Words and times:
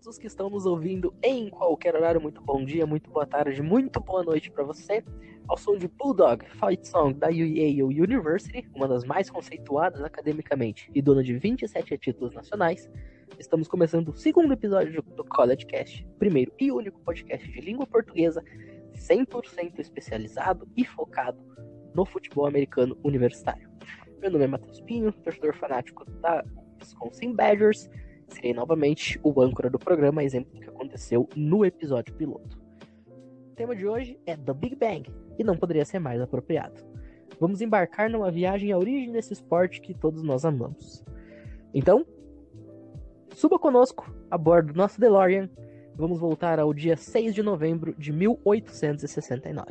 Todos 0.00 0.16
os 0.16 0.18
que 0.18 0.28
estão 0.28 0.48
nos 0.48 0.64
ouvindo 0.64 1.14
em 1.22 1.50
qualquer 1.50 1.94
horário. 1.94 2.22
Muito 2.22 2.40
bom 2.40 2.64
dia, 2.64 2.86
muito 2.86 3.10
boa 3.10 3.26
tarde, 3.26 3.60
muito 3.60 4.00
boa 4.00 4.22
noite 4.22 4.50
para 4.50 4.64
você. 4.64 5.04
Ao 5.46 5.58
som 5.58 5.76
de 5.76 5.86
Bulldog 5.88 6.42
Fight 6.52 6.88
Song 6.88 7.12
da 7.12 7.28
Yale 7.28 7.82
University, 7.82 8.66
uma 8.74 8.88
das 8.88 9.04
mais 9.04 9.28
conceituadas 9.28 10.02
academicamente 10.02 10.90
e 10.94 11.02
dona 11.02 11.22
de 11.22 11.36
27 11.36 11.98
títulos 11.98 12.32
nacionais, 12.32 12.90
estamos 13.38 13.68
começando 13.68 14.08
o 14.08 14.16
segundo 14.16 14.54
episódio 14.54 15.02
do 15.02 15.22
College 15.22 15.66
Cast, 15.66 16.06
primeiro 16.18 16.50
e 16.58 16.72
único 16.72 16.98
podcast 17.00 17.46
de 17.46 17.60
língua 17.60 17.86
portuguesa 17.86 18.42
100% 18.94 19.80
especializado 19.80 20.66
e 20.78 20.82
focado 20.82 21.38
no 21.94 22.06
futebol 22.06 22.46
americano 22.46 22.96
universitário. 23.04 23.68
Meu 24.18 24.30
nome 24.30 24.44
é 24.44 24.48
Matheus 24.48 24.80
Pinho, 24.80 25.12
torcedor 25.12 25.54
fanático 25.54 26.10
da 26.22 26.42
Wisconsin 26.80 27.34
Badgers 27.34 27.90
serei 28.30 28.54
novamente 28.54 29.18
o 29.22 29.40
âncora 29.40 29.68
do 29.68 29.78
programa, 29.78 30.24
exemplo 30.24 30.52
do 30.54 30.60
que 30.60 30.68
aconteceu 30.68 31.28
no 31.36 31.64
episódio 31.64 32.14
piloto. 32.14 32.60
O 33.52 33.54
tema 33.54 33.76
de 33.76 33.86
hoje 33.86 34.18
é 34.26 34.36
The 34.36 34.54
Big 34.54 34.76
Bang, 34.76 35.10
e 35.38 35.44
não 35.44 35.56
poderia 35.56 35.84
ser 35.84 35.98
mais 35.98 36.20
apropriado. 36.20 36.84
Vamos 37.40 37.62
embarcar 37.62 38.10
numa 38.10 38.30
viagem 38.30 38.70
à 38.72 38.78
origem 38.78 39.10
desse 39.10 39.32
esporte 39.32 39.80
que 39.80 39.94
todos 39.94 40.22
nós 40.22 40.44
amamos. 40.44 41.02
Então, 41.72 42.04
suba 43.34 43.58
conosco 43.58 44.14
a 44.30 44.36
bordo 44.36 44.72
do 44.72 44.76
nosso 44.76 45.00
DeLorean. 45.00 45.48
Vamos 45.94 46.20
voltar 46.20 46.58
ao 46.58 46.74
dia 46.74 46.96
6 46.96 47.34
de 47.34 47.42
novembro 47.42 47.94
de 47.96 48.12
1869. 48.12 49.66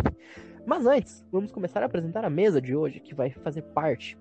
Mas 0.65 0.87
antes, 0.87 1.23
vamos 1.31 1.51
começar 1.51 1.83
a 1.83 1.85
apresentar 1.85 2.25
a 2.25 2.29
mesa 2.29 2.59
de 2.59 2.75
hoje, 2.75 2.99
que 2.99 3.13
vai 3.13 3.29
fazer 3.29 3.61
parte 3.61 4.17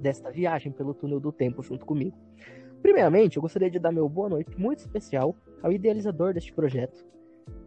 desta 0.00 0.30
viagem 0.30 0.72
pelo 0.72 0.94
túnel 0.94 1.20
do 1.20 1.30
tempo 1.30 1.62
junto 1.62 1.84
comigo. 1.84 2.16
Primeiramente, 2.82 3.36
eu 3.36 3.42
gostaria 3.42 3.70
de 3.70 3.78
dar 3.78 3.92
meu 3.92 4.08
boa 4.08 4.28
noite 4.28 4.58
muito 4.58 4.80
especial 4.80 5.36
ao 5.62 5.72
idealizador 5.72 6.32
deste 6.32 6.52
projeto, 6.52 7.04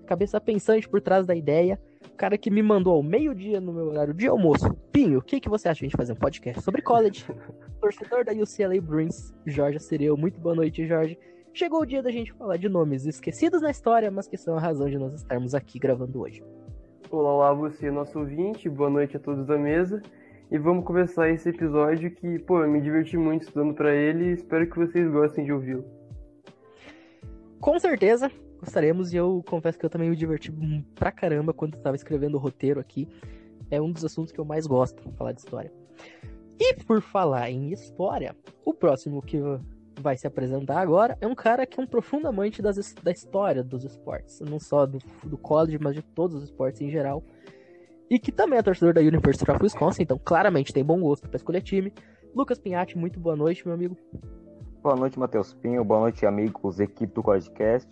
cabeça 0.06 0.40
pensante 0.42 0.88
por 0.90 1.02
trás 1.02 1.26
da 1.26 1.36
ideia, 1.36 1.80
o 2.06 2.16
cara 2.16 2.38
que 2.38 2.52
me 2.52 2.62
mandou 2.62 2.94
ao 2.94 3.04
meio-dia 3.04 3.60
no 3.60 3.72
meu 3.72 3.88
horário 3.88 4.14
de 4.14 4.28
almoço. 4.28 4.74
Pinho, 4.92 5.20
o 5.20 5.22
que, 5.22 5.40
que 5.40 5.50
você 5.50 5.70
acha 5.70 5.80
de 5.80 5.86
a 5.86 5.90
gente 5.90 5.98
fazer 5.98 6.14
um 6.14 6.18
podcast 6.18 6.62
sobre 6.62 6.82
college? 6.82 7.26
Torcedor 7.80 8.26
da 8.26 8.32
UCLA 8.32 8.82
Bruins, 8.82 9.34
Jorge 9.46 9.80
Cireu. 9.80 10.18
Muito 10.18 10.40
boa 10.40 10.56
noite, 10.56 10.86
Jorge. 10.86 11.18
Chegou 11.54 11.82
o 11.82 11.86
dia 11.86 12.02
da 12.02 12.12
gente 12.12 12.34
falar 12.34 12.58
de 12.58 12.68
nomes 12.68 13.06
esquecidos 13.06 13.62
na 13.62 13.70
história, 13.70 14.10
mas 14.10 14.28
que 14.28 14.38
são 14.38 14.58
a 14.58 14.60
razão 14.60 14.90
de 14.90 14.98
nós 14.98 15.14
estarmos 15.14 15.54
aqui 15.54 15.78
gravando 15.78 16.22
hoje. 16.22 16.44
Olá, 17.12 17.32
olá, 17.32 17.54
você, 17.54 17.92
nosso 17.92 18.18
ouvinte. 18.18 18.68
Boa 18.68 18.90
noite 18.90 19.18
a 19.18 19.20
todos 19.20 19.46
da 19.46 19.58
mesa. 19.58 20.02
E 20.52 20.58
vamos 20.58 20.86
começar 20.86 21.30
esse 21.30 21.50
episódio 21.50 22.12
que, 22.12 22.40
pô, 22.40 22.64
eu 22.64 22.70
me 22.70 22.80
diverti 22.80 23.18
muito 23.18 23.44
estudando 23.44 23.74
para 23.74 23.94
ele 23.94 24.26
e 24.26 24.34
espero 24.34 24.70
que 24.70 24.78
vocês 24.78 25.10
gostem 25.12 25.46
de 25.46 25.52
ouvi-lo. 25.52 25.84
Com 27.60 27.80
certeza, 27.80 28.30
gostaremos 28.60 29.14
e 29.14 29.18
eu 29.18 29.44
confesso 29.48 29.80
que 29.80 29.86
eu 29.86 29.90
também 29.90 30.10
me 30.10 30.16
diverti 30.16 30.52
pra 30.96 31.12
caramba 31.12 31.54
quando 31.54 31.76
estava 31.76 31.96
escrevendo 31.96 32.36
o 32.36 32.40
roteiro 32.40 32.80
aqui. 32.80 33.08
É 33.72 33.82
um 33.82 33.92
dos 33.92 34.06
assuntos 34.06 34.32
que 34.32 34.40
eu 34.40 34.46
mais 34.46 34.68
gosto, 34.68 35.02
falar 35.14 35.32
de 35.32 35.40
história. 35.40 35.72
E 36.60 36.76
por 36.84 37.02
falar 37.02 37.50
em 37.50 37.72
história, 37.72 38.36
o 38.64 38.74
próximo 38.74 39.22
que 39.22 39.40
vai 40.00 40.18
se 40.18 40.28
apresentar 40.28 40.80
agora 40.80 41.18
é 41.20 41.28
um 41.28 41.36
cara 41.36 41.66
que 41.66 41.80
é 41.80 41.84
um 41.84 41.88
profundo 41.88 42.28
amante 42.28 42.62
das, 42.62 42.94
da 43.02 43.12
história 43.12 43.64
dos 43.64 43.84
esportes, 43.84 44.40
não 44.42 44.60
só 44.60 44.86
do, 44.86 45.00
do 45.24 45.38
college, 45.38 45.80
mas 45.80 45.96
de 45.96 46.02
todos 46.02 46.36
os 46.36 46.44
esportes 46.44 46.82
em 46.82 46.90
geral 46.90 47.24
e 48.14 48.20
que 48.20 48.32
também 48.32 48.60
é 48.60 48.62
torcedor 48.62 48.94
da 48.94 49.02
University 49.02 49.50
of 49.50 49.64
Wisconsin, 49.64 50.04
então 50.04 50.22
claramente 50.24 50.72
tem 50.72 50.86
bom 50.86 51.02
gosto 51.02 51.28
para 51.28 51.36
escolher 51.36 51.62
time. 51.62 51.92
Lucas 52.36 52.60
Pinhatti, 52.60 52.96
muito 52.96 53.20
boa 53.20 53.36
noite, 53.36 53.66
meu 53.66 53.74
amigo. 53.74 53.98
Boa 54.84 54.96
noite, 54.96 55.18
Matheus 55.18 55.56
Pinho. 55.56 55.84
Boa 55.84 56.02
noite, 56.02 56.24
amigos, 56.24 56.80
equipe 56.80 57.12
do 57.12 57.24
podcast. 57.24 57.90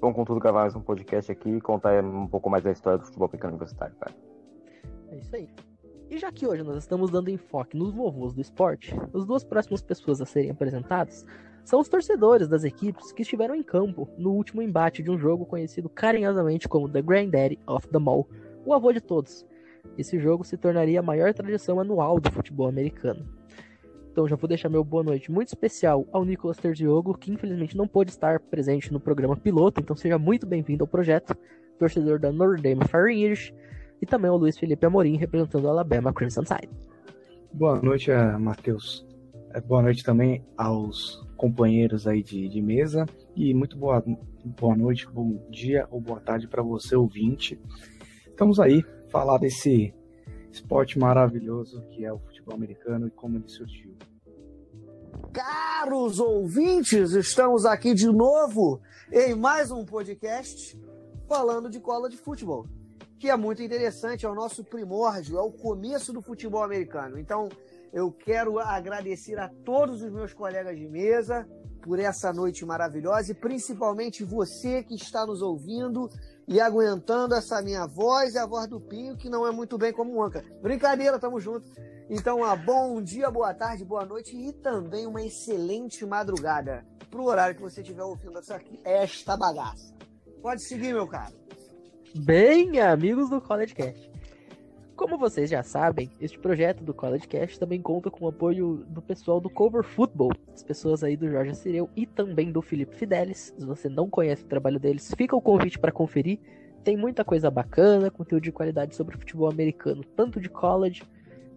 Vamos 0.00 0.14
com 0.14 0.24
tudo 0.24 0.38
gravar 0.38 0.60
mais 0.60 0.76
um 0.76 0.80
podcast 0.80 1.32
aqui 1.32 1.50
e 1.50 1.60
contar 1.60 2.04
um 2.04 2.28
pouco 2.28 2.48
mais 2.48 2.62
da 2.62 2.70
história 2.70 3.00
do 3.00 3.04
futebol 3.04 3.26
americano 3.26 3.54
universitário, 3.54 3.96
cara. 3.96 4.14
É 5.08 5.16
isso 5.16 5.34
aí. 5.34 5.48
E 6.08 6.18
já 6.18 6.30
que 6.30 6.46
hoje 6.46 6.62
nós 6.62 6.76
estamos 6.76 7.10
dando 7.10 7.28
enfoque 7.28 7.76
nos 7.76 7.92
vovôs 7.92 8.32
do 8.32 8.40
esporte, 8.40 8.94
as 9.12 9.26
duas 9.26 9.42
próximas 9.42 9.82
pessoas 9.82 10.20
a 10.20 10.24
serem 10.24 10.52
apresentadas 10.52 11.26
são 11.64 11.80
os 11.80 11.88
torcedores 11.88 12.46
das 12.46 12.62
equipes 12.62 13.10
que 13.10 13.22
estiveram 13.22 13.56
em 13.56 13.62
campo 13.64 14.08
no 14.16 14.34
último 14.34 14.62
embate 14.62 15.02
de 15.02 15.10
um 15.10 15.18
jogo 15.18 15.44
conhecido 15.44 15.88
carinhosamente 15.88 16.68
como 16.68 16.88
The 16.88 17.02
Granddaddy 17.02 17.58
of 17.66 17.88
the 17.88 17.98
Mall, 17.98 18.28
o 18.64 18.72
avô 18.72 18.92
de 18.92 19.00
todos, 19.00 19.44
esse 19.96 20.18
jogo 20.18 20.44
se 20.44 20.56
tornaria 20.56 21.00
a 21.00 21.02
maior 21.02 21.32
tradição 21.32 21.80
anual 21.80 22.20
do 22.20 22.30
futebol 22.30 22.68
americano. 22.68 23.24
Então 24.10 24.28
já 24.28 24.36
vou 24.36 24.48
deixar 24.48 24.68
meu 24.68 24.84
boa 24.84 25.02
noite 25.02 25.30
muito 25.30 25.48
especial 25.48 26.06
ao 26.12 26.24
Nicolas 26.24 26.56
Terziogo, 26.56 27.18
que 27.18 27.32
infelizmente 27.32 27.76
não 27.76 27.88
pôde 27.88 28.10
estar 28.10 28.38
presente 28.38 28.92
no 28.92 29.00
programa 29.00 29.36
piloto, 29.36 29.80
então 29.80 29.96
seja 29.96 30.18
muito 30.18 30.46
bem-vindo 30.46 30.84
ao 30.84 30.88
projeto, 30.88 31.36
torcedor 31.78 32.20
da 32.20 32.30
Notre 32.30 32.62
Dame 32.62 32.84
Fighting 32.84 33.20
Irish, 33.22 33.52
e 34.00 34.06
também 34.06 34.30
ao 34.30 34.36
Luiz 34.36 34.56
Felipe 34.56 34.86
Amorim, 34.86 35.16
representando 35.16 35.64
o 35.64 35.68
Alabama 35.68 36.12
Crimson 36.12 36.44
Tide. 36.44 36.70
Boa 37.52 37.80
noite, 37.80 38.10
Matheus. 38.38 39.06
É, 39.52 39.60
boa 39.60 39.82
noite 39.82 40.04
também 40.04 40.44
aos 40.56 41.24
companheiros 41.36 42.06
aí 42.06 42.22
de, 42.22 42.48
de 42.48 42.60
mesa 42.60 43.06
e 43.36 43.54
muito 43.54 43.76
boa, 43.76 44.02
boa 44.44 44.76
noite, 44.76 45.08
bom 45.10 45.44
dia 45.50 45.86
ou 45.90 46.00
boa 46.00 46.20
tarde 46.20 46.46
para 46.46 46.62
você, 46.62 46.94
ouvinte. 46.94 47.60
Estamos 48.26 48.58
aí 48.58 48.84
falar 49.14 49.38
desse 49.38 49.94
esporte 50.50 50.98
maravilhoso 50.98 51.86
que 51.90 52.04
é 52.04 52.12
o 52.12 52.18
futebol 52.18 52.52
americano 52.52 53.06
e 53.06 53.10
como 53.12 53.36
ele 53.36 53.46
surgiu. 53.46 53.94
Caros 55.32 56.18
ouvintes, 56.18 57.12
estamos 57.12 57.64
aqui 57.64 57.94
de 57.94 58.08
novo 58.08 58.80
em 59.12 59.32
mais 59.36 59.70
um 59.70 59.84
podcast 59.84 60.76
falando 61.28 61.70
de 61.70 61.78
cola 61.78 62.10
de 62.10 62.16
futebol, 62.16 62.66
que 63.16 63.30
é 63.30 63.36
muito 63.36 63.62
interessante, 63.62 64.26
é 64.26 64.28
o 64.28 64.34
nosso 64.34 64.64
primórdio, 64.64 65.38
é 65.38 65.42
o 65.42 65.52
começo 65.52 66.12
do 66.12 66.20
futebol 66.20 66.64
americano. 66.64 67.16
Então, 67.16 67.48
eu 67.92 68.10
quero 68.10 68.58
agradecer 68.58 69.38
a 69.38 69.48
todos 69.64 70.02
os 70.02 70.10
meus 70.10 70.34
colegas 70.34 70.76
de 70.76 70.88
mesa 70.88 71.48
por 71.84 72.00
essa 72.00 72.32
noite 72.32 72.64
maravilhosa 72.66 73.30
e 73.30 73.34
principalmente 73.34 74.24
você 74.24 74.82
que 74.82 74.96
está 74.96 75.24
nos 75.24 75.40
ouvindo 75.40 76.10
e 76.46 76.60
aguentando 76.60 77.34
essa 77.34 77.60
minha 77.62 77.86
voz 77.86 78.34
e 78.34 78.38
a 78.38 78.46
voz 78.46 78.66
do 78.66 78.80
Pinho, 78.80 79.16
que 79.16 79.28
não 79.28 79.46
é 79.46 79.50
muito 79.50 79.78
bem 79.78 79.92
como 79.92 80.14
um 80.14 80.22
anca. 80.22 80.44
Brincadeira, 80.60 81.18
tamo 81.18 81.40
junto. 81.40 81.68
Então, 82.08 82.38
uma 82.38 82.54
bom 82.54 83.00
dia, 83.00 83.30
boa 83.30 83.54
tarde, 83.54 83.84
boa 83.84 84.04
noite 84.04 84.36
e 84.36 84.52
também 84.52 85.06
uma 85.06 85.22
excelente 85.22 86.04
madrugada 86.04 86.84
pro 87.10 87.24
horário 87.24 87.56
que 87.56 87.62
você 87.62 87.80
estiver 87.80 88.02
ouvindo 88.02 88.38
essa, 88.38 88.60
esta 88.84 89.36
bagaça. 89.36 89.94
Pode 90.42 90.62
seguir, 90.62 90.92
meu 90.92 91.06
caro. 91.06 91.34
Bem, 92.14 92.78
amigos 92.80 93.30
do 93.30 93.40
College 93.40 93.74
Cast. 93.74 94.13
Como 94.96 95.18
vocês 95.18 95.50
já 95.50 95.60
sabem, 95.62 96.08
este 96.20 96.38
projeto 96.38 96.84
do 96.84 96.94
College 96.94 97.26
Cast 97.26 97.58
também 97.58 97.82
conta 97.82 98.12
com 98.12 98.24
o 98.24 98.28
apoio 98.28 98.84
do 98.88 99.02
pessoal 99.02 99.40
do 99.40 99.50
Cover 99.50 99.82
Football, 99.82 100.30
as 100.54 100.62
pessoas 100.62 101.02
aí 101.02 101.16
do 101.16 101.28
Jorge 101.28 101.56
Cireu 101.56 101.90
e 101.96 102.06
também 102.06 102.52
do 102.52 102.62
Felipe 102.62 102.94
Fidelis. 102.94 103.52
Se 103.58 103.66
você 103.66 103.88
não 103.88 104.08
conhece 104.08 104.44
o 104.44 104.48
trabalho 104.48 104.78
deles, 104.78 105.12
fica 105.16 105.34
o 105.34 105.42
convite 105.42 105.80
para 105.80 105.90
conferir. 105.90 106.38
Tem 106.84 106.96
muita 106.96 107.24
coisa 107.24 107.50
bacana, 107.50 108.08
conteúdo 108.08 108.44
de 108.44 108.52
qualidade 108.52 108.94
sobre 108.94 109.16
futebol 109.16 109.50
americano, 109.50 110.04
tanto 110.16 110.40
de 110.40 110.48
college 110.48 111.02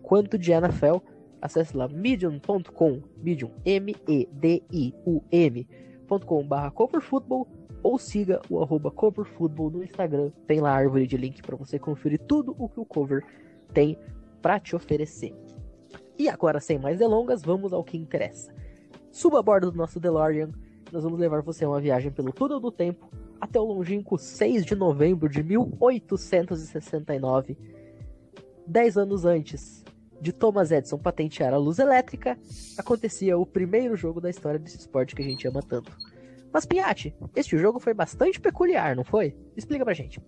quanto 0.01 0.35
de 0.35 0.51
NFL. 0.51 0.97
Acesse 1.39 1.77
lá 1.77 1.87
medium.com, 1.87 3.03
medium, 3.17 3.51
M-E-D-I-U-M.com 3.63 4.27
barra 6.47 6.71
coverfootball 6.71 7.47
ou 7.87 7.97
siga 7.97 8.41
o 8.49 8.61
arroba 8.61 8.91
coverfootball 8.91 9.69
no 9.69 9.81
Instagram. 9.81 10.29
Tem 10.45 10.59
lá 10.59 10.71
a 10.71 10.75
árvore 10.75 11.07
de 11.07 11.15
link 11.15 11.41
para 11.41 11.55
você 11.55 11.79
conferir 11.79 12.19
tudo 12.19 12.53
o 12.59 12.67
que 12.67 12.81
o 12.81 12.85
cover 12.85 13.23
tem 13.73 13.97
para 14.41 14.59
te 14.59 14.75
oferecer. 14.75 15.33
E 16.19 16.27
agora, 16.27 16.59
sem 16.59 16.77
mais 16.77 16.99
delongas, 16.99 17.41
vamos 17.41 17.71
ao 17.71 17.85
que 17.85 17.95
interessa. 17.95 18.53
Suba 19.09 19.39
a 19.39 19.41
bordo 19.41 19.71
do 19.71 19.77
nosso 19.77 20.01
DeLorean, 20.01 20.49
nós 20.91 21.05
vamos 21.05 21.17
levar 21.17 21.41
você 21.41 21.63
a 21.63 21.69
uma 21.69 21.79
viagem 21.79 22.11
pelo 22.11 22.33
túnel 22.33 22.59
do 22.59 22.73
tempo 22.73 23.09
até 23.39 23.57
o 23.57 23.63
longínquo 23.63 24.17
6 24.17 24.65
de 24.65 24.75
novembro 24.75 25.29
de 25.29 25.41
1869. 25.41 27.57
Dez 28.67 28.97
anos 28.97 29.23
antes 29.23 29.85
de 30.19 30.33
Thomas 30.33 30.71
Edison 30.71 30.97
patentear 30.97 31.53
a 31.53 31.57
luz 31.57 31.79
elétrica, 31.79 32.37
acontecia 32.77 33.37
o 33.37 33.45
primeiro 33.45 33.95
jogo 33.95 34.19
da 34.19 34.29
história 34.29 34.59
desse 34.59 34.77
esporte 34.77 35.15
que 35.15 35.21
a 35.21 35.25
gente 35.25 35.47
ama 35.47 35.61
tanto. 35.61 35.95
Mas, 36.53 36.65
Piatti, 36.65 37.15
este 37.35 37.57
jogo 37.57 37.79
foi 37.79 37.93
bastante 37.93 38.39
peculiar, 38.39 38.95
não 38.95 39.03
foi? 39.03 39.35
Explica 39.55 39.83
pra 39.83 39.93
gente. 39.93 40.21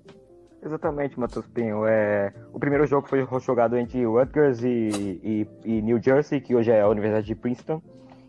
Exatamente, 0.62 1.20
Matheus 1.20 1.48
Pinho. 1.48 1.86
É... 1.86 2.34
O 2.54 2.60
primeiro 2.60 2.86
jogo 2.86 3.08
foi 3.08 3.26
jogado 3.42 3.78
entre 3.78 4.06
Rutgers 4.06 4.62
e, 4.64 5.20
e, 5.24 5.48
e, 5.64 5.82
New 5.82 6.02
Jersey, 6.02 6.42
que 6.42 6.56
hoje 6.56 6.72
é 6.72 6.82
a 6.82 6.88
Universidade 6.88 7.28
de 7.28 7.36
Princeton. 7.36 7.82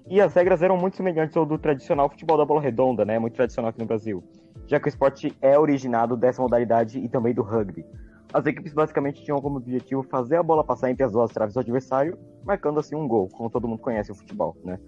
E 0.09 0.21
as 0.21 0.35
regras 0.35 0.63
eram 0.63 0.77
muito 0.77 0.97
semelhantes 0.97 1.37
ao 1.37 1.45
do 1.45 1.59
tradicional 1.59 2.09
futebol 2.09 2.37
da 2.37 2.45
bola 2.45 2.61
redonda, 2.61 3.05
né? 3.05 3.19
Muito 3.19 3.35
tradicional 3.35 3.71
aqui 3.71 3.81
no 3.81 3.87
Brasil. 3.87 4.23
Já 4.67 4.79
que 4.79 4.87
o 4.87 4.89
esporte 4.89 5.37
é 5.41 5.59
originado 5.59 6.17
dessa 6.17 6.41
modalidade 6.41 6.99
e 6.99 7.09
também 7.09 7.35
do 7.35 7.43
rugby. 7.43 7.85
As 8.33 8.47
equipes 8.47 8.73
basicamente 8.73 9.23
tinham 9.25 9.41
como 9.41 9.57
objetivo 9.57 10.05
fazer 10.05 10.37
a 10.37 10.43
bola 10.43 10.63
passar 10.63 10.91
entre 10.91 11.05
as 11.05 11.13
duas 11.13 11.33
traves 11.33 11.55
do 11.55 11.61
adversário, 11.61 12.17
marcando 12.45 12.79
assim 12.79 12.95
um 12.95 13.07
gol, 13.07 13.29
como 13.29 13.51
todo 13.51 13.67
mundo 13.67 13.81
conhece 13.81 14.13
o 14.13 14.15
futebol, 14.15 14.57
né? 14.65 14.79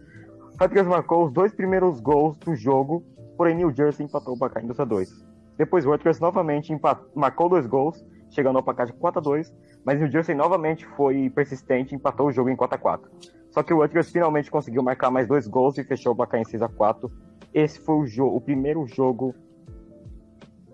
Rutgers 0.60 0.86
marcou 0.86 1.24
os 1.24 1.32
dois 1.32 1.54
primeiros 1.54 2.00
gols 2.00 2.36
do 2.38 2.54
jogo, 2.54 3.02
porém 3.36 3.56
New 3.56 3.74
Jersey 3.74 4.06
empatou 4.06 4.34
o 4.34 4.38
placar 4.38 4.62
em 4.62 4.66
2 4.66 4.80
a 4.80 4.84
2 4.84 5.24
Depois 5.56 5.84
Rutgers 5.84 6.20
novamente 6.20 6.72
marcou 7.14 7.48
dois 7.48 7.66
gols, 7.66 8.04
chegando 8.30 8.56
ao 8.56 8.62
placar 8.62 8.86
de 8.86 8.92
4 8.92 9.18
a 9.18 9.22
2 9.22 9.54
mas 9.84 9.98
New 9.98 10.10
Jersey 10.10 10.34
novamente 10.34 10.86
foi 10.86 11.28
persistente 11.30 11.94
e 11.94 11.96
empatou 11.96 12.28
o 12.28 12.32
jogo 12.32 12.50
em 12.50 12.56
4 12.56 12.76
a 12.76 12.78
4 12.78 13.10
Só 13.50 13.62
que 13.62 13.72
o 13.72 13.78
Rutgers 13.78 14.10
finalmente 14.10 14.50
conseguiu 14.50 14.82
marcar 14.82 15.10
mais 15.10 15.26
dois 15.26 15.46
gols 15.46 15.76
e 15.78 15.84
fechou 15.84 16.12
o 16.12 16.16
placar 16.16 16.40
em 16.40 16.44
6 16.44 16.62
a 16.62 16.68
4 16.68 17.10
Esse 17.52 17.80
foi 17.80 17.96
o, 17.96 18.26
o 18.26 18.40
primeiro 18.40 18.86
jogo 18.86 19.34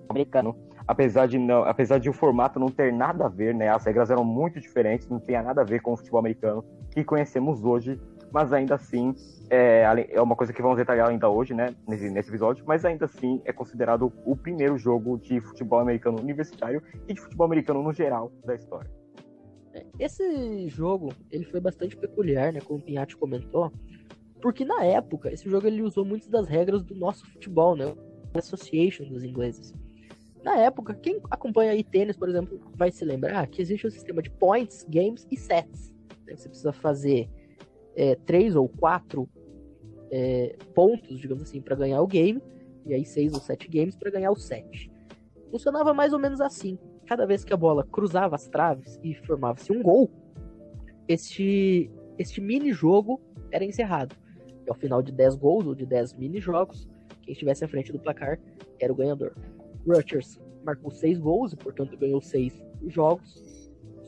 americano 0.08 0.56
apesar 0.88 1.28
de 1.28 1.38
não, 1.38 1.64
apesar 1.64 1.98
de 1.98 2.08
o 2.08 2.14
formato 2.14 2.58
não 2.58 2.68
ter 2.68 2.90
nada 2.90 3.26
a 3.26 3.28
ver, 3.28 3.54
né? 3.54 3.68
As 3.68 3.84
regras 3.84 4.10
eram 4.10 4.24
muito 4.24 4.58
diferentes, 4.58 5.06
não 5.06 5.20
tinha 5.20 5.42
nada 5.42 5.60
a 5.60 5.64
ver 5.64 5.82
com 5.82 5.92
o 5.92 5.96
futebol 5.98 6.18
americano 6.18 6.64
que 6.90 7.04
conhecemos 7.04 7.62
hoje, 7.62 8.00
mas 8.32 8.52
ainda 8.52 8.74
assim 8.74 9.14
é, 9.50 9.82
é 10.10 10.20
uma 10.20 10.36
coisa 10.36 10.52
que 10.52 10.60
vamos 10.60 10.76
detalhar 10.76 11.08
ainda 11.08 11.28
hoje, 11.28 11.54
né? 11.54 11.74
Nesse, 11.86 12.10
nesse 12.10 12.28
episódio, 12.28 12.64
mas 12.66 12.84
ainda 12.84 13.06
assim 13.06 13.40
é 13.44 13.52
considerado 13.52 14.12
o 14.24 14.36
primeiro 14.36 14.76
jogo 14.76 15.18
de 15.18 15.40
futebol 15.40 15.78
americano 15.78 16.20
universitário 16.20 16.82
e 17.06 17.14
de 17.14 17.20
futebol 17.20 17.46
americano 17.46 17.82
no 17.82 17.92
geral 17.92 18.32
da 18.44 18.54
história. 18.54 18.90
É, 19.72 19.84
esse 19.98 20.68
jogo 20.68 21.12
ele 21.30 21.44
foi 21.44 21.60
bastante 21.60 21.96
peculiar, 21.96 22.52
né? 22.52 22.60
Como 22.60 22.78
o 22.78 22.82
Pinhatti 22.82 23.16
comentou, 23.16 23.72
porque 24.40 24.64
na 24.64 24.84
época 24.84 25.32
esse 25.32 25.48
jogo 25.48 25.66
ele 25.66 25.82
usou 25.82 26.04
muitas 26.04 26.28
das 26.28 26.46
regras 26.46 26.82
do 26.82 26.94
nosso 26.94 27.26
futebol, 27.26 27.74
né? 27.74 27.94
Association 28.34 29.06
dos 29.06 29.24
ingleses. 29.24 29.72
Na 30.42 30.56
época, 30.56 30.94
quem 30.94 31.20
acompanha 31.30 31.72
aí 31.72 31.82
tênis, 31.82 32.16
por 32.16 32.28
exemplo, 32.28 32.60
vai 32.74 32.92
se 32.92 33.04
lembrar 33.04 33.46
que 33.48 33.60
existe 33.60 33.86
o 33.86 33.88
um 33.88 33.90
sistema 33.90 34.22
de 34.22 34.30
points, 34.30 34.86
games 34.88 35.26
e 35.30 35.36
sets. 35.36 35.92
Né? 36.26 36.36
Você 36.36 36.48
precisa 36.48 36.72
fazer 36.72 37.28
é, 37.98 38.14
três 38.14 38.54
ou 38.54 38.68
quatro 38.68 39.28
é, 40.08 40.56
pontos, 40.72 41.18
digamos 41.18 41.42
assim, 41.42 41.60
para 41.60 41.74
ganhar 41.74 42.00
o 42.00 42.06
game, 42.06 42.40
e 42.86 42.94
aí 42.94 43.04
seis 43.04 43.34
ou 43.34 43.40
sete 43.40 43.68
games 43.68 43.96
para 43.96 44.08
ganhar 44.08 44.30
o 44.30 44.36
set. 44.36 44.88
Funcionava 45.50 45.92
mais 45.92 46.12
ou 46.12 46.18
menos 46.18 46.40
assim. 46.40 46.78
Cada 47.06 47.26
vez 47.26 47.42
que 47.42 47.52
a 47.52 47.56
bola 47.56 47.84
cruzava 47.84 48.36
as 48.36 48.46
traves 48.46 49.00
e 49.02 49.14
formava-se 49.14 49.72
um 49.72 49.82
gol, 49.82 50.08
este, 51.08 51.90
este 52.16 52.40
mini-jogo 52.40 53.20
era 53.50 53.64
encerrado. 53.64 54.14
E 54.64 54.70
ao 54.70 54.76
final 54.76 55.02
de 55.02 55.10
10 55.10 55.34
gols 55.34 55.66
ou 55.66 55.74
de 55.74 55.84
10 55.84 56.14
mini-jogos, 56.14 56.88
quem 57.22 57.32
estivesse 57.32 57.64
à 57.64 57.68
frente 57.68 57.90
do 57.90 57.98
placar 57.98 58.38
era 58.78 58.92
o 58.92 58.96
ganhador. 58.96 59.34
Rutgers 59.84 60.38
marcou 60.64 60.92
seis 60.92 61.18
gols 61.18 61.52
e, 61.52 61.56
portanto, 61.56 61.96
ganhou 61.96 62.20
seis 62.20 62.62
jogos 62.86 63.42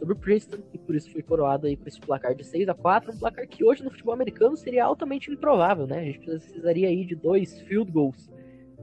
sobre 0.01 0.15
o 0.15 0.17
Princeton 0.17 0.63
e 0.73 0.79
por 0.79 0.97
isso 0.97 1.13
foi 1.13 1.23
coroado 1.23 1.67
aí 1.67 1.77
com 1.77 1.87
esse 1.87 2.01
placar 2.01 2.35
de 2.35 2.43
6 2.43 2.71
a 2.71 2.75
4 2.75 3.13
um 3.13 3.19
placar 3.19 3.47
que 3.47 3.63
hoje 3.63 3.85
no 3.85 3.91
futebol 3.91 4.15
americano 4.15 4.57
seria 4.57 4.87
altamente 4.87 5.31
improvável, 5.31 5.87
né? 5.87 5.99
A 5.99 6.05
gente 6.05 6.21
precisaria 6.21 6.89
aí 6.89 7.05
de 7.05 7.15
dois 7.15 7.61
field 7.61 7.93
goals 7.93 8.31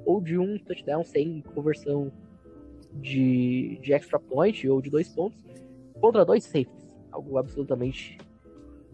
ou 0.05 0.21
de 0.21 0.37
um 0.37 0.59
touchdown 0.59 1.03
sem 1.03 1.41
conversão 1.55 2.11
de, 2.93 3.79
de 3.81 3.93
extra 3.93 4.19
point 4.19 4.69
ou 4.69 4.79
de 4.79 4.91
dois 4.91 5.09
pontos 5.09 5.43
contra 5.99 6.23
dois 6.23 6.43
safeties, 6.43 6.95
algo 7.11 7.37
absolutamente 7.39 8.19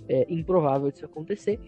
é, 0.08 0.26
improvável 0.30 0.90
de 0.90 1.00
se 1.00 1.06
acontecer, 1.06 1.60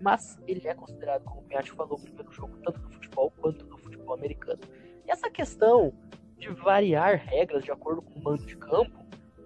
mas 0.00 0.40
ele 0.48 0.66
é 0.66 0.74
considerado, 0.74 1.22
como 1.22 1.40
o 1.40 1.44
Piatti 1.44 1.70
falou, 1.70 1.96
o 1.96 2.00
primeiro 2.00 2.32
jogo 2.32 2.56
tanto 2.64 2.80
do 2.80 2.90
futebol 2.90 3.32
quanto 3.40 3.64
do 3.64 3.78
futebol 3.78 4.14
americano. 4.14 4.60
E 5.06 5.10
essa 5.10 5.30
questão 5.30 5.92
de 6.36 6.48
variar 6.48 7.16
regras 7.16 7.62
de 7.62 7.70
acordo 7.70 8.02
com 8.02 8.18
o 8.18 8.22
mando 8.24 8.44
de 8.44 8.56
campo, 8.56 8.99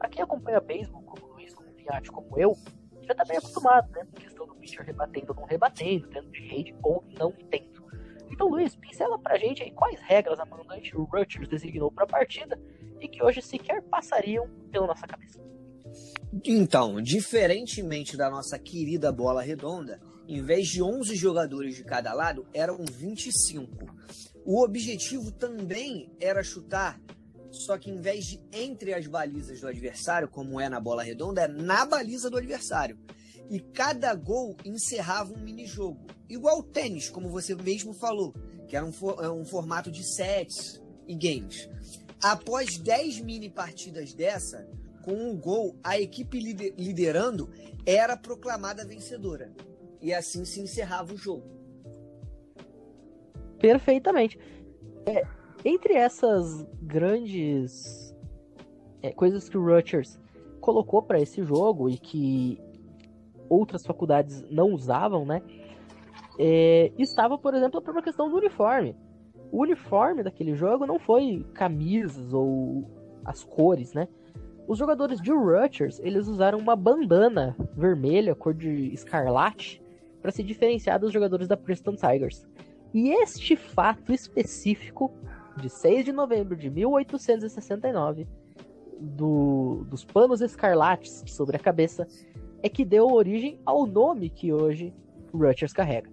para 0.05 0.11
quem 0.11 0.23
acompanha 0.23 0.61
beisebol, 0.61 1.03
como 1.03 1.27
o 1.27 1.33
Luiz, 1.35 1.55
como 1.55 1.71
o 1.71 1.73
Piatti, 1.73 2.11
como 2.11 2.39
eu, 2.39 2.55
já 3.03 3.15
tá 3.15 3.25
bem 3.25 3.39
acostumado, 3.39 3.91
né? 3.93 4.06
A 4.15 4.21
questão 4.21 4.47
do 4.47 4.55
pitcher 4.56 4.85
rebatendo 4.85 5.33
ou 5.33 5.37
não 5.37 5.45
rebatendo, 5.45 6.09
tendo 6.09 6.31
de 6.31 6.47
rede 6.47 6.77
ou 6.83 7.03
não 7.19 7.33
tendo. 7.51 7.83
Então, 8.31 8.49
Luiz, 8.49 8.77
pincela 8.77 9.19
pra 9.19 9.39
gente 9.39 9.62
aí 9.62 9.71
quais 9.71 9.99
regras 10.03 10.39
a 10.39 10.45
mandante 10.45 10.95
Rutgers 10.95 11.49
designou 11.49 11.91
para 11.91 12.05
a 12.05 12.06
partida 12.06 12.61
e 13.01 13.09
que 13.09 13.23
hoje 13.23 13.41
sequer 13.41 13.81
passariam 13.85 14.47
pela 14.71 14.87
nossa 14.87 15.06
cabeça. 15.06 15.41
Então, 16.45 17.01
diferentemente 17.01 18.15
da 18.15 18.29
nossa 18.29 18.59
querida 18.59 19.11
bola 19.11 19.41
redonda, 19.41 20.01
em 20.29 20.43
vez 20.43 20.69
de 20.69 20.83
11 20.83 21.17
jogadores 21.17 21.77
de 21.77 21.85
cada 21.85 22.12
lado, 22.12 22.47
eram 22.53 22.77
25. 22.77 23.87
O 24.45 24.62
objetivo 24.62 25.33
também 25.33 26.12
era 26.21 26.43
chutar, 26.43 27.01
só 27.55 27.79
que 27.79 27.91
em 27.91 28.01
vez 28.01 28.27
de 28.27 28.41
entre 28.53 28.93
as 28.95 29.06
balizas 29.06 29.61
do 29.61 29.69
adversário, 29.69 30.29
como 30.29 30.61
é 30.61 30.69
na 30.69 30.81
bola 30.81 31.03
redonda, 31.03 31.43
é 31.43 31.49
na 31.49 31.85
baliza 31.85 32.31
do 32.31 32.37
adversário. 32.37 32.99
E 33.51 33.61
cada 33.61 34.15
gol 34.15 34.56
encerrava 34.65 35.33
um 35.33 35.39
mini-jogo. 35.39 36.06
Igual 36.29 36.61
o 36.61 36.62
tênis, 36.62 37.09
como 37.09 37.29
você 37.29 37.55
mesmo 37.55 37.93
falou, 37.93 38.35
que 38.67 38.77
era 38.77 38.85
um, 38.85 38.93
for, 38.93 39.23
é 39.23 39.29
um 39.29 39.45
formato 39.45 39.91
de 39.91 40.03
sets 40.03 40.83
e 41.06 41.15
games. 41.15 41.69
Após 42.23 42.79
10 42.79 43.21
mini 43.21 43.51
partidas 43.51 44.15
dessa, 44.15 44.67
com 45.03 45.12
um 45.12 45.37
gol, 45.37 45.79
a 45.85 46.01
equipe 46.01 46.41
liderando 46.41 47.51
era 47.85 48.17
proclamada 48.17 48.85
vencedora. 48.85 49.53
E 50.01 50.12
assim 50.12 50.45
se 50.45 50.61
encerrava 50.61 51.12
o 51.12 51.17
jogo 51.17 51.55
perfeitamente. 53.65 54.39
É, 55.06 55.27
entre 55.64 55.94
essas 55.94 56.66
grandes 56.82 58.14
é, 59.02 59.12
coisas 59.12 59.49
que 59.49 59.56
o 59.56 59.64
Rutgers 59.64 60.19
colocou 60.61 61.02
para 61.02 61.20
esse 61.20 61.43
jogo 61.43 61.88
e 61.88 61.99
que 61.99 62.61
outras 63.49 63.84
faculdades 63.84 64.44
não 64.50 64.72
usavam, 64.72 65.25
né? 65.25 65.43
É, 66.38 66.93
estava, 66.99 67.38
por 67.38 67.55
exemplo, 67.55 67.78
a 67.78 67.82
própria 67.82 68.02
questão 68.02 68.28
do 68.28 68.37
uniforme. 68.37 68.96
O 69.52 69.62
uniforme 69.62 70.22
daquele 70.22 70.55
jogo 70.55 70.87
não 70.87 70.99
foi 70.99 71.46
camisas 71.55 72.32
ou 72.32 72.84
as 73.25 73.44
cores, 73.44 73.93
né? 73.93 74.08
Os 74.67 74.78
jogadores 74.78 75.20
de 75.20 75.31
Rutgers, 75.31 76.00
eles 76.00 76.26
usaram 76.26 76.58
uma 76.58 76.75
bandana 76.75 77.55
vermelha, 77.76 78.34
cor 78.34 78.55
de 78.55 78.93
escarlate, 78.94 79.82
para 80.22 80.32
se 80.32 80.43
diferenciar 80.43 80.99
dos 80.99 81.12
jogadores 81.12 81.46
da 81.46 81.56
Princeton 81.56 81.94
Tigers. 81.94 82.46
E 82.94 83.10
este 83.10 83.56
fato 83.56 84.12
específico, 84.12 85.12
de 85.56 85.69
6 85.69 86.05
de 86.05 86.13
novembro 86.13 86.56
de 86.56 86.70
1869, 86.70 88.27
do, 89.01 89.84
dos 89.89 90.05
panos 90.05 90.41
escarlates 90.41 91.23
sobre 91.27 91.56
a 91.56 91.61
cabeça, 91.61 92.06
é 92.63 92.69
que 92.69 92.84
deu 92.84 93.06
origem 93.06 93.61
ao 93.65 93.87
nome 93.87 94.31
que 94.31 94.53
hoje 94.53 94.94
Rutgers 95.32 95.73
carrega. 95.73 96.11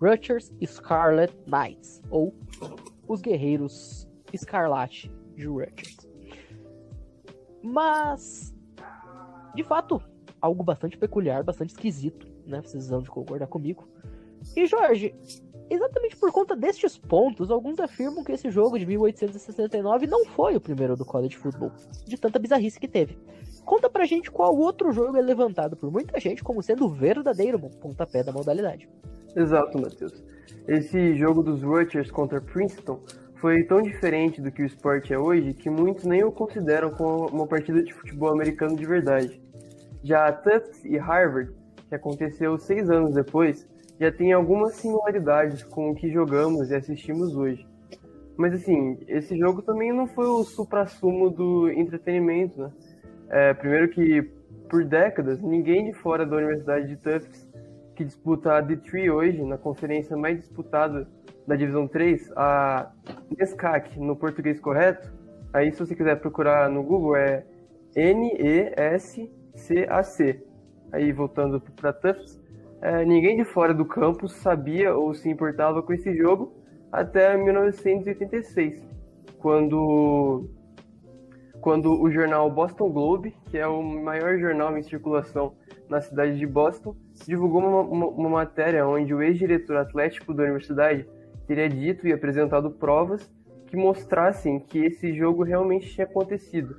Rutgers 0.00 0.50
Scarlet 0.64 1.34
Knights, 1.46 2.00
ou 2.10 2.34
os 3.06 3.20
Guerreiros 3.20 4.08
Escarlate 4.32 5.12
de 5.36 5.46
Rutgers. 5.46 6.08
Mas, 7.62 8.54
de 9.54 9.62
fato, 9.62 10.02
algo 10.40 10.62
bastante 10.62 10.96
peculiar, 10.96 11.42
bastante 11.42 11.70
esquisito, 11.70 12.26
né? 12.46 12.62
Vocês 12.62 12.88
vão 12.88 13.04
concordar 13.04 13.46
comigo. 13.46 13.86
E 14.56 14.66
Jorge, 14.66 15.14
Exatamente 15.70 16.16
por 16.16 16.32
conta 16.32 16.56
destes 16.56 16.98
pontos, 16.98 17.48
alguns 17.48 17.78
afirmam 17.78 18.24
que 18.24 18.32
esse 18.32 18.50
jogo 18.50 18.76
de 18.76 18.84
1869 18.84 20.08
não 20.08 20.24
foi 20.26 20.56
o 20.56 20.60
primeiro 20.60 20.96
do 20.96 21.04
college 21.04 21.36
football, 21.36 21.70
de 22.04 22.18
tanta 22.18 22.40
bizarrice 22.40 22.80
que 22.80 22.88
teve. 22.88 23.16
Conta 23.64 23.88
pra 23.88 24.04
gente 24.04 24.32
qual 24.32 24.56
outro 24.56 24.90
jogo 24.90 25.16
é 25.16 25.22
levantado 25.22 25.76
por 25.76 25.92
muita 25.92 26.18
gente 26.18 26.42
como 26.42 26.60
sendo 26.60 26.86
o 26.86 26.88
verdadeiro 26.88 27.60
pontapé 27.80 28.24
da 28.24 28.32
modalidade. 28.32 28.88
Exato, 29.36 29.80
Matheus. 29.80 30.24
Esse 30.66 31.14
jogo 31.14 31.40
dos 31.40 31.62
Rutgers 31.62 32.10
contra 32.10 32.40
Princeton 32.40 33.00
foi 33.36 33.62
tão 33.62 33.80
diferente 33.80 34.42
do 34.42 34.50
que 34.50 34.62
o 34.62 34.66
esporte 34.66 35.14
é 35.14 35.18
hoje 35.18 35.54
que 35.54 35.70
muitos 35.70 36.04
nem 36.04 36.24
o 36.24 36.32
consideram 36.32 36.90
como 36.90 37.26
uma 37.28 37.46
partida 37.46 37.80
de 37.80 37.94
futebol 37.94 38.32
americano 38.32 38.74
de 38.74 38.84
verdade. 38.84 39.40
Já 40.02 40.32
Tufts 40.32 40.84
e 40.84 40.98
Harvard, 40.98 41.52
que 41.88 41.94
aconteceu 41.94 42.58
seis 42.58 42.90
anos 42.90 43.14
depois, 43.14 43.68
já 44.00 44.10
tem 44.10 44.32
algumas 44.32 44.76
similaridades 44.76 45.62
com 45.62 45.90
o 45.90 45.94
que 45.94 46.10
jogamos 46.10 46.70
e 46.70 46.74
assistimos 46.74 47.36
hoje. 47.36 47.68
Mas 48.34 48.54
assim, 48.54 48.96
esse 49.06 49.36
jogo 49.36 49.60
também 49.60 49.92
não 49.92 50.06
foi 50.06 50.26
o 50.26 50.42
supra-sumo 50.42 51.28
do 51.28 51.68
entretenimento, 51.68 52.58
né? 52.58 52.72
É, 53.28 53.52
primeiro 53.52 53.90
que, 53.90 54.22
por 54.70 54.82
décadas, 54.86 55.42
ninguém 55.42 55.84
de 55.84 55.92
fora 55.92 56.24
da 56.24 56.36
Universidade 56.36 56.88
de 56.88 56.96
Tufts, 56.96 57.46
que 57.94 58.02
disputa 58.02 58.54
a 58.56 58.62
D3 58.62 59.12
hoje, 59.14 59.44
na 59.44 59.58
conferência 59.58 60.16
mais 60.16 60.38
disputada 60.38 61.06
da 61.46 61.54
Divisão 61.54 61.86
3, 61.86 62.32
a 62.34 62.90
NESCAC, 63.36 64.00
no 64.00 64.16
português 64.16 64.58
correto, 64.58 65.12
aí 65.52 65.70
se 65.70 65.78
você 65.78 65.94
quiser 65.94 66.18
procurar 66.18 66.70
no 66.70 66.82
Google, 66.82 67.16
é 67.16 67.44
N-E-S-C-A-C. 67.94 69.30
Aí, 70.92 71.12
voltando 71.12 71.60
para 71.60 71.92
Tufts, 71.92 72.39
é, 72.82 73.04
ninguém 73.04 73.36
de 73.36 73.44
fora 73.44 73.74
do 73.74 73.84
campus 73.84 74.32
sabia 74.36 74.94
ou 74.94 75.12
se 75.14 75.28
importava 75.28 75.82
com 75.82 75.92
esse 75.92 76.16
jogo 76.16 76.52
até 76.90 77.36
1986, 77.36 78.82
quando, 79.38 80.48
quando 81.60 82.00
o 82.00 82.10
jornal 82.10 82.50
Boston 82.50 82.90
Globe, 82.90 83.36
que 83.46 83.58
é 83.58 83.66
o 83.66 83.82
maior 83.82 84.38
jornal 84.38 84.76
em 84.76 84.82
circulação 84.82 85.54
na 85.88 86.00
cidade 86.00 86.38
de 86.38 86.46
Boston, 86.46 86.96
divulgou 87.26 87.60
uma, 87.60 87.80
uma, 87.80 88.06
uma 88.06 88.28
matéria 88.28 88.86
onde 88.86 89.14
o 89.14 89.22
ex-diretor 89.22 89.76
atlético 89.76 90.32
da 90.32 90.42
universidade 90.42 91.06
teria 91.46 91.68
dito 91.68 92.06
e 92.06 92.12
apresentado 92.12 92.70
provas 92.70 93.30
que 93.66 93.76
mostrassem 93.76 94.58
que 94.58 94.78
esse 94.78 95.12
jogo 95.14 95.42
realmente 95.42 95.88
tinha 95.90 96.06
acontecido. 96.06 96.76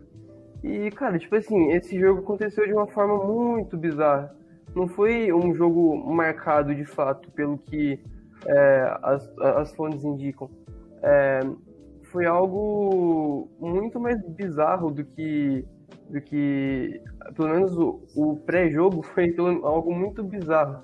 E, 0.64 0.92
cara, 0.92 1.18
tipo 1.18 1.36
assim, 1.36 1.72
esse 1.72 1.98
jogo 2.00 2.22
aconteceu 2.22 2.66
de 2.66 2.74
uma 2.74 2.88
forma 2.88 3.24
muito 3.26 3.78
bizarra. 3.78 4.36
Não 4.76 4.88
foi 4.88 5.34
um 5.34 5.54
jogo 5.54 5.96
marcado 6.12 6.74
de 6.74 6.86
fato 6.86 7.30
pelo 7.32 7.58
que 7.58 8.00
é, 8.46 8.98
as, 9.02 9.38
as 9.40 9.76
fontes 9.76 10.04
indicam. 10.04 10.50
É, 11.04 11.42
foi 12.04 12.26
algo 12.26 13.50
muito 13.60 14.00
mais 14.00 14.22
bizarro 14.28 14.92
do 14.92 15.04
que 15.04 15.66
do 16.10 16.20
que 16.22 17.02
pelo 17.36 17.50
menos 17.50 17.78
o, 17.78 18.02
o 18.16 18.36
pré-jogo 18.36 19.02
foi 19.16 19.34
algo 19.64 19.94
muito 19.94 20.22
bizarro 20.24 20.84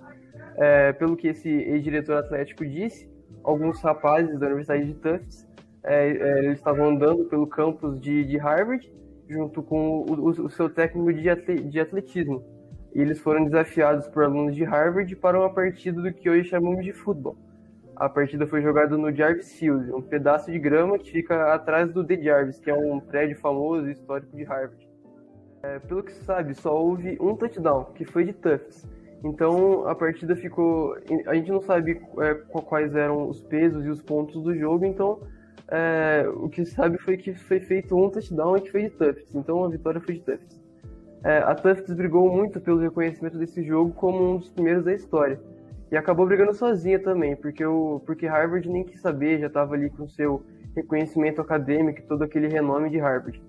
é, 0.56 0.94
pelo 0.94 1.18
que 1.18 1.28
esse 1.28 1.50
ex-diretor 1.50 2.18
atlético 2.18 2.66
disse 2.66 3.10
alguns 3.44 3.82
rapazes 3.82 4.40
da 4.40 4.48
Universidade 4.48 4.86
de 4.86 4.94
Tufts 4.96 5.48
é, 5.84 6.10
é, 6.10 6.40
eles 6.40 6.58
estavam 6.58 6.90
andando 6.90 7.26
pelo 7.26 7.46
campus 7.46 8.00
de, 8.00 8.24
de 8.24 8.38
Harvard 8.38 8.90
junto 9.30 9.62
com 9.62 10.00
o, 10.00 10.14
o, 10.14 10.30
o 10.30 10.50
seu 10.50 10.70
técnico 10.70 11.14
de, 11.14 11.64
de 11.70 11.80
atletismo 11.80 12.44
e 12.94 13.02
eles 13.02 13.20
foram 13.20 13.44
desafiados 13.46 14.08
por 14.08 14.24
alunos 14.24 14.56
de 14.56 14.64
Harvard 14.64 15.16
para 15.16 15.40
uma 15.40 15.54
partida 15.54 16.02
do 16.02 16.14
que 16.14 16.30
hoje 16.30 16.50
chamamos 16.50 16.84
de 16.84 16.94
futebol 16.94 17.38
a 18.00 18.08
partida 18.08 18.46
foi 18.46 18.62
jogada 18.62 18.96
no 18.96 19.12
Jarvis 19.12 19.54
Field, 19.54 19.92
um 19.92 20.02
pedaço 20.02 20.52
de 20.52 20.60
grama 20.60 21.00
que 21.00 21.12
fica 21.12 21.54
atrás 21.54 21.92
do 21.92 22.06
The 22.06 22.22
Jarvis, 22.22 22.60
que 22.60 22.70
é 22.70 22.74
um 22.74 23.00
prédio 23.00 23.36
famoso 23.38 23.88
e 23.88 23.92
histórico 23.92 24.36
de 24.36 24.44
Harvard. 24.44 24.88
É, 25.64 25.80
pelo 25.80 26.04
que 26.04 26.12
se 26.12 26.24
sabe, 26.24 26.54
só 26.54 26.80
houve 26.80 27.18
um 27.20 27.36
touchdown, 27.36 27.86
que 27.96 28.06
foi 28.06 28.24
de 28.24 28.34
Tufts. 28.34 28.88
Então 29.24 29.88
a 29.88 29.96
partida 29.96 30.36
ficou. 30.36 30.96
A 31.26 31.34
gente 31.34 31.52
não 31.52 31.60
sabe 31.60 32.00
é, 32.20 32.36
quais 32.36 32.96
eram 32.96 33.28
os 33.28 33.42
pesos 33.42 33.84
e 33.84 33.90
os 33.90 34.00
pontos 34.00 34.44
do 34.44 34.56
jogo, 34.56 34.86
então 34.86 35.20
é, 35.68 36.24
o 36.36 36.48
que 36.48 36.64
se 36.64 36.76
sabe 36.76 37.00
foi 37.00 37.18
que 37.18 37.34
foi 37.34 37.60
feito 37.60 37.98
um 37.98 38.12
touchdown 38.12 38.58
e 38.58 38.62
que 38.62 38.72
foi 38.72 38.84
de 38.84 38.90
Tufts. 38.92 39.34
Então 39.34 39.66
a 39.66 39.70
vitória 39.70 40.00
foi 40.00 40.14
de 40.14 40.22
Tufts. 40.22 40.62
É, 41.24 41.40
a 41.40 41.56
Tufts 41.56 41.94
brigou 41.94 42.32
muito 42.32 42.60
pelo 42.62 42.80
reconhecimento 42.80 43.38
desse 43.38 43.64
jogo 43.64 43.92
como 43.94 44.34
um 44.34 44.38
dos 44.38 44.50
primeiros 44.50 44.86
da 44.86 44.94
história. 44.94 45.40
E 45.92 45.98
acabou 45.98 46.26
brigando 46.26 46.54
sozinha 46.54 47.00
também, 47.00 47.36
porque, 47.36 47.66
o, 47.66 48.02
porque 48.06 48.28
Harvard 48.28 48.70
nem 48.70 48.84
quis 48.84 49.00
saber, 49.00 49.40
já 49.40 49.48
estava 49.48 49.74
ali 49.74 49.90
com 49.90 50.08
seu 50.08 50.44
reconhecimento 50.76 51.42
acadêmico 51.42 52.00
e 52.00 52.04
todo 52.04 52.24
aquele 52.24 52.48
renome 52.48 52.90
de 52.90 52.98
Harvard. 52.98 53.42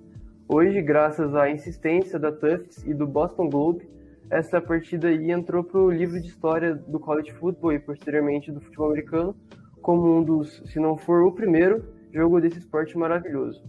Hoje, 0.48 0.80
graças 0.80 1.34
à 1.34 1.50
insistência 1.50 2.18
da 2.18 2.32
Tufts 2.32 2.84
e 2.86 2.94
do 2.94 3.06
Boston 3.06 3.50
Globe, 3.50 3.88
essa 4.30 4.60
partida 4.60 5.08
aí 5.08 5.30
entrou 5.30 5.64
para 5.64 5.80
o 5.80 5.90
livro 5.90 6.20
de 6.20 6.28
história 6.28 6.74
do 6.74 6.98
college 7.00 7.32
football 7.32 7.72
e 7.72 7.78
posteriormente 7.78 8.52
do 8.52 8.60
futebol 8.60 8.88
americano 8.88 9.34
como 9.82 10.18
um 10.18 10.22
dos, 10.22 10.62
se 10.66 10.78
não 10.78 10.96
for 10.96 11.22
o 11.22 11.32
primeiro, 11.32 11.84
jogo 12.12 12.40
desse 12.40 12.58
esporte 12.58 12.96
maravilhoso. 12.96 13.62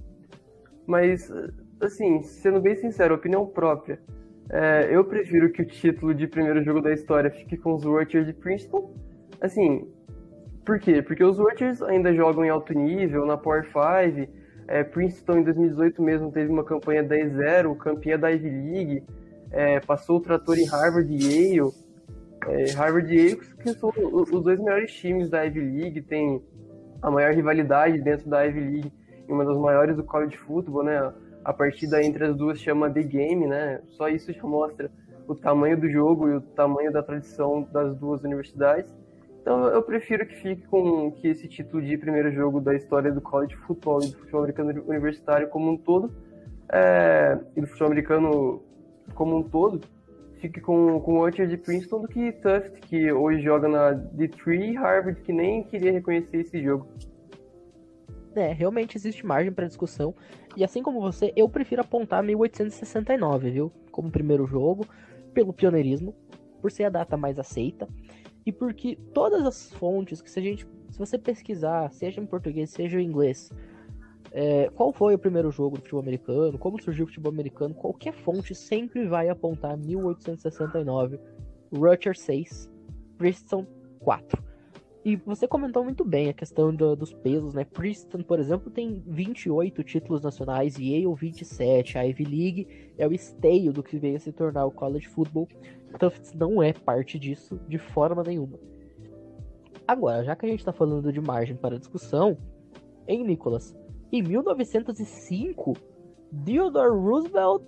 Mas, 0.85 1.31
assim, 1.81 2.21
sendo 2.23 2.59
bem 2.59 2.75
sincero, 2.75 3.15
opinião 3.15 3.45
própria, 3.45 3.99
é, 4.49 4.87
eu 4.91 5.03
prefiro 5.05 5.51
que 5.51 5.61
o 5.61 5.65
título 5.65 6.13
de 6.13 6.27
primeiro 6.27 6.63
jogo 6.63 6.81
da 6.81 6.91
história 6.91 7.29
fique 7.29 7.55
com 7.55 7.73
os 7.75 7.83
Warriors 7.83 8.25
de 8.25 8.33
Princeton. 8.33 8.93
Assim, 9.39 9.87
por 10.65 10.79
quê? 10.79 11.01
Porque 11.01 11.23
os 11.23 11.37
Warriors 11.37 11.81
ainda 11.83 12.13
jogam 12.13 12.43
em 12.43 12.49
alto 12.49 12.73
nível, 12.73 13.25
na 13.25 13.37
Power 13.37 13.65
5. 13.65 14.31
É, 14.67 14.83
Princeton 14.83 15.39
em 15.39 15.43
2018 15.43 16.01
mesmo 16.01 16.31
teve 16.31 16.51
uma 16.51 16.63
campanha 16.63 17.03
10-0, 17.03 17.75
campeã 17.77 18.19
da 18.19 18.29
Ivy 18.29 18.49
League, 18.49 19.03
é, 19.51 19.79
passou 19.79 20.17
o 20.17 20.19
trator 20.19 20.57
em 20.57 20.65
Harvard 20.65 21.11
e 21.11 21.17
Yale. 21.17 21.71
É, 22.47 22.71
Harvard 22.73 23.11
e 23.11 23.17
Yale, 23.17 23.35
que 23.35 23.73
são 23.73 23.91
os 23.95 24.43
dois 24.43 24.59
melhores 24.59 24.91
times 24.93 25.29
da 25.29 25.43
Ivy 25.43 25.59
League, 25.59 26.01
tem 26.03 26.41
a 27.01 27.09
maior 27.09 27.33
rivalidade 27.33 27.99
dentro 28.01 28.29
da 28.29 28.43
Ivy 28.43 28.59
League, 28.59 28.93
e 29.27 29.31
uma 29.31 29.45
das 29.45 29.57
maiores 29.57 29.95
do 29.95 30.03
college 30.03 30.37
football, 30.37 30.83
né? 30.83 31.13
A 31.43 31.53
partida 31.53 32.03
entre 32.03 32.25
as 32.25 32.35
duas 32.35 32.59
chama 32.59 32.89
The 32.89 33.03
Game, 33.03 33.47
né? 33.47 33.81
Só 33.89 34.07
isso 34.09 34.31
já 34.33 34.43
mostra 34.43 34.91
o 35.27 35.35
tamanho 35.35 35.79
do 35.79 35.89
jogo 35.89 36.27
e 36.27 36.35
o 36.35 36.41
tamanho 36.41 36.91
da 36.91 37.03
tradição 37.03 37.67
das 37.71 37.95
duas 37.95 38.23
universidades. 38.23 38.91
Então 39.41 39.67
eu 39.67 39.81
prefiro 39.81 40.25
que 40.25 40.35
fique 40.35 40.67
com 40.67 41.11
que 41.11 41.27
esse 41.27 41.47
título 41.47 41.81
de 41.81 41.97
primeiro 41.97 42.31
jogo 42.31 42.59
da 42.59 42.75
história 42.75 43.11
do 43.11 43.21
college 43.21 43.55
football 43.55 44.03
e 44.03 44.07
do 44.07 44.17
futebol 44.17 44.41
americano 44.41 44.83
universitário 44.87 45.47
como 45.47 45.71
um 45.71 45.77
todo, 45.77 46.11
é, 46.71 47.37
e 47.55 47.61
do 47.61 47.67
futebol 47.67 47.87
americano 47.87 48.63
como 49.15 49.37
um 49.37 49.43
todo, 49.43 49.81
fique 50.39 50.59
com, 50.59 50.99
com 50.99 51.19
o 51.19 51.25
Archer 51.25 51.47
de 51.47 51.57
Princeton 51.57 52.01
do 52.01 52.07
que 52.07 52.31
Tuft, 52.31 52.79
que 52.81 53.11
hoje 53.11 53.41
joga 53.41 53.67
na 53.67 53.93
D3 53.93 54.75
Harvard, 54.75 55.21
que 55.21 55.33
nem 55.33 55.63
queria 55.63 55.91
reconhecer 55.91 56.37
esse 56.37 56.61
jogo. 56.61 56.87
É, 58.39 58.53
realmente 58.53 58.97
existe 58.97 59.25
margem 59.25 59.51
para 59.51 59.67
discussão. 59.67 60.15
E 60.55 60.63
assim 60.63 60.81
como 60.81 61.01
você, 61.01 61.33
eu 61.35 61.49
prefiro 61.49 61.81
apontar 61.81 62.23
1869, 62.23 63.51
viu? 63.51 63.71
Como 63.91 64.09
primeiro 64.09 64.45
jogo, 64.45 64.85
pelo 65.33 65.53
pioneirismo, 65.53 66.15
por 66.61 66.71
ser 66.71 66.85
a 66.85 66.89
data 66.89 67.17
mais 67.17 67.37
aceita 67.37 67.87
e 68.45 68.51
porque 68.51 68.97
todas 69.13 69.45
as 69.45 69.71
fontes 69.73 70.21
que 70.21 70.29
se 70.29 70.39
a 70.39 70.41
gente, 70.41 70.67
se 70.89 70.97
você 70.97 71.17
pesquisar, 71.17 71.91
seja 71.91 72.19
em 72.19 72.25
português, 72.25 72.71
seja 72.71 72.99
em 72.99 73.05
inglês, 73.05 73.51
é, 74.31 74.69
qual 74.75 74.91
foi 74.91 75.13
o 75.13 75.19
primeiro 75.19 75.51
jogo 75.51 75.75
do 75.75 75.81
futebol 75.81 76.01
americano, 76.01 76.57
como 76.57 76.81
surgiu 76.81 77.05
o 77.05 77.07
futebol 77.07 77.31
americano, 77.31 77.75
qualquer 77.75 78.13
fonte 78.13 78.55
sempre 78.55 79.07
vai 79.07 79.29
apontar 79.29 79.77
1869, 79.77 81.19
Rutgers 81.71 82.21
6, 82.21 82.71
Princeton 83.17 83.67
4. 83.99 84.48
E 85.03 85.15
você 85.15 85.47
comentou 85.47 85.83
muito 85.83 86.03
bem 86.03 86.27
a 86.27 86.33
questão 86.33 86.75
do, 86.75 86.93
dos 86.93 87.13
pesos, 87.13 87.53
né? 87.53 87.63
Princeton, 87.63 88.21
por 88.21 88.37
exemplo, 88.37 88.69
tem 88.69 89.01
28 89.07 89.81
títulos 89.83 90.21
nacionais, 90.21 90.77
Yale 90.77 91.13
27, 91.15 91.97
a 91.97 92.01
Ivy 92.03 92.25
League 92.25 92.93
é 92.97 93.07
o 93.07 93.13
esteio 93.13 93.71
do 93.71 93.81
que 93.81 93.97
veio 93.97 94.17
a 94.17 94.19
se 94.19 94.31
tornar 94.33 94.65
o 94.65 94.71
college 94.71 95.07
football. 95.07 95.47
Tufts 95.97 96.33
não 96.33 96.61
é 96.61 96.73
parte 96.73 97.17
disso 97.17 97.59
de 97.67 97.77
forma 97.77 98.23
nenhuma. 98.23 98.59
Agora, 99.87 100.23
já 100.23 100.35
que 100.35 100.45
a 100.45 100.49
gente 100.49 100.59
está 100.59 100.73
falando 100.73 101.13
de 101.13 101.21
margem 101.21 101.55
para 101.55 101.79
discussão, 101.79 102.37
em 103.07 103.23
Nicholas, 103.23 103.75
em 104.11 104.21
1905, 104.21 105.73
Theodore 106.45 106.91
Roosevelt 106.91 107.63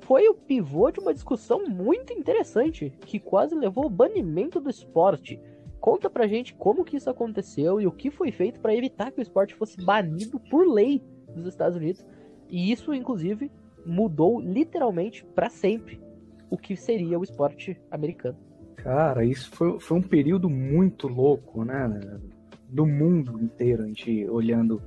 foi 0.00 0.28
o 0.28 0.34
pivô 0.34 0.90
de 0.90 1.00
uma 1.00 1.14
discussão 1.14 1.66
muito 1.66 2.12
interessante 2.12 2.90
que 3.00 3.18
quase 3.18 3.54
levou 3.54 3.84
ao 3.84 3.90
banimento 3.90 4.60
do 4.60 4.68
esporte 4.68 5.40
Conta 5.80 6.10
pra 6.10 6.26
gente 6.26 6.54
como 6.54 6.84
que 6.84 6.96
isso 6.96 7.08
aconteceu 7.08 7.80
e 7.80 7.86
o 7.86 7.92
que 7.92 8.10
foi 8.10 8.32
feito 8.32 8.60
para 8.60 8.74
evitar 8.74 9.12
que 9.12 9.20
o 9.20 9.22
esporte 9.22 9.54
fosse 9.54 9.76
banido 9.84 10.40
por 10.50 10.66
lei 10.66 11.02
dos 11.34 11.46
Estados 11.46 11.76
Unidos. 11.76 12.04
E 12.48 12.72
isso, 12.72 12.92
inclusive, 12.94 13.50
mudou 13.84 14.40
literalmente 14.40 15.24
para 15.34 15.48
sempre 15.48 16.00
o 16.50 16.56
que 16.56 16.76
seria 16.76 17.18
o 17.18 17.24
esporte 17.24 17.80
americano. 17.90 18.38
Cara, 18.76 19.24
isso 19.24 19.50
foi, 19.50 19.80
foi 19.80 19.98
um 19.98 20.02
período 20.02 20.48
muito 20.48 21.08
louco, 21.08 21.64
né? 21.64 22.00
Do 22.68 22.86
mundo 22.86 23.40
inteiro, 23.40 23.82
a 23.82 23.86
gente 23.86 24.28
olhando 24.28 24.80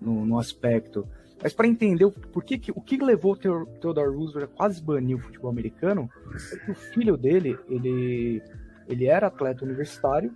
no, 0.00 0.26
no 0.26 0.38
aspecto. 0.38 1.06
Mas 1.42 1.52
para 1.52 1.66
entender 1.66 2.04
o, 2.04 2.10
por 2.10 2.44
que, 2.44 2.60
o 2.74 2.80
que 2.80 2.96
levou 2.96 3.32
o 3.32 3.36
Theodore 3.36 4.14
Roosevelt 4.14 4.50
a 4.50 4.56
quase 4.56 4.82
banir 4.82 5.16
o 5.16 5.20
futebol 5.20 5.50
americano, 5.50 6.08
é 6.52 6.56
que 6.56 6.70
o 6.70 6.74
filho 6.74 7.16
dele, 7.16 7.58
ele 7.68 8.42
ele 8.88 9.06
era 9.06 9.26
atleta 9.26 9.64
universitário 9.64 10.34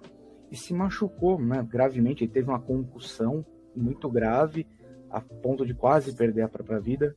e 0.50 0.56
se 0.56 0.72
machucou 0.72 1.40
né, 1.40 1.66
gravemente. 1.68 2.24
Ele 2.24 2.32
teve 2.32 2.48
uma 2.48 2.60
concussão 2.60 3.44
muito 3.74 4.10
grave, 4.10 4.66
a 5.10 5.20
ponto 5.20 5.64
de 5.64 5.74
quase 5.74 6.14
perder 6.14 6.42
a 6.42 6.48
própria 6.48 6.80
vida. 6.80 7.16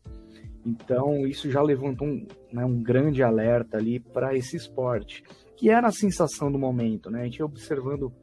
Então, 0.66 1.26
isso 1.26 1.50
já 1.50 1.62
levantou 1.62 2.08
um, 2.08 2.28
né, 2.52 2.64
um 2.64 2.82
grande 2.82 3.24
alerta 3.24 3.78
ali 3.78 4.00
para 4.00 4.36
esse 4.36 4.56
esporte, 4.56 5.24
que 5.58 5.70
era 5.70 5.88
a 5.88 5.92
sensação 5.92 6.52
do 6.52 6.60
momento. 6.60 7.10
Né? 7.10 7.22
A 7.22 7.24
gente 7.24 7.42
observando 7.42 8.14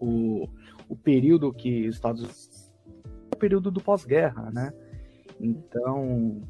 o, 0.00 0.48
o 0.88 0.96
período 0.96 1.52
que 1.52 1.86
os 1.86 1.96
Estados 1.96 2.22
Unidos. 2.22 2.72
o 3.32 3.36
período 3.36 3.70
do 3.70 3.82
pós-guerra, 3.82 4.50
né? 4.50 4.72
Então, 5.38 6.42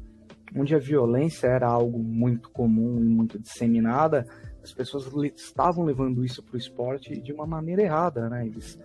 onde 0.55 0.75
a 0.75 0.79
violência 0.79 1.47
era 1.47 1.67
algo 1.67 1.99
muito 1.99 2.49
comum 2.49 2.99
e 2.99 3.03
muito 3.03 3.39
disseminada, 3.39 4.25
as 4.63 4.73
pessoas 4.73 5.05
estavam 5.35 5.83
levando 5.83 6.23
isso 6.23 6.43
para 6.43 6.55
o 6.55 6.57
esporte 6.57 7.19
de 7.19 7.33
uma 7.33 7.45
maneira 7.45 7.81
errada, 7.81 8.29
né? 8.29 8.45
Eles 8.45 8.79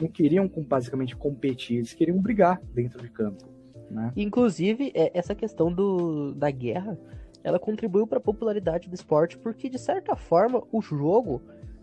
não 0.00 0.08
queriam 0.08 0.48
basicamente 0.48 1.14
competir, 1.14 1.78
eles 1.78 1.92
queriam 1.92 2.18
brigar 2.18 2.60
dentro 2.74 3.00
de 3.00 3.10
campo. 3.10 3.48
Né? 3.90 4.12
Inclusive, 4.16 4.92
é, 4.94 5.10
essa 5.16 5.34
questão 5.34 5.72
do, 5.72 6.32
da 6.34 6.50
guerra, 6.50 6.98
ela 7.42 7.58
contribuiu 7.58 8.06
para 8.06 8.18
a 8.18 8.22
popularidade 8.22 8.88
do 8.88 8.94
esporte, 8.94 9.36
porque 9.38 9.68
de 9.68 9.78
certa 9.78 10.16
forma 10.16 10.62
o 10.72 10.80
jogo, 10.80 11.42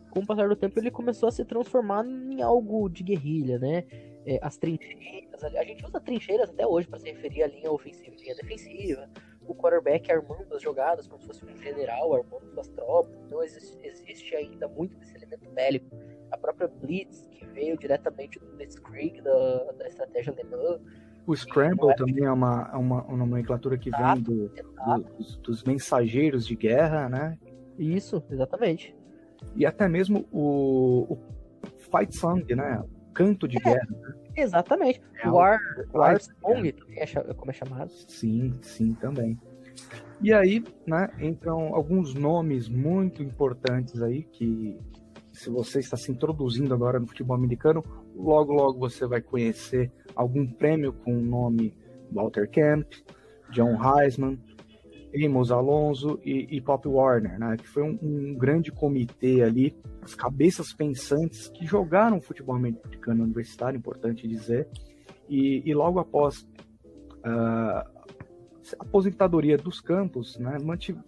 com 0.10 0.22
o 0.22 0.26
passar 0.26 0.48
do 0.48 0.56
tempo, 0.56 0.80
ele 0.80 0.92
começou 0.92 1.30
a 1.30 1.32
se 1.32 1.46
transformar 1.46 2.06
em 2.06 2.42
algo 2.42 2.90
de 2.90 3.04
guerrilha, 3.04 3.60
né? 3.60 3.84
É, 4.26 4.40
as 4.42 4.58
trincheiras, 4.58 5.42
a 5.44 5.64
gente 5.64 5.86
usa 5.86 6.02
trincheiras 6.02 6.50
até 6.50 6.68
hoje 6.68 6.88
para 6.88 7.00
se 7.00 7.10
referir 7.10 7.44
à 7.44 7.48
linha 7.48 7.72
ofensiva 7.72 8.14
e 8.14 8.22
linha 8.22 8.36
defensiva 8.36 9.10
o 9.48 9.56
quarterback 9.56 10.12
armando 10.12 10.54
as 10.56 10.62
jogadas 10.62 11.08
como 11.08 11.22
se 11.22 11.28
fosse 11.28 11.46
um 11.46 11.58
general 11.58 12.14
armando 12.14 12.48
suas 12.54 12.68
tropas. 12.70 13.16
Então 13.26 13.44
existe, 13.44 13.78
existe 13.84 14.36
ainda 14.36 14.68
muito 14.68 14.98
desse 14.98 15.16
elemento 15.16 15.50
bélico 15.52 15.96
a 16.32 16.38
própria 16.38 16.68
Blitz, 16.68 17.28
que 17.32 17.46
veio 17.48 17.78
diretamente 17.78 18.38
do 18.40 18.46
Blitzkrieg, 18.48 19.22
da, 19.22 19.72
da 19.78 19.88
estratégia 19.88 20.34
alemã. 20.34 20.80
O 21.26 21.36
Scramble 21.36 21.96
também 21.96 22.24
é 22.26 22.32
uma, 22.32 22.70
é 22.74 22.78
uma, 22.78 23.04
uma 23.04 23.18
nomenclatura 23.18 23.78
que 23.78 23.90
vem 23.92 24.22
do, 24.22 24.48
do, 24.50 25.04
dos, 25.18 25.38
dos 25.38 25.64
mensageiros 25.64 26.46
de 26.46 26.56
guerra, 26.56 27.10
né? 27.10 27.38
Isso, 27.78 28.24
exatamente. 28.30 28.96
E 29.56 29.66
até 29.66 29.88
mesmo 29.88 30.26
o, 30.32 31.14
o 31.14 31.18
Fight 31.92 32.16
Song, 32.16 32.44
né? 32.56 32.84
Canto 33.14 33.48
de 33.48 33.58
É. 33.58 33.60
guerra. 33.62 33.88
né? 33.90 34.16
Exatamente. 34.38 35.02
É, 35.24 35.28
War, 35.30 35.60
War 35.92 36.14
War- 36.14 36.22
Song, 36.22 36.74
é 36.96 37.34
como 37.34 37.52
é 37.52 37.54
chamado. 37.54 37.92
Sim, 38.08 38.54
sim, 38.62 38.94
também. 38.94 39.38
E 40.22 40.34
aí, 40.34 40.64
né, 40.86 41.10
entram 41.20 41.76
alguns 41.76 42.14
nomes 42.14 42.70
muito 42.70 43.22
importantes 43.22 44.02
aí 44.02 44.24
que, 44.24 44.80
se 45.32 45.50
você 45.50 45.80
está 45.80 45.98
se 45.98 46.12
introduzindo 46.12 46.74
agora 46.74 47.00
no 47.00 47.08
futebol 47.08 47.36
americano, 47.36 47.84
logo, 48.16 48.54
logo 48.54 48.80
você 48.80 49.06
vai 49.06 49.22
conhecer 49.22 49.92
algum 50.16 50.46
prêmio 50.48 50.94
com 50.94 51.16
o 51.18 51.22
nome 51.22 51.76
Walter 52.12 52.50
Camp, 52.50 52.88
John 53.52 53.78
Heisman, 53.82 54.40
Amos 55.16 55.52
Alonso 55.52 56.20
e, 56.24 56.58
e 56.58 56.62
Pop 56.62 56.88
Warner, 56.88 57.40
né, 57.40 57.56
que 57.58 57.68
foi 57.68 57.84
um, 57.84 57.98
um 58.02 58.36
grande 58.36 58.72
comitê 58.72 59.42
ali, 59.42 59.76
as 60.02 60.14
cabeças 60.14 60.74
pensantes 60.74 61.48
que 61.50 61.66
jogaram 61.66 62.22
futebol 62.22 62.56
americano 62.56 63.24
universitário, 63.24 63.78
importante 63.78 64.28
dizer, 64.28 64.68
e, 65.30 65.62
e 65.66 65.74
logo 65.74 66.00
após 66.00 66.48
ah, 67.24 67.86
a 68.80 68.84
aposentadoria 68.84 69.58
dos 69.58 69.80
campos, 69.80 70.38
né, 70.38 70.58
mantiv- 70.62 71.00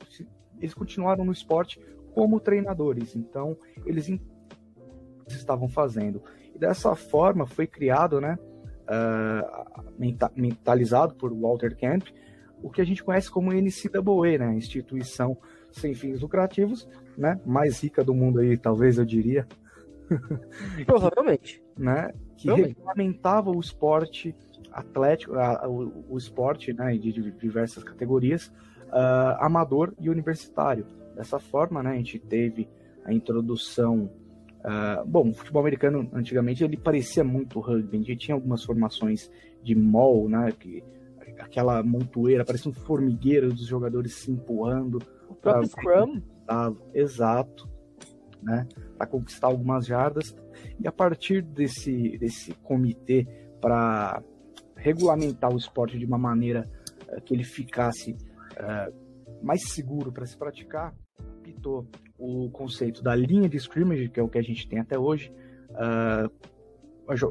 eles 0.59 0.73
continuaram 0.73 1.25
no 1.25 1.31
esporte 1.31 1.79
como 2.13 2.39
treinadores, 2.39 3.15
então 3.15 3.57
eles 3.85 4.09
estavam 5.27 5.69
fazendo. 5.69 6.21
E 6.53 6.57
dessa 6.57 6.95
forma 6.95 7.45
foi 7.45 7.67
criado, 7.67 8.19
né, 8.19 8.37
menta- 9.97 10.31
mentalizado 10.35 11.15
por 11.15 11.31
Walter 11.33 11.77
Camp, 11.77 12.07
o 12.61 12.69
que 12.69 12.81
a 12.81 12.85
gente 12.85 13.03
conhece 13.03 13.29
como 13.31 13.51
NCAA, 13.53 14.37
né, 14.39 14.55
instituição 14.55 15.37
sem 15.71 15.93
fins 15.93 16.21
lucrativos, 16.21 16.87
né, 17.17 17.39
mais 17.45 17.81
rica 17.83 18.03
do 18.03 18.13
mundo 18.13 18.39
aí, 18.39 18.57
talvez 18.57 18.97
eu 18.97 19.05
diria, 19.05 19.47
Provavelmente. 20.85 21.61
né, 21.77 22.11
que 22.37 22.47
Realmente. 22.47 22.69
regulamentava 22.75 23.51
o 23.51 23.59
esporte 23.59 24.35
atlético, 24.71 25.35
a- 25.35 25.67
o, 25.67 26.05
o 26.09 26.17
esporte 26.17 26.73
né, 26.73 26.95
de, 26.97 27.11
de 27.11 27.31
diversas 27.31 27.83
categorias, 27.83 28.51
ah, 28.91 29.37
amador 29.45 29.93
e 29.99 30.09
universitário. 30.09 30.85
Dessa 31.15 31.39
forma, 31.39 31.83
né, 31.83 31.91
a 31.91 31.95
gente 31.95 32.17
teve 32.19 32.67
a 33.05 33.13
introdução. 33.13 34.09
ah, 34.63 35.03
bom, 35.05 35.29
o 35.29 35.33
futebol 35.33 35.61
americano 35.61 36.09
antigamente 36.13 36.63
ele 36.63 36.77
parecia 36.77 37.23
muito 37.23 37.59
rugby, 37.59 37.97
a 37.97 37.99
gente 37.99 38.15
tinha 38.17 38.35
algumas 38.35 38.63
formações 38.63 39.29
de 39.63 39.75
mall, 39.75 40.27
né, 40.29 40.51
que, 40.57 40.83
aquela 41.39 41.81
montoeira, 41.83 42.43
parecia 42.45 42.69
um 42.69 42.73
formigueiro 42.73 43.49
dos 43.49 43.65
jogadores 43.65 44.13
se 44.15 44.31
empurrando, 44.31 44.99
O 45.29 45.35
próprio 45.35 45.67
Scrum, 45.67 46.21
exato, 46.93 47.69
né, 48.41 48.67
para 48.97 49.07
conquistar 49.07 49.47
algumas 49.47 49.85
jardas. 49.85 50.35
E 50.79 50.87
a 50.87 50.91
partir 50.91 51.41
desse, 51.41 52.17
desse 52.17 52.53
comitê 52.63 53.27
para 53.61 54.21
regulamentar 54.75 55.53
o 55.53 55.57
esporte 55.57 55.97
de 55.97 56.05
uma 56.05 56.17
maneira 56.17 56.69
eh, 57.07 57.19
que 57.21 57.33
ele 57.33 57.43
ficasse 57.43 58.15
eh, 58.55 58.91
mais 59.41 59.61
seguro 59.69 60.11
para 60.11 60.25
se 60.25 60.37
praticar, 60.37 60.93
pitou 61.43 61.87
o 62.17 62.49
conceito 62.51 63.01
da 63.03 63.15
linha 63.15 63.47
de 63.49 63.57
scrimmage, 63.57 64.09
que 64.09 64.19
é 64.19 64.23
o 64.23 64.27
que 64.29 64.37
a 64.37 64.41
gente 64.41 64.67
tem 64.67 64.79
até 64.79 64.97
hoje, 64.97 65.31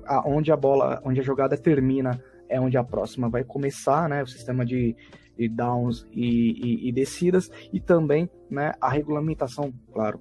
a- 0.06 0.22
onde 0.26 0.50
a 0.52 0.56
bola, 0.56 1.00
onde 1.04 1.20
a 1.20 1.22
jogada 1.22 1.56
termina 1.56 2.18
é 2.48 2.61
onde 2.61 2.76
a 2.76 2.84
próxima 2.84 3.28
vai 3.28 3.44
começar, 3.44 4.08
né? 4.08 4.22
O 4.22 4.26
sistema 4.26 4.64
de, 4.64 4.96
de 5.37 5.48
downs 5.48 6.06
e, 6.12 6.84
e- 6.84 6.88
e 6.88 6.92
descidas 6.92 7.50
e 7.72 7.80
também, 7.80 8.28
né, 8.50 8.72
a 8.80 8.88
regulamentação, 8.88 9.72
claro, 9.92 10.20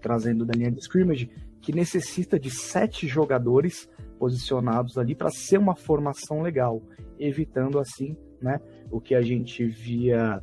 trazendo 0.00 0.44
da 0.44 0.54
linha 0.54 0.70
de 0.70 0.80
scrimmage, 0.80 1.30
que 1.60 1.72
necessita 1.72 2.38
de 2.38 2.50
sete 2.50 3.06
jogadores 3.06 3.88
posicionados 4.18 4.96
ali 4.96 5.14
para 5.14 5.30
ser 5.30 5.58
uma 5.58 5.74
formação 5.76 6.40
legal, 6.42 6.82
evitando 7.18 7.78
assim, 7.78 8.16
né, 8.40 8.60
o 8.90 9.00
que 9.00 9.14
a 9.14 9.20
gente 9.20 9.64
via 9.66 10.42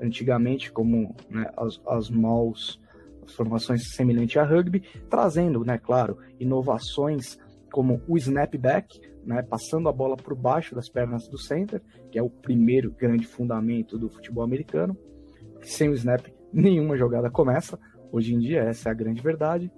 antigamente 0.00 0.72
como 0.72 1.14
né, 1.28 1.50
as, 1.56 1.80
as 1.86 2.10
malls, 2.10 2.80
as 3.24 3.32
formações 3.32 3.90
semelhantes 3.94 4.36
a 4.36 4.44
rugby, 4.44 4.82
trazendo, 5.08 5.64
né, 5.64 5.78
claro, 5.78 6.18
inovações 6.38 7.38
como 7.72 8.00
o 8.06 8.16
snapback, 8.16 9.00
né, 9.26 9.42
passando 9.42 9.88
a 9.88 9.92
bola 9.92 10.16
por 10.16 10.34
baixo 10.34 10.74
das 10.74 10.88
pernas 10.88 11.28
do 11.28 11.38
center, 11.38 11.82
que 12.10 12.18
é 12.18 12.22
o 12.22 12.30
primeiro 12.30 12.90
grande 12.90 13.26
fundamento 13.26 13.98
do 13.98 14.08
futebol 14.08 14.44
americano. 14.44 14.96
Sem 15.62 15.88
o 15.88 15.94
snap, 15.94 16.26
nenhuma 16.52 16.96
jogada 16.96 17.30
começa. 17.30 17.78
Hoje 18.12 18.34
em 18.34 18.38
dia, 18.38 18.60
essa 18.60 18.88
é 18.88 18.92
a 18.92 18.94
grande 18.94 19.22
verdade. 19.22 19.72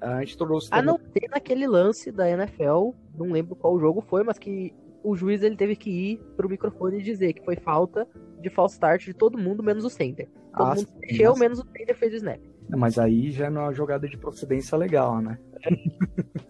A 0.00 0.20
gente 0.20 0.36
trouxe 0.36 0.68
a 0.70 0.82
não 0.82 0.98
ter 0.98 1.28
naquele 1.30 1.66
lance 1.66 2.12
da 2.12 2.28
NFL, 2.28 2.90
não 3.16 3.30
lembro 3.30 3.56
qual 3.56 3.78
jogo 3.80 4.02
foi, 4.02 4.22
mas 4.22 4.38
que 4.38 4.74
o 5.02 5.16
juiz 5.16 5.42
ele 5.42 5.56
teve 5.56 5.76
que 5.76 5.90
ir 5.90 6.18
pro 6.36 6.48
microfone 6.48 6.98
e 6.98 7.02
dizer 7.02 7.32
que 7.32 7.44
foi 7.44 7.56
falta 7.56 8.06
de 8.40 8.50
false 8.50 8.74
start 8.74 9.04
de 9.04 9.14
todo 9.14 9.38
mundo, 9.38 9.62
menos 9.62 9.84
o 9.84 9.90
center. 9.90 10.28
Todo 10.54 10.70
Ah, 10.70 10.74
mundo 10.74 10.88
mexeu, 11.00 11.34
menos 11.36 11.58
o 11.58 11.66
center 11.66 11.96
fez 11.96 12.12
o 12.12 12.16
snap. 12.16 12.40
Mas 12.76 12.98
aí 12.98 13.30
já 13.30 13.50
não 13.50 13.62
é 13.62 13.64
uma 13.64 13.72
jogada 13.72 14.08
de 14.08 14.16
procedência 14.16 14.76
legal, 14.76 15.20
né? 15.20 15.38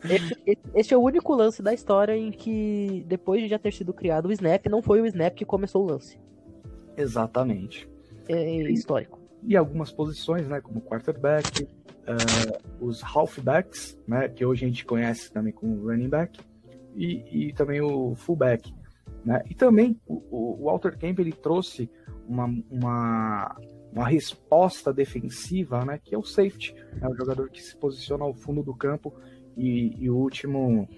Esse, 0.08 0.36
esse- 0.74 0.94
é 0.94 0.96
o 0.96 1.00
único 1.02 1.34
lance 1.34 1.62
da 1.62 1.72
história 1.72 2.16
em 2.16 2.30
que, 2.30 3.04
depois 3.06 3.40
de 3.42 3.48
já 3.48 3.58
ter 3.58 3.72
sido 3.72 3.92
criado 3.92 4.26
o 4.26 4.32
snap, 4.32 4.66
não 4.66 4.82
foi 4.82 5.00
o 5.00 5.06
snap 5.06 5.34
que 5.34 5.44
começou 5.44 5.82
o 5.84 5.86
lance. 5.86 6.18
Exatamente. 6.96 7.88
É 8.28 8.62
histórico. 8.70 9.20
E 9.42 9.56
algumas 9.56 9.92
posições, 9.92 10.48
né, 10.48 10.60
como 10.60 10.80
quarterback, 10.80 11.68
eh, 12.06 12.58
os 12.80 13.02
halfbacks, 13.02 13.98
né, 14.06 14.28
que 14.28 14.44
hoje 14.44 14.64
a 14.64 14.68
gente 14.68 14.84
conhece 14.84 15.30
também 15.32 15.52
como 15.52 15.86
running 15.88 16.08
back, 16.08 16.40
e, 16.96 17.48
e 17.48 17.52
também 17.52 17.80
o 17.80 18.14
fullback. 18.14 18.72
Né? 19.24 19.42
E 19.50 19.54
também 19.54 19.98
o, 20.06 20.14
o 20.30 20.44
o 20.62 20.64
Walter 20.66 20.96
Camp 20.98 21.18
ele 21.18 21.32
trouxe 21.32 21.90
uma, 22.28 22.46
uma, 22.70 23.56
uma 23.94 24.08
resposta 24.08 24.92
defensiva, 24.92 25.84
né, 25.84 26.00
que 26.02 26.14
é 26.14 26.18
o 26.18 26.24
safety, 26.24 26.74
é 27.00 27.08
o 27.08 27.14
jogador 27.14 27.48
que 27.48 27.62
se 27.62 27.76
posiciona 27.76 28.24
ao 28.24 28.34
fundo 28.34 28.62
do 28.62 28.74
campo 28.74 29.14
e, 29.56 29.94
e 29.96 30.10
o 30.10 30.16
último, 30.16 30.88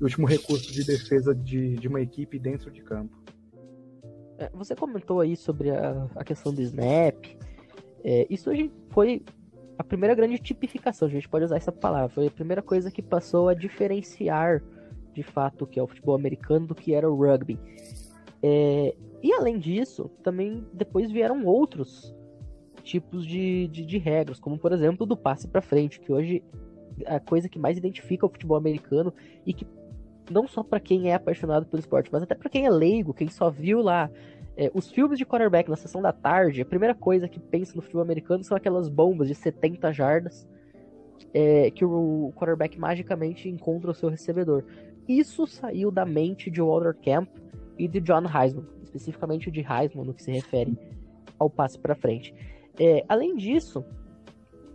último 0.00 0.26
recurso 0.26 0.72
de 0.72 0.82
defesa 0.84 1.34
de, 1.34 1.76
de 1.76 1.86
uma 1.86 2.00
equipe 2.00 2.38
dentro 2.38 2.70
de 2.70 2.82
campo. 2.82 3.14
É, 4.38 4.48
Você 4.54 4.74
comentou 4.74 5.20
aí 5.20 5.36
sobre 5.36 5.70
a, 5.70 6.08
a 6.16 6.24
questão 6.24 6.52
do 6.52 6.62
snap. 6.62 7.26
É, 8.02 8.26
isso 8.30 8.48
hoje 8.48 8.72
foi 8.88 9.22
a 9.76 9.84
primeira 9.84 10.14
grande 10.14 10.38
tipificação, 10.38 11.08
a 11.08 11.10
gente 11.10 11.28
pode 11.28 11.44
usar 11.44 11.58
essa 11.58 11.72
palavra. 11.72 12.08
Foi 12.08 12.26
a 12.26 12.30
primeira 12.30 12.62
coisa 12.62 12.90
que 12.90 13.02
passou 13.02 13.50
a 13.50 13.54
diferenciar 13.54 14.62
de 15.12 15.22
fato 15.22 15.64
o 15.64 15.66
que 15.66 15.78
é 15.78 15.82
o 15.82 15.86
futebol 15.86 16.14
americano 16.14 16.68
do 16.68 16.74
que 16.74 16.94
era 16.94 17.10
o 17.10 17.14
rugby. 17.14 17.58
É, 18.42 18.94
e 19.22 19.30
além 19.34 19.58
disso, 19.58 20.08
também 20.22 20.66
depois 20.72 21.12
vieram 21.12 21.44
outros 21.44 22.14
tipos 22.90 23.24
de, 23.24 23.68
de, 23.68 23.86
de 23.86 23.98
regras, 23.98 24.40
como 24.40 24.58
por 24.58 24.72
exemplo 24.72 25.06
do 25.06 25.16
passe 25.16 25.46
para 25.46 25.62
frente, 25.62 26.00
que 26.00 26.12
hoje 26.12 26.42
é 27.04 27.14
a 27.14 27.20
coisa 27.20 27.48
que 27.48 27.58
mais 27.58 27.78
identifica 27.78 28.26
o 28.26 28.28
futebol 28.28 28.56
americano 28.56 29.14
e 29.46 29.54
que 29.54 29.64
não 30.28 30.48
só 30.48 30.62
para 30.62 30.80
quem 30.80 31.10
é 31.10 31.14
apaixonado 31.14 31.66
pelo 31.66 31.78
esporte, 31.78 32.10
mas 32.12 32.22
até 32.22 32.34
para 32.34 32.50
quem 32.50 32.66
é 32.66 32.70
leigo, 32.70 33.14
quem 33.14 33.28
só 33.28 33.48
viu 33.48 33.80
lá 33.80 34.10
é, 34.56 34.70
os 34.74 34.90
filmes 34.90 35.18
de 35.18 35.24
quarterback 35.24 35.70
na 35.70 35.76
sessão 35.76 36.02
da 36.02 36.12
tarde, 36.12 36.62
a 36.62 36.66
primeira 36.66 36.94
coisa 36.94 37.28
que 37.28 37.38
pensa 37.38 37.74
no 37.76 37.82
futebol 37.82 38.02
americano 38.02 38.42
são 38.42 38.56
aquelas 38.56 38.88
bombas 38.88 39.28
de 39.28 39.34
70 39.36 39.92
jardas 39.92 40.48
é, 41.32 41.70
que 41.70 41.84
o 41.84 42.32
quarterback 42.34 42.76
magicamente 42.78 43.48
encontra 43.48 43.92
o 43.92 43.94
seu 43.94 44.08
recebedor. 44.08 44.64
Isso 45.08 45.46
saiu 45.46 45.92
da 45.92 46.04
mente 46.04 46.50
de 46.50 46.60
Walter 46.60 46.96
Camp 47.04 47.28
e 47.78 47.86
de 47.86 48.00
John 48.00 48.24
Heisman, 48.24 48.66
especificamente 48.82 49.48
de 49.50 49.60
Heisman 49.60 50.04
no 50.04 50.12
que 50.12 50.22
se 50.22 50.32
refere 50.32 50.76
ao 51.38 51.48
passe 51.48 51.78
para 51.78 51.94
frente. 51.94 52.34
É, 52.78 53.04
além 53.08 53.36
disso, 53.36 53.84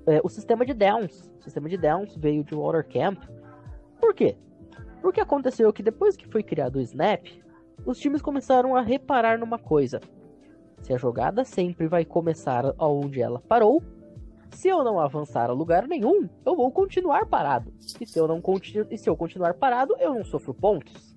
é, 0.08 0.21
o 0.23 0.29
sistema 0.29 0.65
de 0.65 0.73
downs, 0.73 1.31
o 1.39 1.43
sistema 1.43 1.69
de 1.69 1.77
downs 1.77 2.15
veio 2.15 2.43
de 2.43 2.53
Walter 2.53 2.88
Camp. 2.88 3.23
Por 3.99 4.13
quê? 4.13 4.36
Porque 5.01 5.19
aconteceu 5.19 5.71
que 5.71 5.84
depois 5.84 6.15
que 6.15 6.27
foi 6.27 6.43
criado 6.43 6.77
o 6.77 6.81
snap, 6.81 7.25
os 7.86 7.99
times 7.99 8.21
começaram 8.21 8.75
a 8.75 8.81
reparar 8.81 9.38
numa 9.39 9.58
coisa. 9.60 9.99
Se 10.81 10.93
a 10.93 10.97
jogada 10.97 11.43
sempre 11.43 11.88
vai 11.88 12.05
começar 12.05 12.63
onde 12.79 13.21
ela 13.21 13.39
parou, 13.39 13.81
se 14.51 14.67
eu 14.67 14.84
não 14.84 14.99
avançar 14.99 15.49
a 15.49 15.53
lugar 15.53 15.88
nenhum, 15.88 16.29
eu 16.45 16.55
vou 16.55 16.71
continuar 16.71 17.25
parado. 17.25 17.73
E 17.99 18.05
se 18.05 18.19
eu 18.19 18.27
não 18.27 18.39
continu... 18.39 18.86
e 18.89 18.97
se 18.97 19.10
eu 19.10 19.15
continuar 19.15 19.55
parado, 19.55 19.95
eu 19.99 20.13
não 20.13 20.23
sofro 20.23 20.53
pontos. 20.53 21.15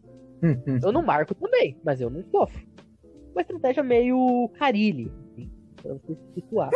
Eu 0.83 0.93
não 0.93 1.03
marco 1.03 1.35
também, 1.35 1.79
mas 1.85 2.01
eu 2.01 2.11
não 2.11 2.23
sofro. 2.25 2.67
Uma 3.33 3.43
estratégia 3.43 3.83
meio 3.83 4.49
Carilli, 4.59 5.13
assim, 5.33 5.51
pra 5.83 5.95
você 5.95 6.15
se 6.15 6.33
situar. 6.35 6.71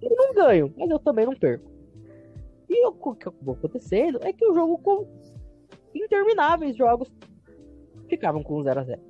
Eu 0.00 0.16
não 0.16 0.34
ganho, 0.34 0.72
mas 0.76 0.90
eu 0.90 0.98
também 0.98 1.26
não 1.26 1.34
perco. 1.34 1.70
E 2.68 2.86
o 2.86 2.92
que 2.92 3.10
acabou 3.10 3.54
acontecendo 3.54 4.18
é 4.22 4.32
que 4.32 4.44
o 4.46 4.54
jogo 4.54 4.78
com 4.78 5.06
intermináveis 5.94 6.76
jogos 6.76 7.12
ficavam 8.08 8.42
com 8.42 8.62
0 8.62 8.80
a 8.80 8.84
0 8.84 9.00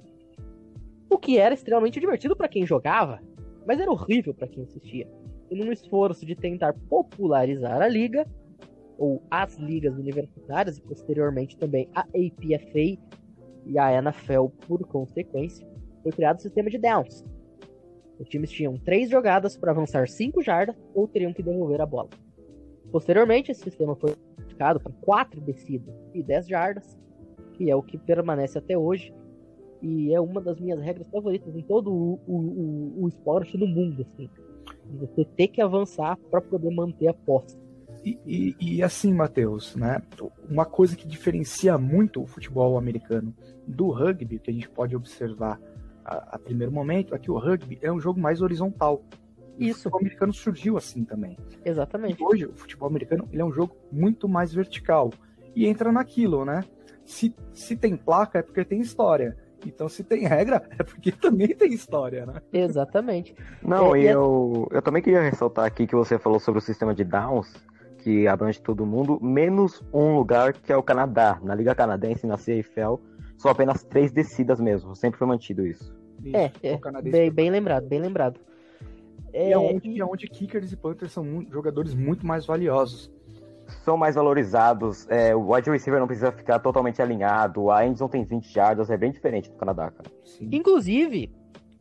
O 1.10 1.18
que 1.18 1.38
era 1.38 1.54
extremamente 1.54 2.00
divertido 2.00 2.36
para 2.36 2.48
quem 2.48 2.66
jogava, 2.66 3.20
mas 3.66 3.80
era 3.80 3.90
horrível 3.90 4.34
para 4.34 4.48
quem 4.48 4.64
assistia. 4.64 5.08
E 5.50 5.54
num 5.54 5.70
esforço 5.70 6.26
de 6.26 6.34
tentar 6.34 6.74
popularizar 6.88 7.80
a 7.80 7.88
liga, 7.88 8.26
ou 8.98 9.22
as 9.30 9.56
ligas 9.56 9.96
universitárias, 9.96 10.78
e 10.78 10.82
posteriormente 10.82 11.56
também 11.56 11.88
a 11.94 12.00
APFA 12.00 12.98
e 13.66 13.78
a 13.78 13.92
NFL 13.98 14.46
por 14.66 14.86
consequência, 14.86 15.66
foi 16.02 16.12
criado 16.12 16.38
o 16.38 16.42
sistema 16.42 16.70
de 16.70 16.78
downs. 16.78 17.24
Os 18.22 18.28
times 18.28 18.52
tinham 18.52 18.76
três 18.76 19.10
jogadas 19.10 19.56
para 19.56 19.72
avançar 19.72 20.08
5 20.08 20.40
jardas 20.42 20.76
ou 20.94 21.08
teriam 21.08 21.32
que 21.32 21.42
devolver 21.42 21.80
a 21.80 21.86
bola. 21.86 22.08
Posteriormente, 22.92 23.50
esse 23.50 23.64
sistema 23.64 23.96
foi 23.96 24.14
modificado 24.38 24.78
para 24.78 24.92
quatro 25.00 25.40
descidas 25.40 25.92
e 26.14 26.22
10 26.22 26.46
jardas, 26.46 26.96
que 27.54 27.68
é 27.68 27.74
o 27.74 27.82
que 27.82 27.98
permanece 27.98 28.56
até 28.56 28.78
hoje. 28.78 29.12
E 29.82 30.14
é 30.14 30.20
uma 30.20 30.40
das 30.40 30.60
minhas 30.60 30.80
regras 30.80 31.08
favoritas 31.08 31.56
em 31.56 31.62
todo 31.62 31.92
o, 31.92 32.20
o, 32.24 32.36
o, 32.36 33.04
o 33.04 33.08
esporte 33.08 33.58
no 33.58 33.66
mundo. 33.66 34.02
Assim. 34.02 34.30
Você 35.00 35.24
ter 35.24 35.48
que 35.48 35.60
avançar 35.60 36.16
para 36.30 36.40
poder 36.40 36.70
manter 36.70 37.08
a 37.08 37.14
posse. 37.14 37.58
E, 38.04 38.18
e, 38.24 38.56
e, 38.60 38.82
assim, 38.84 39.12
Matheus, 39.12 39.74
né? 39.74 40.00
Uma 40.48 40.64
coisa 40.64 40.94
que 40.94 41.08
diferencia 41.08 41.76
muito 41.76 42.22
o 42.22 42.26
futebol 42.26 42.78
americano 42.78 43.34
do 43.66 43.90
rugby, 43.90 44.38
que 44.38 44.50
a 44.50 44.54
gente 44.54 44.68
pode 44.68 44.94
observar 44.94 45.60
a, 46.04 46.36
a 46.36 46.38
primeiro 46.38 46.72
momento, 46.72 47.14
é 47.14 47.18
que 47.18 47.30
o 47.30 47.38
rugby 47.38 47.78
é 47.82 47.90
um 47.92 48.00
jogo 48.00 48.20
mais 48.20 48.40
horizontal. 48.42 49.02
Isso. 49.58 49.80
O 49.80 49.82
futebol 49.82 50.00
americano 50.00 50.32
surgiu 50.32 50.76
assim 50.76 51.04
também. 51.04 51.36
Exatamente. 51.64 52.20
E 52.20 52.24
hoje, 52.24 52.46
o 52.46 52.54
futebol 52.54 52.88
americano 52.88 53.28
ele 53.30 53.42
é 53.42 53.44
um 53.44 53.52
jogo 53.52 53.76
muito 53.90 54.28
mais 54.28 54.52
vertical. 54.52 55.10
E 55.54 55.66
entra 55.66 55.92
naquilo, 55.92 56.44
né? 56.44 56.64
Se, 57.04 57.34
se 57.52 57.76
tem 57.76 57.96
placa, 57.96 58.38
é 58.38 58.42
porque 58.42 58.64
tem 58.64 58.80
história. 58.80 59.36
Então, 59.66 59.88
se 59.88 60.02
tem 60.02 60.26
regra, 60.26 60.62
é 60.78 60.82
porque 60.82 61.12
também 61.12 61.48
tem 61.48 61.72
história, 61.72 62.24
né? 62.26 62.40
Exatamente. 62.52 63.34
Não, 63.62 63.94
É, 63.94 64.00
e 64.00 64.08
a- 64.08 64.12
eu, 64.12 64.66
eu 64.72 64.82
também 64.82 65.02
queria 65.02 65.20
ressaltar 65.22 65.66
aqui 65.66 65.86
que 65.86 65.94
você 65.94 66.18
falou 66.18 66.40
sobre 66.40 66.58
o 66.58 66.62
sistema 66.62 66.94
de 66.94 67.04
downs, 67.04 67.52
que 68.02 68.26
abrange 68.26 68.60
todo 68.60 68.84
mundo, 68.84 69.18
menos 69.22 69.82
um 69.92 70.16
lugar 70.16 70.52
que 70.52 70.72
é 70.72 70.76
o 70.76 70.82
Canadá. 70.82 71.38
Na 71.42 71.54
Liga 71.54 71.74
Canadense, 71.74 72.26
na 72.26 72.36
CFL, 72.36 72.96
são 73.38 73.50
apenas 73.50 73.82
três 73.84 74.10
descidas 74.12 74.60
mesmo. 74.60 74.94
Sempre 74.96 75.18
foi 75.18 75.26
mantido 75.26 75.66
isso. 75.66 75.94
É, 76.32 76.46
Isso, 76.46 76.54
é 76.62 76.76
canadense 76.78 77.10
bem, 77.16 77.30
bem 77.30 77.50
lembrado, 77.50 77.86
bem 77.86 78.00
lembrado. 78.00 78.38
E 79.32 79.36
É, 79.36 79.50
é 79.52 79.58
onde, 79.58 79.88
e- 79.88 80.00
é 80.00 80.04
onde 80.04 80.28
kickers 80.28 80.70
e 80.72 80.76
punters 80.76 81.12
são 81.12 81.44
jogadores 81.50 81.94
muito 81.94 82.26
mais 82.26 82.44
valiosos. 82.46 83.10
São 83.84 83.96
mais 83.96 84.14
valorizados, 84.16 85.08
é, 85.08 85.34
o 85.34 85.52
wide 85.52 85.70
receiver 85.70 85.98
não 85.98 86.06
precisa 86.06 86.30
ficar 86.30 86.58
totalmente 86.58 87.00
alinhado, 87.00 87.70
a 87.70 87.80
Anderson 87.82 88.08
tem 88.08 88.22
20 88.24 88.52
jardas, 88.52 88.90
é 88.90 88.96
bem 88.96 89.10
diferente 89.10 89.48
do 89.50 89.56
Canadá, 89.56 89.90
cara. 89.90 90.10
Sim. 90.24 90.48
Inclusive, 90.52 91.32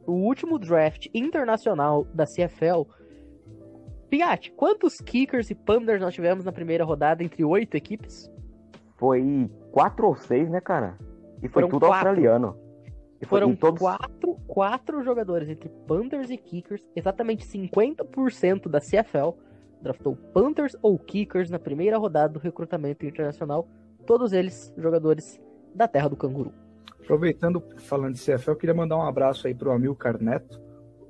o 0.08 0.14
último 0.14 0.58
draft 0.58 1.08
internacional 1.14 2.06
da 2.14 2.26
CFL. 2.26 2.88
Piat, 4.12 4.52
quantos 4.58 5.00
kickers 5.00 5.50
e 5.50 5.56
punters 5.56 6.02
nós 6.02 6.14
tivemos 6.14 6.44
na 6.44 6.52
primeira 6.52 6.84
rodada 6.84 7.24
entre 7.24 7.46
oito 7.46 7.78
equipes? 7.78 8.30
Foi 8.98 9.50
quatro 9.72 10.06
ou 10.06 10.18
seis, 10.18 10.50
né, 10.50 10.60
cara? 10.60 10.98
E 11.42 11.48
foi 11.48 11.64
Foram 11.64 11.70
tudo 11.70 11.88
quatro. 11.88 12.10
australiano. 12.10 12.58
E 13.22 13.26
Foram 13.26 13.56
todos... 13.56 13.80
quatro, 13.80 14.36
quatro 14.46 15.02
jogadores 15.02 15.48
entre 15.48 15.70
punters 15.88 16.30
e 16.30 16.36
kickers. 16.36 16.86
Exatamente 16.94 17.46
50% 17.46 18.68
da 18.68 18.82
CFL 18.82 19.30
draftou 19.82 20.18
punters 20.34 20.76
ou 20.82 21.00
kickers 21.00 21.50
na 21.50 21.58
primeira 21.58 21.98
rodada 21.98 22.34
do 22.34 22.40
recrutamento 22.40 23.06
internacional. 23.06 23.66
Todos 24.06 24.34
eles 24.34 24.74
jogadores 24.78 25.42
da 25.74 25.88
terra 25.88 26.10
do 26.10 26.18
canguru. 26.18 26.52
Aproveitando, 27.02 27.64
falando 27.78 28.16
de 28.16 28.20
CFL, 28.20 28.52
eu 28.52 28.56
queria 28.58 28.76
mandar 28.76 28.98
um 28.98 29.04
abraço 29.04 29.48
aí 29.48 29.56
pro 29.56 29.72
Amilcar 29.72 30.22
Neto, 30.22 30.62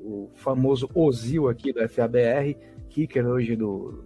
o 0.03 0.29
famoso 0.35 0.87
Ozil 0.93 1.49
aqui 1.49 1.73
do 1.73 1.87
FABR, 1.89 2.55
kicker 2.91 3.25
hoje 3.25 3.55
do, 3.55 4.03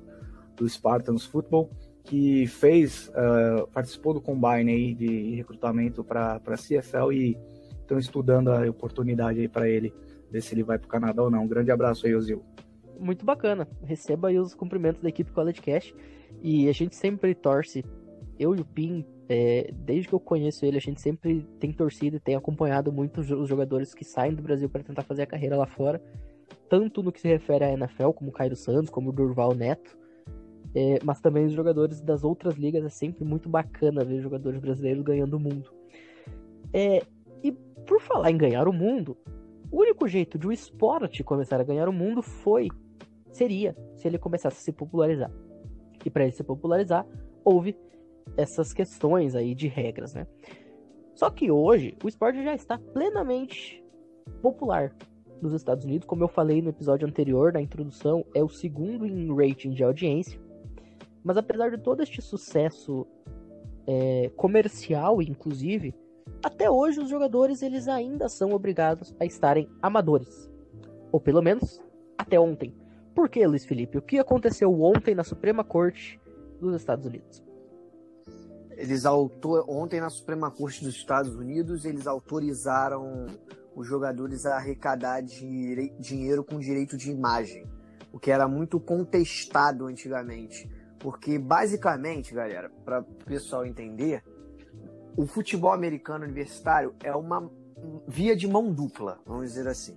do 0.56 0.68
Spartans 0.70 1.26
Football, 1.26 1.70
que 2.04 2.46
fez, 2.48 3.12
ah, 3.16 3.68
participou 3.74 4.14
do 4.14 4.22
combine 4.22 4.72
aí 4.72 4.94
de 4.94 5.36
recrutamento 5.36 6.04
para 6.04 6.40
a 6.46 6.58
CFL 6.58 7.12
e 7.12 7.38
estão 7.82 7.98
estudando 7.98 8.50
a 8.50 8.70
oportunidade 8.70 9.40
aí 9.40 9.48
para 9.48 9.68
ele, 9.68 9.94
ver 10.32 10.42
se 10.42 10.54
ele 10.54 10.64
vai 10.64 10.78
pro 10.78 10.88
Canadá 10.88 11.24
ou 11.24 11.32
não. 11.32 11.44
Um 11.44 11.48
grande 11.48 11.72
abraço 11.72 12.06
aí, 12.06 12.16
Ozil. 12.16 12.44
muito 13.00 13.26
bacana. 13.26 13.68
Receba 13.84 14.30
aí 14.30 14.40
os 14.40 14.54
cumprimentos 14.54 15.02
da 15.02 15.10
equipe 15.10 15.32
College 15.32 15.62
Cash. 15.62 15.94
E 16.42 16.68
a 16.70 16.72
gente 16.72 16.96
sempre 16.96 17.34
torce, 17.34 17.84
eu 18.40 18.56
e 18.56 18.62
o 18.62 18.66
Pim, 18.66 19.06
é, 19.28 19.72
desde 19.74 20.08
que 20.08 20.14
eu 20.14 20.20
conheço 20.20 20.66
ele, 20.66 20.78
a 20.78 20.82
gente 20.82 21.02
sempre 21.02 21.48
tem 21.60 21.72
torcido 21.72 22.18
e 22.18 22.20
tem 22.20 22.36
acompanhado 22.36 22.92
muito 22.92 23.22
os 23.22 23.50
jogadores 23.50 23.94
que 23.94 24.04
saem 24.04 24.34
do 24.34 24.44
Brasil 24.44 24.70
para 24.70 24.84
tentar 24.84 25.04
fazer 25.04 25.24
a 25.24 25.28
carreira 25.28 25.58
lá 25.58 25.66
fora. 25.66 26.02
Tanto 26.70 27.04
no 27.04 27.12
que 27.12 27.22
se 27.22 27.28
refere 27.28 27.64
à 27.64 27.72
NFL, 27.72 28.12
como 28.12 28.30
o 28.30 28.34
Cairo 28.34 28.56
Santos, 28.56 28.90
como 28.90 29.10
o 29.10 29.14
Durval 29.14 29.54
Neto. 29.54 29.98
é, 30.74 31.00
mas 31.04 31.22
também 31.22 31.46
os 31.46 31.54
jogadores 31.54 32.02
das 32.02 32.24
outras 32.24 32.56
ligas. 32.56 32.84
É 32.84 32.90
sempre 32.90 33.24
muito 33.24 33.48
bacana 33.48 34.04
ver 34.04 34.22
jogadores 34.22 34.60
brasileiros 34.60 35.04
ganhando 35.04 35.38
o 35.38 35.40
mundo. 35.40 35.72
É, 36.74 37.02
e 37.44 37.52
por 37.52 38.02
falar 38.02 38.32
em 38.32 38.38
ganhar 38.38 38.68
o 38.68 38.74
mundo, 38.74 39.18
o 39.72 39.80
único 39.80 40.08
jeito 40.08 40.38
de 40.38 40.48
o 40.48 40.52
esporte 40.52 41.24
começar 41.24 41.60
a 41.62 41.64
ganhar 41.64 41.88
o 41.88 41.94
mundo 41.94 42.22
foi 42.22 42.70
seria 43.32 43.76
se 43.96 44.08
ele 44.08 44.18
começasse 44.18 44.58
a 44.58 44.62
se 44.62 44.72
popularizar. 44.72 45.32
E 46.06 46.10
para 46.10 46.24
ele 46.24 46.32
se 46.32 46.44
popularizar, 46.44 47.06
houve 47.44 47.78
essas 48.38 48.74
questões 48.74 49.36
aí 49.36 49.54
de 49.54 49.68
regras, 49.68 50.14
né? 50.14 50.26
Só 51.14 51.30
que 51.30 51.52
hoje 51.52 51.98
o 52.04 52.08
esporte 52.08 52.44
já 52.44 52.54
está 52.54 52.78
plenamente 52.78 53.84
popular 54.42 54.94
nos 55.42 55.54
Estados 55.54 55.86
Unidos, 55.86 56.08
como 56.08 56.24
eu 56.24 56.28
falei 56.28 56.62
no 56.62 56.70
episódio 56.70 57.08
anterior, 57.08 57.54
na 57.54 57.62
introdução, 57.62 58.26
é 58.34 58.44
o 58.44 58.50
segundo 58.50 59.06
em 59.06 59.28
rating 59.36 59.72
de 59.72 59.84
audiência. 59.84 60.40
Mas 61.24 61.38
apesar 61.38 61.72
de 61.72 61.78
todo 61.78 62.02
este 62.02 62.22
sucesso 62.22 63.06
é, 63.88 64.32
comercial, 64.36 65.22
inclusive, 65.22 65.94
até 66.44 66.70
hoje 66.70 67.00
os 67.00 67.10
jogadores 67.10 67.62
eles 67.62 67.88
ainda 67.88 68.30
são 68.30 68.54
obrigados 68.54 69.16
a 69.20 69.26
estarem 69.26 69.70
amadores, 69.82 70.50
ou 71.12 71.20
pelo 71.20 71.42
menos 71.42 71.82
até 72.18 72.40
ontem. 72.40 72.74
Por 73.14 73.30
que, 73.30 73.46
Luiz 73.48 73.66
Felipe? 73.66 73.98
O 73.98 74.02
que 74.02 74.20
aconteceu 74.20 74.82
ontem 74.82 75.16
na 75.16 75.24
Suprema 75.24 75.64
Corte 75.64 76.20
dos 76.60 76.76
Estados 76.76 77.06
Unidos? 77.06 77.44
Eles 78.72 79.06
autor... 79.06 79.66
Ontem 79.70 80.02
na 80.02 80.10
Suprema 80.10 80.52
Corte 80.52 80.84
dos 80.84 80.96
Estados 80.96 81.34
Unidos, 81.34 81.86
eles 81.86 82.08
autorizaram 82.08 83.26
os 83.76 83.86
jogadores 83.86 84.46
a 84.46 84.56
arrecadar 84.56 85.22
dire- 85.22 85.94
dinheiro 86.00 86.44
com 86.44 86.60
direito 86.60 86.96
de 86.96 87.12
imagem, 87.12 87.68
o 88.12 88.18
que 88.18 88.32
era 88.32 88.48
muito 88.48 88.80
contestado 88.80 89.86
antigamente. 89.86 90.70
Porque, 91.00 91.38
basicamente, 91.38 92.34
galera, 92.34 92.72
para 92.84 93.02
o 93.02 93.04
pessoal 93.26 93.66
entender, 93.66 94.24
o 95.18 95.28
futebol 95.28 95.74
americano 95.74 96.24
universitário 96.24 96.96
é 97.04 97.14
uma 97.14 97.52
via 98.08 98.36
de 98.36 98.48
mão 98.48 98.72
dupla, 98.72 99.20
vamos 99.26 99.50
dizer 99.50 99.68
assim. 99.68 99.96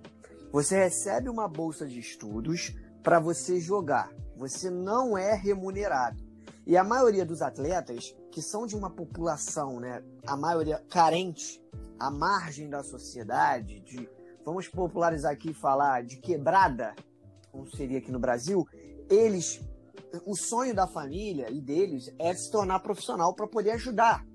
Você 0.51 0.77
recebe 0.77 1.29
uma 1.29 1.47
bolsa 1.47 1.87
de 1.87 1.99
estudos 1.99 2.75
para 3.01 3.19
você 3.19 3.59
jogar, 3.59 4.11
você 4.35 4.69
não 4.69 5.17
é 5.17 5.33
remunerado. 5.33 6.21
E 6.67 6.77
a 6.77 6.83
maioria 6.83 7.25
dos 7.25 7.41
atletas, 7.41 8.15
que 8.31 8.41
são 8.41 8.67
de 8.67 8.75
uma 8.75 8.89
população, 8.89 9.79
né, 9.79 10.03
a 10.27 10.37
maioria 10.37 10.83
carente, 10.89 11.58
à 11.99 12.09
margem 12.09 12.69
da 12.69 12.83
sociedade, 12.83 13.79
de, 13.81 14.09
vamos 14.45 14.67
popularizar 14.67 15.31
aqui 15.31 15.51
e 15.51 15.53
falar 15.53 16.03
de 16.03 16.17
quebrada, 16.17 16.95
como 17.51 17.69
seria 17.75 17.97
aqui 17.97 18.11
no 18.11 18.19
Brasil, 18.19 18.65
eles, 19.09 19.61
o 20.25 20.35
sonho 20.35 20.73
da 20.73 20.87
família 20.87 21.49
e 21.49 21.59
deles 21.59 22.13
é 22.19 22.33
se 22.33 22.51
tornar 22.51 22.79
profissional 22.79 23.33
para 23.33 23.47
poder 23.47 23.71
ajudar. 23.71 24.25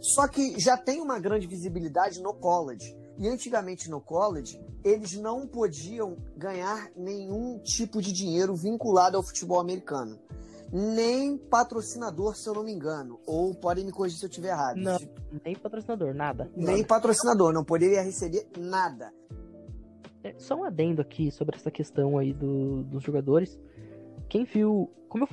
Só 0.00 0.28
que 0.28 0.58
já 0.58 0.76
tem 0.76 1.00
uma 1.00 1.18
grande 1.18 1.46
visibilidade 1.46 2.20
no 2.20 2.34
college. 2.34 2.96
E 3.18 3.26
antigamente 3.26 3.88
no 3.88 3.98
college, 3.98 4.60
eles 4.84 5.14
não 5.14 5.48
podiam 5.48 6.16
ganhar 6.36 6.90
nenhum 6.94 7.58
tipo 7.60 8.02
de 8.02 8.12
dinheiro 8.12 8.54
vinculado 8.54 9.16
ao 9.16 9.22
futebol 9.22 9.58
americano 9.58 10.20
nem 10.72 11.36
patrocinador, 11.38 12.34
se 12.36 12.48
eu 12.48 12.54
não 12.54 12.64
me 12.64 12.72
engano. 12.72 13.20
Ou 13.26 13.54
podem 13.54 13.84
me 13.84 13.92
corrigir 13.92 14.18
se 14.18 14.24
eu 14.24 14.28
estiver 14.28 14.48
errado. 14.48 14.76
Não. 14.76 14.98
Nem 15.44 15.54
patrocinador, 15.54 16.14
nada. 16.14 16.50
Nem 16.56 16.84
patrocinador, 16.84 17.52
não 17.52 17.64
poderia 17.64 18.02
receber 18.02 18.46
nada. 18.58 19.12
É, 20.24 20.34
só 20.38 20.56
um 20.56 20.64
adendo 20.64 21.00
aqui 21.00 21.30
sobre 21.30 21.56
essa 21.56 21.70
questão 21.70 22.18
aí 22.18 22.32
do- 22.32 22.82
dos 22.84 23.02
jogadores. 23.02 23.58
Quem 24.28 24.44
viu. 24.44 24.90
Como 25.08 25.24
eu- 25.24 25.28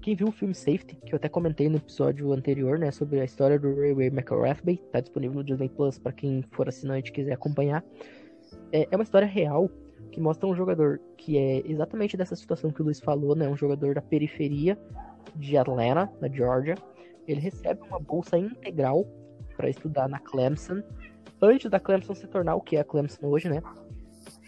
quem 0.00 0.14
viu 0.16 0.28
o 0.28 0.32
filme 0.32 0.54
Safety, 0.54 0.96
que 1.04 1.12
eu 1.12 1.16
até 1.16 1.28
comentei 1.28 1.68
no 1.68 1.76
episódio 1.76 2.32
anterior, 2.32 2.78
né? 2.78 2.90
Sobre 2.90 3.20
a 3.20 3.24
história 3.24 3.58
do 3.58 3.74
Ray 3.74 3.92
Ray 3.92 4.06
McRathby, 4.06 4.78
tá 4.90 5.00
disponível 5.00 5.36
no 5.36 5.44
Disney 5.44 5.68
Plus 5.68 5.98
para 5.98 6.12
quem 6.12 6.42
for 6.52 6.68
assinante 6.68 7.10
e 7.10 7.12
quiser 7.12 7.32
acompanhar. 7.32 7.84
É, 8.72 8.88
é 8.90 8.96
uma 8.96 9.02
história 9.02 9.26
real 9.28 9.68
que 10.10 10.20
mostra 10.20 10.48
um 10.48 10.54
jogador 10.54 11.00
que 11.16 11.36
é 11.36 11.62
exatamente 11.70 12.16
dessa 12.16 12.36
situação 12.36 12.70
que 12.70 12.80
o 12.80 12.84
Luiz 12.84 13.00
falou, 13.00 13.34
né? 13.34 13.48
Um 13.48 13.56
jogador 13.56 13.94
da 13.94 14.02
periferia 14.02 14.78
de 15.36 15.56
Atlanta, 15.56 16.10
na 16.20 16.28
Georgia. 16.28 16.74
Ele 17.26 17.40
recebe 17.40 17.82
uma 17.82 17.98
bolsa 17.98 18.38
integral 18.38 19.06
para 19.56 19.68
estudar 19.68 20.08
na 20.08 20.18
Clemson, 20.18 20.82
antes 21.42 21.70
da 21.70 21.80
Clemson 21.80 22.14
se 22.14 22.26
tornar 22.26 22.54
o 22.54 22.60
que 22.60 22.76
é 22.76 22.80
a 22.80 22.84
Clemson 22.84 23.26
hoje, 23.26 23.48
né? 23.48 23.62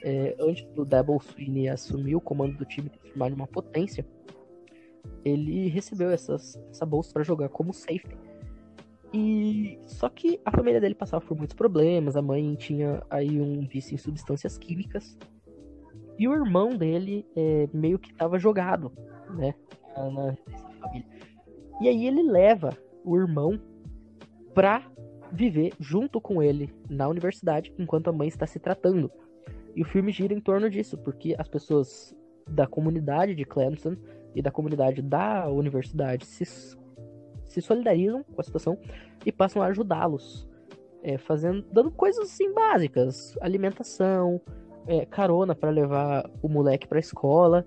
É, 0.02 0.34
antes 0.40 0.64
do 0.72 0.84
Double 0.84 1.18
Sweeney 1.20 1.68
assumir 1.68 2.16
o 2.16 2.20
comando 2.20 2.56
do 2.56 2.64
time 2.64 2.86
e 2.86 2.90
transformar 2.90 3.28
em 3.28 3.34
uma 3.34 3.46
potência, 3.46 4.06
ele 5.24 5.68
recebeu 5.68 6.10
essas, 6.10 6.56
essa 6.70 6.86
bolsa 6.86 7.12
para 7.12 7.22
jogar 7.22 7.48
como 7.48 7.72
safety. 7.72 8.16
E 9.12 9.78
só 9.86 10.08
que 10.08 10.40
a 10.44 10.50
família 10.50 10.80
dele 10.80 10.94
passava 10.94 11.24
por 11.24 11.36
muitos 11.36 11.56
problemas, 11.56 12.16
a 12.16 12.22
mãe 12.22 12.54
tinha 12.54 13.02
aí 13.10 13.40
um 13.40 13.66
vício 13.66 13.94
em 13.94 13.98
substâncias 13.98 14.56
químicas. 14.56 15.18
E 16.20 16.28
o 16.28 16.34
irmão 16.34 16.76
dele 16.76 17.26
é, 17.34 17.66
meio 17.72 17.98
que 17.98 18.10
estava 18.10 18.38
jogado, 18.38 18.92
né? 19.30 19.54
Na 19.96 20.36
família. 20.78 21.08
E 21.80 21.88
aí 21.88 22.06
ele 22.06 22.22
leva 22.22 22.76
o 23.02 23.16
irmão 23.16 23.58
pra 24.52 24.86
viver 25.32 25.72
junto 25.80 26.20
com 26.20 26.42
ele 26.42 26.70
na 26.90 27.08
universidade 27.08 27.72
enquanto 27.78 28.08
a 28.08 28.12
mãe 28.12 28.28
está 28.28 28.46
se 28.46 28.58
tratando. 28.58 29.10
E 29.74 29.80
o 29.80 29.86
filme 29.86 30.12
gira 30.12 30.34
em 30.34 30.40
torno 30.40 30.68
disso, 30.68 30.98
porque 30.98 31.34
as 31.38 31.48
pessoas 31.48 32.14
da 32.46 32.66
comunidade 32.66 33.34
de 33.34 33.46
Clemson 33.46 33.96
e 34.34 34.42
da 34.42 34.50
comunidade 34.50 35.00
da 35.00 35.48
universidade 35.48 36.26
se, 36.26 36.44
se 36.44 37.62
solidarizam 37.62 38.22
com 38.24 38.42
a 38.42 38.44
situação 38.44 38.78
e 39.24 39.32
passam 39.32 39.62
a 39.62 39.68
ajudá-los, 39.68 40.46
é, 41.02 41.16
fazendo, 41.16 41.64
dando 41.72 41.90
coisas 41.90 42.30
assim 42.30 42.52
básicas, 42.52 43.38
alimentação, 43.40 44.38
é, 44.86 45.04
carona 45.06 45.54
para 45.54 45.70
levar 45.70 46.28
o 46.42 46.48
moleque 46.48 46.86
para 46.86 46.98
a 46.98 47.00
escola. 47.00 47.66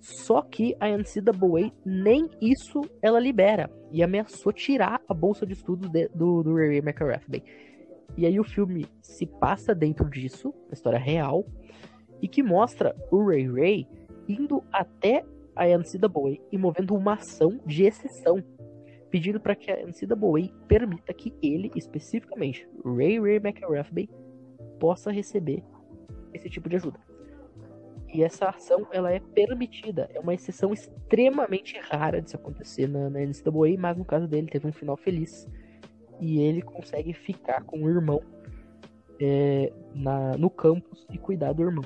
Só 0.00 0.42
que 0.42 0.76
a 0.80 0.88
NCAA 0.88 1.72
nem 1.84 2.28
isso 2.40 2.80
ela 3.00 3.20
libera 3.20 3.70
e 3.90 4.02
ameaçou 4.02 4.52
tirar 4.52 5.00
a 5.08 5.14
bolsa 5.14 5.46
de 5.46 5.52
estudos 5.52 5.88
de, 5.90 6.08
do, 6.08 6.42
do 6.42 6.54
Ray 6.54 6.78
McArathbey. 6.78 7.42
E 8.16 8.26
aí 8.26 8.38
o 8.38 8.44
filme 8.44 8.86
se 9.00 9.26
passa 9.26 9.74
dentro 9.74 10.08
disso, 10.10 10.52
a 10.70 10.74
história 10.74 10.98
real, 10.98 11.46
e 12.20 12.28
que 12.28 12.42
mostra 12.42 12.94
o 13.10 13.24
Ray 13.26 13.48
Ray 13.48 13.88
indo 14.28 14.62
até 14.72 15.24
a 15.54 15.66
NCAA 15.66 16.38
e 16.50 16.58
movendo 16.58 16.94
uma 16.94 17.14
ação 17.14 17.60
de 17.66 17.84
exceção, 17.84 18.42
pedindo 19.10 19.38
para 19.38 19.54
que 19.54 19.70
a 19.70 19.76
NCAA 19.76 20.52
permita 20.66 21.12
que 21.12 21.34
ele, 21.42 21.70
especificamente, 21.76 22.66
Ray 22.84 23.20
Ray 23.20 23.38
McArathbey, 23.38 24.08
possa 24.80 25.10
receber 25.10 25.62
esse 26.32 26.48
tipo 26.48 26.68
de 26.68 26.76
ajuda. 26.76 26.98
E 28.12 28.22
essa 28.22 28.48
ação 28.50 28.86
ela 28.92 29.10
é 29.10 29.18
permitida, 29.18 30.10
é 30.12 30.20
uma 30.20 30.34
exceção 30.34 30.72
extremamente 30.72 31.78
rara 31.80 32.20
de 32.20 32.30
se 32.30 32.36
acontecer 32.36 32.86
na, 32.86 33.08
na 33.08 33.20
NCAA, 33.20 33.78
mas 33.78 33.96
no 33.96 34.04
caso 34.04 34.28
dele 34.28 34.48
teve 34.48 34.66
um 34.66 34.72
final 34.72 34.96
feliz 34.96 35.48
e 36.20 36.38
ele 36.40 36.60
consegue 36.60 37.14
ficar 37.14 37.62
com 37.64 37.82
o 37.82 37.88
irmão 37.88 38.22
é, 39.18 39.72
na, 39.94 40.36
no 40.36 40.50
campus 40.50 41.06
e 41.10 41.16
cuidar 41.16 41.52
do 41.52 41.62
irmão. 41.62 41.84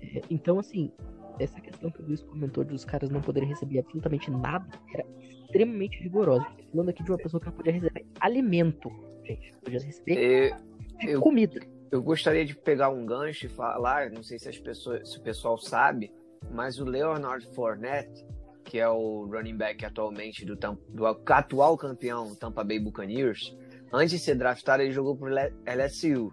É, 0.00 0.20
então, 0.30 0.58
assim, 0.60 0.92
essa 1.38 1.60
questão 1.60 1.90
que 1.90 2.00
o 2.00 2.06
Luiz 2.06 2.22
comentou 2.22 2.62
de 2.62 2.74
os 2.74 2.84
caras 2.84 3.10
não 3.10 3.20
poderem 3.20 3.48
receber 3.48 3.80
absolutamente 3.80 4.30
nada 4.30 4.66
era 4.94 5.04
extremamente 5.20 6.00
rigorosa. 6.00 6.46
Falando 6.70 6.88
aqui 6.90 7.02
de 7.02 7.10
uma 7.10 7.18
pessoa 7.18 7.40
que 7.40 7.46
não 7.46 7.54
podia 7.54 7.72
receber 7.72 8.06
alimento, 8.20 8.90
gente, 9.24 9.52
podia 9.62 9.80
receber 9.80 10.54
eu, 11.02 11.20
comida. 11.20 11.60
Eu 11.60 11.71
gostaria 12.00 12.44
de 12.44 12.54
pegar 12.54 12.88
um 12.88 13.04
gancho 13.04 13.46
e 13.46 13.48
falar, 13.48 14.10
não 14.10 14.22
sei 14.22 14.38
se 14.38 14.48
as 14.48 14.58
pessoas, 14.58 15.10
se 15.10 15.18
o 15.18 15.22
pessoal 15.22 15.58
sabe, 15.58 16.12
mas 16.50 16.78
o 16.78 16.84
Leonard 16.84 17.46
Fournette 17.54 18.24
que 18.64 18.78
é 18.78 18.88
o 18.88 19.26
running 19.26 19.56
back 19.56 19.84
atualmente 19.84 20.44
do, 20.44 20.56
do 20.88 21.06
atual 21.06 21.76
campeão 21.76 22.34
Tampa 22.34 22.64
Bay 22.64 22.78
Buccaneers, 22.78 23.54
antes 23.92 24.12
de 24.12 24.18
ser 24.18 24.34
draftado, 24.34 24.82
ele 24.82 24.92
jogou 24.92 25.16
por 25.16 25.30
LSU. 25.30 26.32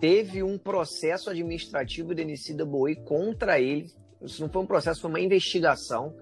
Teve 0.00 0.42
um 0.42 0.58
processo 0.58 1.30
administrativo 1.30 2.14
da 2.14 2.22
NCAA 2.22 3.04
contra 3.04 3.60
ele. 3.60 3.90
Isso 4.22 4.42
não 4.42 4.48
foi 4.48 4.62
um 4.62 4.66
processo, 4.66 5.00
foi 5.00 5.10
uma 5.10 5.20
investigação 5.20 6.14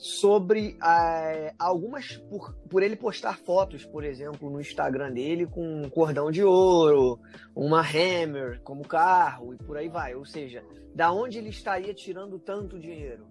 sobre 0.00 0.78
uh, 0.82 1.54
algumas 1.58 2.16
por, 2.16 2.54
por 2.70 2.82
ele 2.82 2.96
postar 2.96 3.36
fotos, 3.36 3.84
por 3.84 4.02
exemplo, 4.02 4.48
no 4.48 4.58
Instagram 4.58 5.12
dele 5.12 5.46
com 5.46 5.82
um 5.82 5.90
cordão 5.90 6.30
de 6.30 6.42
ouro, 6.42 7.20
uma 7.54 7.82
Hammer 7.82 8.62
como 8.62 8.88
carro 8.88 9.52
e 9.52 9.58
por 9.58 9.76
aí 9.76 9.90
vai. 9.90 10.14
Ou 10.14 10.24
seja, 10.24 10.64
da 10.94 11.12
onde 11.12 11.36
ele 11.36 11.50
estaria 11.50 11.92
tirando 11.92 12.38
tanto 12.38 12.78
dinheiro? 12.78 13.26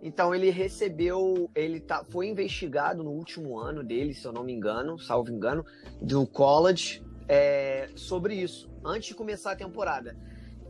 Então 0.00 0.32
ele 0.32 0.50
recebeu, 0.50 1.50
ele 1.52 1.80
tá, 1.80 2.04
foi 2.04 2.28
investigado 2.28 3.02
no 3.02 3.10
último 3.10 3.58
ano 3.58 3.82
dele, 3.82 4.14
se 4.14 4.24
eu 4.24 4.32
não 4.32 4.44
me 4.44 4.52
engano, 4.52 5.00
salvo 5.00 5.32
engano, 5.32 5.64
do 6.00 6.24
college 6.28 7.02
é, 7.28 7.88
sobre 7.96 8.36
isso, 8.36 8.70
antes 8.84 9.08
de 9.08 9.14
começar 9.14 9.52
a 9.52 9.56
temporada, 9.56 10.16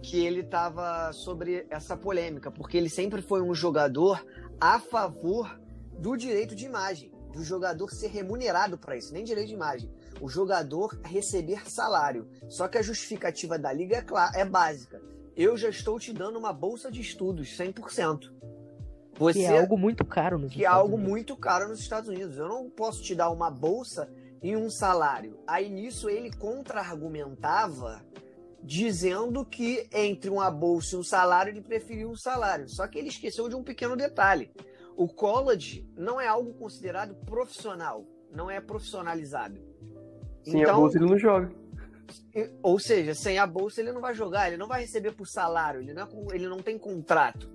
que 0.03 0.25
ele 0.25 0.41
estava 0.41 1.13
sobre 1.13 1.65
essa 1.71 1.97
polêmica, 1.97 2.51
porque 2.51 2.77
ele 2.77 2.91
sempre 2.91 3.23
foi 3.23 3.41
um 3.41 3.55
jogador 3.55 4.25
a 4.61 4.79
favor 4.81 5.59
do 5.99 6.17
direito 6.17 6.55
de 6.55 6.67
imagem, 6.67 7.13
do 7.33 7.43
jogador 7.45 7.91
ser 7.91 8.09
remunerado 8.09 8.77
para 8.77 8.97
isso, 8.97 9.13
nem 9.13 9.25
direito 9.25 9.49
de 9.49 9.55
imagem, 9.55 9.91
o 10.21 10.29
jogador 10.29 10.99
receber 11.05 11.71
salário. 11.71 12.29
Só 12.49 12.67
que 12.69 12.79
a 12.79 12.83
justificativa 12.83 13.59
da 13.59 13.73
liga 13.73 13.97
é, 13.97 14.03
clara, 14.03 14.37
é 14.37 14.45
básica. 14.45 15.01
Eu 15.37 15.57
já 15.57 15.69
estou 15.69 15.99
te 15.99 16.13
dando 16.13 16.39
uma 16.39 16.53
bolsa 16.53 16.91
de 16.91 17.01
estudos 17.01 17.49
100%. 17.57 18.31
Você, 19.19 19.41
que 19.41 19.45
é 19.45 19.59
algo 19.61 19.79
muito 19.79 20.05
caro 20.05 20.39
nos 20.39 20.53
que 20.53 20.59
Estados 20.59 20.77
é 20.77 20.81
algo 20.81 20.95
Unidos. 20.97 21.11
muito 21.11 21.37
caro 21.37 21.69
nos 21.69 21.81
Estados 21.81 22.09
Unidos. 22.09 22.37
Eu 22.37 22.49
não 22.49 22.69
posso 22.69 23.03
te 23.03 23.15
dar 23.15 23.31
uma 23.31 23.51
bolsa 23.51 24.11
e 24.43 24.57
um 24.57 24.69
salário. 24.69 25.39
Aí 25.47 25.71
nisso 25.71 26.11
ele 26.11 26.31
contra-argumentava 26.33 28.03
dizendo 28.63 29.45
que 29.45 29.89
entre 29.93 30.31
uma 30.31 30.51
bolsa 30.51 30.95
e 30.95 30.99
um 30.99 31.03
salário 31.03 31.51
ele 31.51 31.61
preferiu 31.61 32.11
um 32.11 32.17
salário. 32.17 32.69
Só 32.69 32.87
que 32.87 32.99
ele 32.99 33.09
esqueceu 33.09 33.49
de 33.49 33.55
um 33.55 33.63
pequeno 33.63 33.97
detalhe. 33.97 34.51
O 34.97 35.09
college 35.09 35.89
não 35.97 36.21
é 36.21 36.27
algo 36.27 36.55
considerado 36.55 37.15
profissional, 37.25 38.07
não 38.33 38.51
é 38.51 38.61
profissionalizado. 38.61 39.59
Sem 40.45 40.61
então, 40.61 40.75
a 40.75 40.77
bolsa 40.77 40.99
ele 40.99 41.07
não 41.07 41.19
joga. 41.19 41.53
Ou 42.63 42.79
seja, 42.79 43.15
sem 43.15 43.39
a 43.39 43.47
bolsa 43.47 43.81
ele 43.81 43.93
não 43.93 44.01
vai 44.01 44.15
jogar, 44.15 44.49
ele 44.49 44.57
não 44.57 44.69
vai 44.69 44.83
receber 44.83 45.13
por 45.13 45.27
salário, 45.27 45.81
ele 45.81 45.95
não, 45.95 46.03
é, 46.03 46.35
ele 46.35 46.47
não 46.47 46.59
tem 46.59 46.79
contrato. 46.79 47.51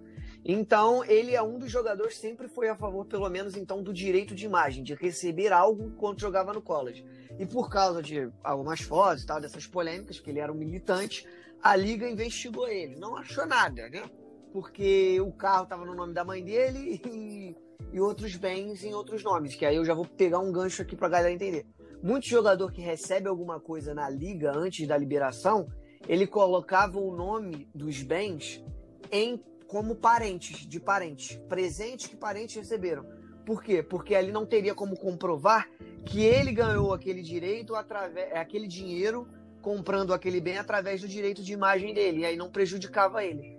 Então, 0.50 1.04
ele 1.04 1.36
é 1.36 1.44
um 1.44 1.60
dos 1.60 1.70
jogadores 1.70 2.14
que 2.14 2.22
sempre 2.22 2.48
foi 2.48 2.70
a 2.70 2.76
favor, 2.76 3.06
pelo 3.06 3.30
menos 3.30 3.58
então, 3.58 3.84
do 3.84 3.94
direito 3.94 4.34
de 4.34 4.46
imagem, 4.46 4.82
de 4.82 4.94
receber 4.94 5.52
algo 5.52 5.84
enquanto 5.84 6.22
jogava 6.22 6.54
no 6.54 6.62
college. 6.62 7.06
E 7.38 7.46
por 7.46 7.70
causa 7.70 8.02
de 8.02 8.32
algumas 8.42 8.80
fotos 8.80 9.24
e 9.24 9.26
tal, 9.26 9.42
dessas 9.42 9.68
polêmicas, 9.68 10.22
que 10.22 10.30
ele 10.30 10.40
era 10.40 10.50
um 10.50 10.56
militante, 10.56 11.28
a 11.62 11.76
liga 11.76 12.10
investigou 12.10 12.66
ele. 12.66 12.96
Não 12.96 13.18
achou 13.18 13.46
nada, 13.46 13.90
né? 13.90 14.10
Porque 14.54 15.20
o 15.20 15.34
carro 15.34 15.64
estava 15.64 15.84
no 15.84 15.94
nome 15.94 16.14
da 16.14 16.24
mãe 16.24 16.42
dele 16.42 17.02
e, 17.04 17.56
e 17.92 18.00
outros 18.00 18.38
bens 18.38 18.86
em 18.86 18.94
outros 18.94 19.22
nomes, 19.26 19.54
que 19.54 19.66
aí 19.66 19.76
eu 19.76 19.84
já 19.84 19.94
vou 19.94 20.06
pegar 20.06 20.40
um 20.40 20.50
gancho 20.50 20.82
aqui 20.82 20.96
pra 20.96 21.10
galera 21.10 21.34
entender. 21.34 21.66
Muito 22.02 22.26
jogador 22.26 22.72
que 22.72 22.80
recebe 22.80 23.28
alguma 23.28 23.60
coisa 23.60 23.94
na 23.94 24.10
liga 24.10 24.56
antes 24.56 24.88
da 24.88 24.98
liberação, 24.98 25.68
ele 26.08 26.26
colocava 26.26 26.98
o 26.98 27.14
nome 27.14 27.70
dos 27.76 28.02
bens 28.02 28.64
em 29.12 29.44
como 29.68 29.96
parentes 29.96 30.66
de 30.66 30.80
parentes, 30.80 31.38
presentes 31.50 32.08
que 32.08 32.16
parentes 32.16 32.56
receberam. 32.56 33.06
Por 33.46 33.64
quê? 33.64 33.82
Porque 33.84 34.16
ali 34.16 34.32
não 34.32 34.46
teria 34.46 34.74
como 34.74 34.98
comprovar 34.98 35.70
que 36.06 36.24
ele 36.24 36.52
ganhou 36.52 36.94
aquele 36.94 37.22
direito 37.22 37.76
através 37.76 38.34
aquele 38.34 38.68
dinheiro 38.68 39.28
comprando 39.62 40.14
aquele 40.14 40.40
bem 40.40 40.58
através 40.58 41.02
do 41.02 41.08
direito 41.08 41.44
de 41.44 41.52
imagem 41.52 41.94
dele, 41.94 42.20
e 42.20 42.26
aí 42.26 42.38
não 42.38 42.50
prejudicava 42.50 43.24
ele. 43.24 43.58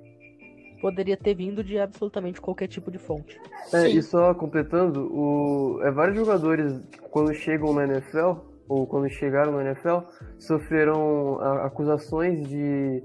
Poderia 0.81 1.17
ter 1.17 1.35
vindo 1.35 1.63
de 1.63 1.79
absolutamente 1.79 2.41
qualquer 2.41 2.69
tipo 2.69 2.91
de 2.91 2.99
fonte. 2.99 3.39
É, 3.73 3.89
e 3.89 4.01
só 4.03 4.33
completando, 4.33 5.13
o... 5.13 5.83
é, 5.83 5.91
vários 5.91 6.17
jogadores, 6.17 6.81
quando 7.11 7.35
chegam 7.35 7.75
na 7.75 7.85
NFL, 7.85 8.41
ou 8.69 8.87
quando 8.87 9.09
chegaram 9.11 9.53
na 9.53 9.65
NFL, 9.65 9.99
sofreram 10.39 11.41
acusações 11.63 12.47
de 12.49 13.03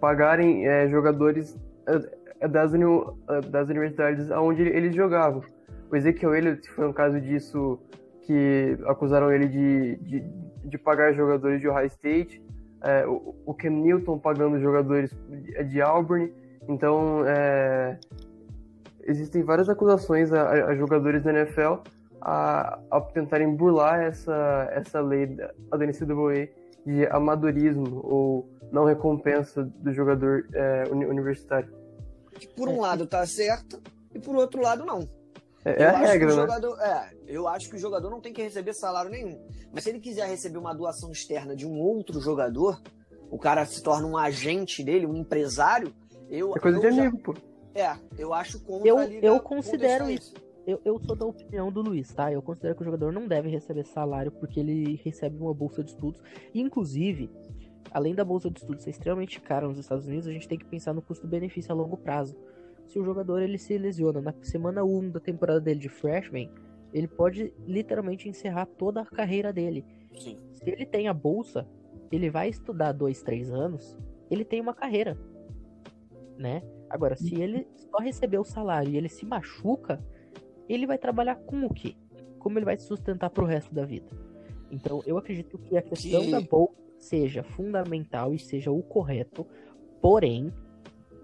pagarem 0.00 0.66
é, 0.66 0.88
jogadores 0.88 1.56
é, 1.86 1.96
é 1.96 2.15
das, 2.48 2.72
uni 2.72 2.84
é 3.28 3.40
das 3.48 3.68
universidades 3.68 4.30
onde 4.30 4.62
eles 4.62 4.94
jogavam. 4.94 5.42
O 5.90 5.96
Ezekiel 5.96 6.34
Elliott 6.34 6.68
foi 6.70 6.86
um 6.86 6.92
caso 6.92 7.20
disso 7.20 7.78
que 8.22 8.76
acusaram 8.86 9.32
ele 9.32 9.46
de, 9.46 9.96
de, 9.96 10.24
de 10.64 10.78
pagar 10.78 11.14
jogadores 11.14 11.60
de 11.60 11.68
Ohio 11.68 11.86
State, 11.86 12.42
é, 12.82 13.06
o, 13.06 13.34
o 13.46 13.54
Ken 13.54 13.70
Newton 13.70 14.18
pagando 14.18 14.58
jogadores 14.60 15.10
de, 15.28 15.64
de 15.64 15.80
Auburn. 15.80 16.32
Então, 16.68 17.24
é, 17.24 17.98
existem 19.04 19.42
várias 19.42 19.68
acusações 19.68 20.32
a, 20.32 20.50
a, 20.50 20.74
jogadores 20.74 21.22
da 21.22 21.30
NFL 21.32 21.76
a, 22.20 22.78
a, 22.90 23.00
tentarem 23.00 23.54
burlar 23.54 24.00
essa, 24.00 24.68
essa 24.72 25.00
lei 25.00 25.26
da, 25.26 25.52
da 25.70 25.86
NCAA 25.86 26.48
de 26.84 27.06
amadorismo 27.06 28.00
ou 28.04 28.48
não 28.72 28.84
recompensa 28.84 29.62
do 29.62 29.92
jogador 29.92 30.46
é, 30.52 30.84
universitário 30.90 31.85
por 32.48 32.68
um 32.68 32.80
lado 32.80 33.06
tá 33.06 33.24
certo 33.26 33.80
e 34.14 34.18
por 34.18 34.34
outro 34.36 34.60
lado, 34.60 34.84
não. 34.84 35.08
É, 35.64 35.82
é 35.82 35.84
eu 35.84 35.88
a 35.88 35.90
acho 35.92 36.00
que 36.02 36.06
regra, 36.08 36.26
o 36.26 36.36
né? 36.36 36.42
jogador, 36.42 36.80
é, 36.80 37.10
eu 37.26 37.48
acho 37.48 37.68
que 37.70 37.76
o 37.76 37.78
jogador 37.78 38.10
não 38.10 38.20
tem 38.20 38.32
que 38.32 38.42
receber 38.42 38.72
salário 38.74 39.10
nenhum. 39.10 39.38
Mas 39.72 39.84
se 39.84 39.90
ele 39.90 40.00
quiser 40.00 40.28
receber 40.28 40.58
uma 40.58 40.72
doação 40.74 41.10
externa 41.10 41.54
de 41.56 41.66
um 41.66 41.78
outro 41.78 42.20
jogador, 42.20 42.80
o 43.30 43.38
cara 43.38 43.64
se 43.66 43.82
torna 43.82 44.06
um 44.06 44.16
agente 44.16 44.82
dele, 44.84 45.06
um 45.06 45.16
empresário, 45.16 45.92
eu, 46.30 46.54
É 46.56 46.60
coisa 46.60 46.78
eu 46.78 46.90
de 46.90 46.96
já- 46.96 47.02
amigo, 47.02 47.18
pô. 47.18 47.34
é, 47.74 47.96
eu 48.18 48.32
acho 48.32 48.60
contra 48.60 48.88
Eu- 48.88 48.98
a 48.98 49.04
liga 49.06 49.26
eu 49.26 49.40
considero 49.40 50.08
isso. 50.10 50.34
Eu, 50.66 50.80
eu 50.84 50.98
sou 51.00 51.14
da 51.14 51.24
opinião 51.24 51.70
do 51.70 51.80
Luiz, 51.80 52.12
tá? 52.12 52.32
Eu 52.32 52.42
considero 52.42 52.74
que 52.74 52.82
o 52.82 52.84
jogador 52.84 53.12
não 53.12 53.28
deve 53.28 53.48
receber 53.48 53.84
salário 53.84 54.32
porque 54.32 54.58
ele 54.58 55.00
recebe 55.04 55.36
uma 55.36 55.54
bolsa 55.54 55.82
de 55.84 55.90
estudos. 55.92 56.20
Inclusive, 56.52 57.30
além 57.90 58.14
da 58.14 58.24
bolsa 58.24 58.50
de 58.50 58.60
estudos 58.60 58.82
ser 58.84 58.90
extremamente 58.90 59.40
cara 59.40 59.66
nos 59.68 59.78
Estados 59.78 60.06
Unidos, 60.06 60.26
a 60.26 60.32
gente 60.32 60.48
tem 60.48 60.58
que 60.58 60.64
pensar 60.64 60.92
no 60.92 61.02
custo-benefício 61.02 61.72
a 61.72 61.74
longo 61.74 61.96
prazo. 61.96 62.36
Se 62.86 62.98
o 62.98 63.04
jogador 63.04 63.40
ele 63.42 63.58
se 63.58 63.76
lesiona 63.76 64.20
na 64.20 64.34
semana 64.42 64.84
1 64.84 65.10
da 65.10 65.20
temporada 65.20 65.60
dele 65.60 65.80
de 65.80 65.88
freshman, 65.88 66.50
ele 66.92 67.08
pode 67.08 67.52
literalmente 67.66 68.28
encerrar 68.28 68.66
toda 68.66 69.00
a 69.02 69.06
carreira 69.06 69.52
dele. 69.52 69.84
Sim. 70.18 70.38
Se 70.52 70.70
ele 70.70 70.86
tem 70.86 71.08
a 71.08 71.14
bolsa, 71.14 71.66
ele 72.10 72.30
vai 72.30 72.48
estudar 72.48 72.92
dois, 72.92 73.22
três 73.22 73.50
anos, 73.52 73.96
ele 74.30 74.44
tem 74.44 74.60
uma 74.60 74.72
carreira, 74.74 75.16
né? 76.38 76.62
Agora, 76.88 77.16
se 77.16 77.34
ele 77.40 77.66
só 77.74 77.98
receber 77.98 78.38
o 78.38 78.44
salário 78.44 78.92
e 78.92 78.96
ele 78.96 79.08
se 79.08 79.26
machuca, 79.26 80.00
ele 80.68 80.86
vai 80.86 80.96
trabalhar 80.98 81.36
com 81.36 81.64
o 81.66 81.74
quê? 81.74 81.96
Como 82.38 82.58
ele 82.58 82.64
vai 82.64 82.76
se 82.76 82.86
sustentar 82.86 83.30
pro 83.30 83.44
resto 83.44 83.74
da 83.74 83.84
vida? 83.84 84.06
Então, 84.70 85.02
eu 85.06 85.18
acredito 85.18 85.58
que 85.58 85.76
a 85.76 85.82
questão 85.82 86.22
Que- 86.22 86.30
da 86.30 86.40
bolsa 86.40 86.74
seja 86.98 87.42
fundamental 87.42 88.34
e 88.34 88.38
seja 88.38 88.70
o 88.70 88.82
correto, 88.82 89.46
porém, 90.00 90.52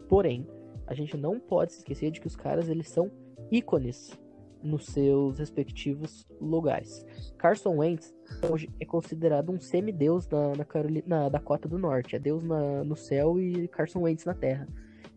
porém, 0.08 0.46
a 0.86 0.94
gente 0.94 1.16
não 1.16 1.38
pode 1.38 1.72
se 1.72 1.78
esquecer 1.78 2.10
de 2.10 2.20
que 2.20 2.26
os 2.26 2.36
caras, 2.36 2.68
eles 2.68 2.88
são 2.88 3.10
ícones 3.50 4.18
nos 4.62 4.86
seus 4.86 5.38
respectivos 5.38 6.26
lugares. 6.40 7.04
Carson 7.36 7.78
Wentz 7.78 8.14
hoje 8.48 8.68
é 8.78 8.84
considerado 8.84 9.50
um 9.50 9.58
semideus 9.58 10.28
na, 10.28 10.54
na, 10.56 10.64
Caroli- 10.64 11.02
na 11.06 11.28
Dakota 11.28 11.68
do 11.68 11.78
Norte. 11.78 12.14
É 12.14 12.18
Deus 12.18 12.44
na- 12.44 12.84
no 12.84 12.94
céu 12.94 13.40
e 13.40 13.66
Carson 13.68 14.02
Wentz 14.02 14.24
na 14.24 14.34
terra. 14.34 14.68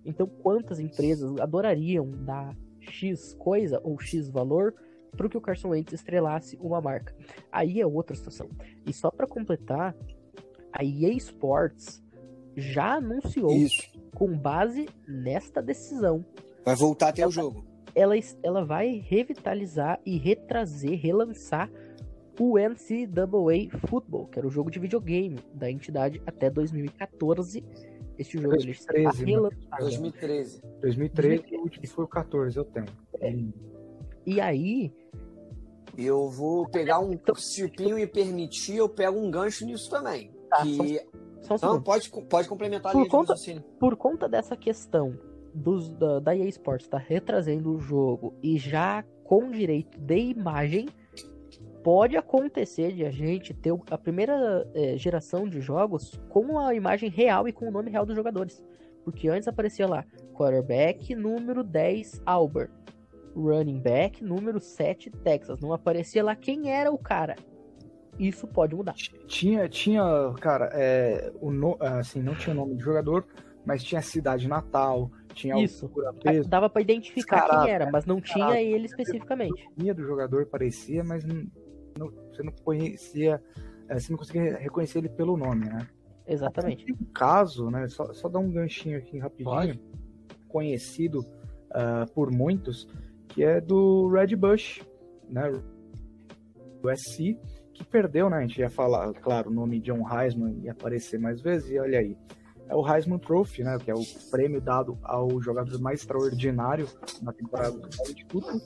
Então, 0.04 0.26
quantas 0.28 0.80
empresas 0.80 1.38
adorariam 1.40 2.10
dar 2.10 2.56
X 2.80 3.34
coisa 3.36 3.80
ou 3.84 4.00
X 4.00 4.30
valor 4.30 4.74
para 5.16 5.30
que 5.30 5.38
o 5.38 5.42
Carson 5.42 5.70
Wentz 5.70 5.94
estrelasse 5.94 6.58
uma 6.60 6.82
marca? 6.82 7.16
Aí 7.52 7.80
é 7.80 7.86
outra 7.86 8.16
situação. 8.16 8.50
E 8.86 8.92
só 8.94 9.12
para 9.12 9.28
completar, 9.28 9.96
a 10.78 10.84
EA 10.84 11.14
Sports 11.14 12.04
já 12.56 12.96
anunciou, 12.96 13.52
Isso. 13.52 13.82
com 14.14 14.38
base 14.38 14.88
nesta 15.08 15.62
decisão, 15.62 16.24
Vai 16.64 16.76
voltar 16.76 17.10
até 17.10 17.26
o 17.26 17.32
jogo. 17.32 17.66
ela, 17.94 18.16
ela 18.44 18.64
vai 18.66 19.04
revitalizar 19.08 20.00
e 20.06 20.18
retrazer, 20.18 21.00
relançar 21.00 21.70
o 22.40 22.58
NCAA 22.60 23.78
Football, 23.88 24.28
que 24.28 24.40
era 24.40 24.48
o 24.48 24.52
jogo 24.52 24.70
de 24.70 24.80
videogame 24.80 25.40
da 25.54 25.70
entidade 25.72 26.22
até 26.26 26.50
2014. 26.50 27.64
Este 28.18 28.38
jogo 28.38 28.56
ele 28.56 28.74
será 28.74 29.04
2013, 29.12 29.26
né? 29.26 29.32
relançado. 29.32 29.84
2013. 29.84 30.62
2013, 30.82 31.44
o 31.58 31.62
último 31.62 31.88
foi 31.88 32.06
o 32.06 32.08
14, 32.08 32.58
eu 32.58 32.66
tenho. 32.66 32.86
É. 33.20 33.36
E 34.26 34.42
aí, 34.42 34.92
Eu 35.98 36.30
vou 36.30 36.68
pegar 36.68 37.00
um. 37.00 37.18
Se 37.38 37.64
o 37.64 37.70
Pinho 37.72 37.96
me 37.96 38.06
permitir, 38.08 38.76
eu 38.78 38.90
pego 38.90 39.18
um 39.18 39.32
gancho 39.32 39.66
nisso 39.66 39.90
também. 39.90 40.30
Tá, 40.58 40.64
que... 40.64 41.02
só 41.42 41.56
um 41.56 41.74
Não, 41.74 41.82
pode, 41.82 42.10
pode 42.10 42.48
complementar 42.48 42.92
Por 42.92 43.08
conta- 43.08 43.36
por 43.80 43.96
conta 43.96 44.28
dessa 44.28 44.56
questão 44.56 45.18
dos, 45.54 45.90
da, 45.90 46.20
da 46.20 46.36
EA 46.36 46.48
Sports 46.48 46.86
estar 46.86 46.98
retrazendo 46.98 47.74
o 47.74 47.80
jogo 47.80 48.34
e 48.44 48.58
já 48.58 49.04
com 49.24 49.50
direito 49.50 50.00
de 50.00 50.18
imagem, 50.18 50.88
pode 51.84 52.16
acontecer 52.18 52.92
de 52.94 53.06
a 53.06 53.12
gente 53.12 53.54
ter 53.54 53.74
a 53.90 53.98
primeira 53.98 54.68
eh, 54.74 54.98
geração 54.98 55.48
de 55.48 55.62
jogos 55.62 56.20
com 56.30 56.60
a 56.60 56.74
imagem 56.76 57.10
real 57.10 57.48
e 57.48 57.54
com 57.54 57.68
o 57.68 57.72
nome 57.72 57.90
real 57.90 58.06
dos 58.06 58.16
jogadores. 58.16 58.62
Porque 59.04 59.30
antes 59.30 59.48
aparecia 59.48 59.88
lá, 59.88 60.04
quarterback 60.34 61.14
número 61.16 61.64
10, 61.64 62.22
Albert. 62.26 62.72
Running 63.36 63.80
back 63.80 64.24
número 64.24 64.60
7, 64.60 65.10
Texas. 65.10 65.60
Não 65.60 65.74
aparecia 65.74 66.24
lá 66.24 66.36
quem 66.36 66.72
era 66.72 66.92
o 66.92 66.98
cara. 66.98 67.36
Isso 68.20 68.48
pode 68.48 68.76
mudar. 68.76 68.94
Tinha, 69.28 69.68
tinha, 69.68 70.04
cara, 70.40 70.70
é, 70.74 71.32
o 71.42 71.52
no, 71.52 71.78
assim, 71.82 72.22
não 72.22 72.36
tinha 72.36 72.54
nome 72.54 72.76
de 72.76 72.84
jogador, 72.84 73.26
mas 73.66 73.84
tinha 73.84 74.02
cidade 74.02 74.48
natal, 74.48 75.12
tinha 75.34 75.58
Isso. 75.58 75.86
altura, 75.86 76.14
peso, 76.14 76.50
Dava 76.50 76.70
pra 76.70 76.82
identificar 76.82 77.42
Descarado, 77.42 77.64
quem 77.66 77.72
era, 77.72 77.92
mas 77.92 78.06
não 78.06 78.22
tinha 78.22 78.62
ele 78.62 78.86
especificamente. 78.86 79.68
linha 79.78 79.94
do 79.94 80.04
jogador 80.04 80.46
parecia, 80.46 81.04
mas 81.04 81.26
não, 81.26 81.46
não- 81.98 82.12
você 82.32 82.44
não 82.44 82.54
conhecia, 82.64 83.42
é, 83.90 84.00
você 84.00 84.12
não 84.12 84.18
conseguia 84.18 84.58
reconhecer 84.58 85.00
ele 85.00 85.10
pelo 85.10 85.36
nome, 85.36 85.66
né? 85.66 85.88
Exatamente. 86.28 86.86
Tem 86.86 86.96
um 86.96 87.06
caso, 87.14 87.70
né? 87.70 87.88
Só, 87.88 88.12
só 88.14 88.28
dar 88.30 88.40
um 88.40 88.52
ganchinho 88.52 88.98
aqui 88.98 89.18
rapidinho, 89.20 89.80
conhecido 90.48 91.26
ah, 91.72 92.06
por 92.16 92.32
muitos, 92.32 92.88
que 93.28 93.44
é 93.44 93.60
do 93.60 94.08
Red 94.08 94.36
Bush, 94.36 94.82
né? 95.30 95.52
Do 96.82 96.90
SC, 96.90 97.38
que 97.76 97.84
perdeu, 97.84 98.30
né? 98.30 98.38
A 98.38 98.42
gente 98.42 98.60
ia 98.60 98.70
falar, 98.70 99.14
claro, 99.14 99.50
o 99.50 99.54
nome 99.54 99.80
John 99.80 100.04
Heisman 100.10 100.60
ia 100.64 100.72
aparecer 100.72 101.20
mais 101.20 101.42
vezes, 101.42 101.70
e 101.70 101.80
olha 101.80 102.00
aí. 102.00 102.18
É 102.68 102.76
o 102.76 102.88
Heisman 102.88 103.20
Trophy, 103.20 103.64
né? 103.64 103.78
Que 103.78 103.92
é 103.92 103.94
o 103.94 104.02
prêmio 104.32 104.60
dado 104.60 104.98
ao 105.04 105.40
jogador 105.42 105.80
mais 105.80 106.00
extraordinário 106.00 106.88
na 107.22 107.32
temporada 107.32 107.78
do 107.78 107.96
football. 107.96 108.60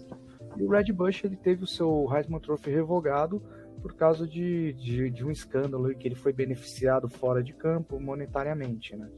E 0.57 0.63
o 0.63 0.69
Red 0.69 0.93
Bush 0.93 1.23
ele 1.25 1.35
teve 1.35 1.63
o 1.63 1.67
seu 1.67 2.07
Heisman 2.13 2.39
Trophy 2.39 2.69
revogado 2.71 3.41
por 3.81 3.93
causa 3.95 4.25
de, 4.27 4.73
de, 4.73 5.09
de 5.09 5.25
um 5.25 5.31
escândalo 5.31 5.93
que 5.95 6.07
ele 6.07 6.15
foi 6.15 6.31
beneficiado 6.33 7.09
fora 7.09 7.41
de 7.43 7.53
campo 7.53 7.99
monetariamente, 7.99 8.95
né? 8.95 9.09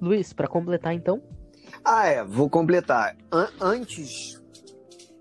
Luiz, 0.00 0.32
pra 0.32 0.48
completar 0.48 0.92
então, 0.94 1.22
Ah, 1.84 2.06
é, 2.06 2.24
vou 2.24 2.50
completar. 2.50 3.16
An- 3.30 3.50
antes 3.60 4.42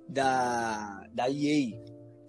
da, 0.08 1.06
da 1.14 1.30
EA 1.30 1.80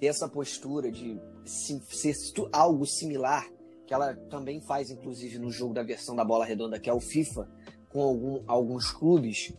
ter 0.03 0.09
essa 0.09 0.29
postura 0.29 0.91
de 0.91 1.17
se- 1.45 1.81
ser 1.88 2.12
algo 2.51 2.85
similar, 2.85 3.49
que 3.87 3.95
ela 3.95 4.17
também 4.29 4.61
faz, 4.61 4.91
inclusive, 4.91 5.38
no 5.38 5.49
jogo 5.49 5.73
da 5.73 5.85
versão 5.85 6.17
da 6.17 6.25
bola 6.25 6.45
redonda, 6.45 6.81
que 6.81 6.91
é 6.91 6.93
o 6.93 6.99
FIFA, 6.99 7.49
com 7.88 8.03
algum- 8.03 8.43
alguns 8.49 8.91
clubes, 8.91 9.55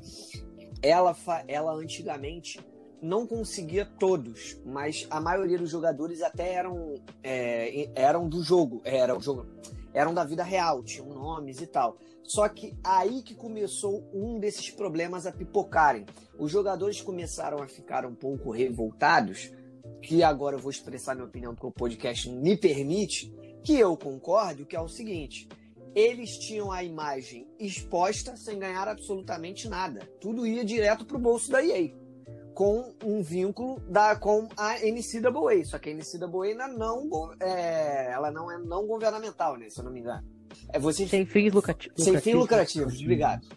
ela, 0.82 1.16
ela 1.48 1.72
antigamente 1.74 2.60
não 3.02 3.26
conseguia 3.26 3.86
todos, 3.86 4.60
mas 4.66 5.08
a 5.10 5.22
maioria 5.22 5.58
dos 5.58 5.70
jogadores 5.70 6.22
até 6.22 6.52
eram, 6.56 6.96
é, 7.24 7.90
eram 7.96 8.28
do 8.28 8.44
jogo, 8.44 8.82
era 8.84 9.18
o 9.18 9.22
jogo, 9.22 9.46
eram 9.94 10.14
da 10.14 10.26
vida 10.26 10.44
real, 10.44 10.84
tinham 10.84 11.08
nomes 11.08 11.62
e 11.62 11.68
tal. 11.68 11.98
Só 12.22 12.50
que 12.50 12.76
aí 12.84 13.22
que 13.22 13.34
começou 13.34 14.04
um 14.14 14.40
desses 14.40 14.70
problemas 14.72 15.26
a 15.26 15.32
pipocarem. 15.32 16.06
Os 16.38 16.52
jogadores 16.52 17.02
começaram 17.02 17.62
a 17.64 17.68
ficar 17.68 18.06
um 18.06 18.16
pouco 18.16 18.52
revoltados, 18.52 19.52
que 20.04 20.22
agora 20.22 20.56
eu 20.58 20.60
vou 20.60 20.70
expressar 20.70 21.16
minha 21.16 21.26
opinião 21.28 21.54
porque 21.56 21.68
o 21.68 21.72
podcast 21.72 22.30
me 22.30 22.56
permite, 22.58 23.34
que 23.64 23.80
eu 23.80 23.96
concordo, 23.98 24.66
que 24.66 24.76
é 24.76 24.82
o 24.82 24.88
seguinte: 24.90 25.48
eles 25.96 26.38
tinham 26.38 26.72
a 26.72 26.84
imagem 26.84 27.48
exposta 27.60 28.36
sem 28.36 28.60
ganhar 28.60 28.88
absolutamente 28.88 29.68
nada. 29.70 30.02
Tudo 30.20 30.46
ia 30.46 30.64
direto 30.66 31.06
pro 31.06 31.18
bolso 31.18 31.50
da 31.52 31.64
EA. 31.66 31.92
Com 32.54 32.94
um 33.04 33.24
vínculo 33.24 33.80
da, 33.90 34.16
com 34.16 34.48
a 34.56 34.76
NCAA. 34.78 35.66
Só 35.66 35.80
que 35.80 35.90
a 35.90 35.94
NCAA 35.96 36.44
ainda 36.44 36.68
não, 36.68 37.34
é, 37.40 38.12
ela 38.12 38.30
não 38.30 38.52
é 38.52 38.60
não 38.60 38.86
governamental, 38.86 39.58
né? 39.58 39.70
Se 39.70 39.80
eu 39.80 39.86
não 39.86 39.92
me 39.92 40.02
engano. 40.02 40.24
É 40.70 40.78
você 40.78 41.08
sem 41.08 41.26
fins 41.26 41.52
lucrati- 41.52 41.90
lucrativos. 41.90 42.04
sem 42.04 42.22
fim 42.22 42.38
lucrativo, 42.38 42.90
obrigado. 42.90 43.48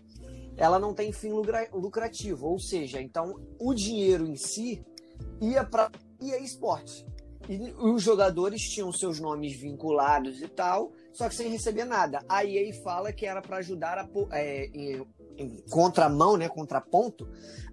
Ela 0.57 0.79
não 0.79 0.95
tem 0.95 1.13
fim 1.13 1.31
lucra- 1.31 1.69
lucrativo, 1.75 2.47
ou 2.47 2.59
seja, 2.59 3.03
então 3.03 3.39
o 3.61 3.75
dinheiro 3.75 4.27
em 4.27 4.37
si 4.37 4.83
ia 5.43 5.63
para 5.63 5.91
EA 6.21 6.39
Sports. 6.41 7.05
E 7.49 7.73
os 7.79 8.03
jogadores 8.03 8.63
tinham 8.63 8.93
seus 8.93 9.21
nomes 9.21 9.55
vinculados 9.57 10.43
e 10.43 10.49
tal, 10.49 10.93
só 11.13 11.29
que 11.29 11.35
sem 11.35 11.49
receber 11.49 11.85
nada. 11.85 12.25
A 12.29 12.45
EA 12.45 12.75
fala 12.83 13.13
que 13.13 13.25
era 13.25 13.41
para 13.41 13.59
ajudar 13.59 13.99
a, 13.99 14.09
é, 14.33 14.67
em, 14.67 15.07
em 15.39 15.63
contramão, 15.71 16.37
né, 16.37 16.49
contraponto, 16.49 17.29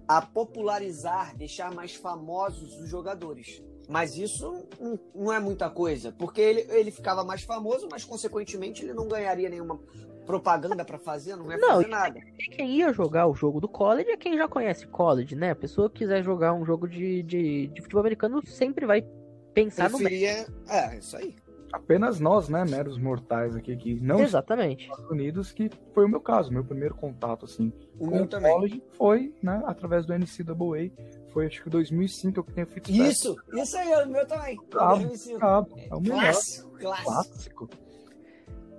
a 0.06 0.22
popularizar, 0.22 1.36
deixar 1.36 1.74
mais 1.74 1.94
famosos 1.94 2.78
os 2.78 2.88
jogadores. 2.88 3.62
Mas 3.88 4.16
isso 4.16 4.66
não, 4.80 4.98
não 5.14 5.32
é 5.32 5.40
muita 5.40 5.68
coisa, 5.68 6.12
porque 6.12 6.40
ele, 6.40 6.66
ele 6.70 6.90
ficava 6.90 7.24
mais 7.24 7.42
famoso, 7.42 7.88
mas 7.90 8.04
consequentemente 8.04 8.82
ele 8.82 8.94
não 8.94 9.08
ganharia 9.08 9.48
nenhuma 9.48 9.78
propaganda 10.24 10.84
para 10.84 10.98
fazer, 10.98 11.36
não 11.36 11.50
ia 11.50 11.56
Não, 11.58 11.68
fazer 11.76 11.88
nada. 11.88 12.20
Quem 12.52 12.76
ia 12.78 12.92
jogar 12.92 13.26
o 13.26 13.34
jogo 13.34 13.60
do 13.60 13.68
college 13.68 14.10
é 14.10 14.16
quem 14.16 14.36
já 14.36 14.48
conhece 14.48 14.86
college, 14.86 15.34
né? 15.36 15.50
A 15.50 15.56
pessoa 15.56 15.88
que 15.90 15.98
quiser 15.98 16.22
jogar 16.22 16.52
um 16.54 16.64
jogo 16.64 16.88
de, 16.88 17.22
de, 17.22 17.66
de 17.68 17.82
futebol 17.82 18.00
americano 18.00 18.40
sempre 18.46 18.86
vai 18.86 19.06
pensar 19.52 19.90
no 19.90 19.98
Preferia. 19.98 20.46
É, 20.68 20.96
isso 20.98 21.16
aí. 21.16 21.34
apenas 21.72 22.18
nós, 22.20 22.48
né, 22.48 22.64
meros 22.64 22.98
mortais 22.98 23.54
aqui, 23.56 23.76
que 23.76 23.94
não 24.00 24.20
Exatamente. 24.20 24.84
Estados 24.84 25.10
Unidos, 25.10 25.52
que 25.52 25.70
foi 25.92 26.04
o 26.04 26.08
meu 26.08 26.20
caso, 26.20 26.52
meu 26.52 26.64
primeiro 26.64 26.94
contato, 26.94 27.44
assim, 27.44 27.72
O 27.98 28.06
com 28.06 28.14
meu 28.14 28.24
o 28.24 28.26
também. 28.26 28.52
college 28.52 28.82
foi, 28.94 29.34
né, 29.42 29.62
através 29.66 30.06
do 30.06 30.12
NCAA, 30.12 30.90
foi 31.32 31.46
acho 31.46 31.62
que 31.62 31.68
2005 31.70 32.42
que 32.44 32.50
eu 32.50 32.54
tenho 32.54 32.66
feito. 32.66 32.90
Isso, 32.90 33.36
isso 33.54 33.76
aí, 33.76 34.04
o 34.04 34.08
meu 34.08 34.26
também. 34.26 34.56
Brabo, 34.70 34.96
2005. 34.98 35.38
brabo, 35.38 35.76
é 35.78 35.94
o 35.94 36.00
melhor 36.00 36.20
Clássico, 36.20 36.70
clássico. 36.78 37.04
clássico. 37.12 37.68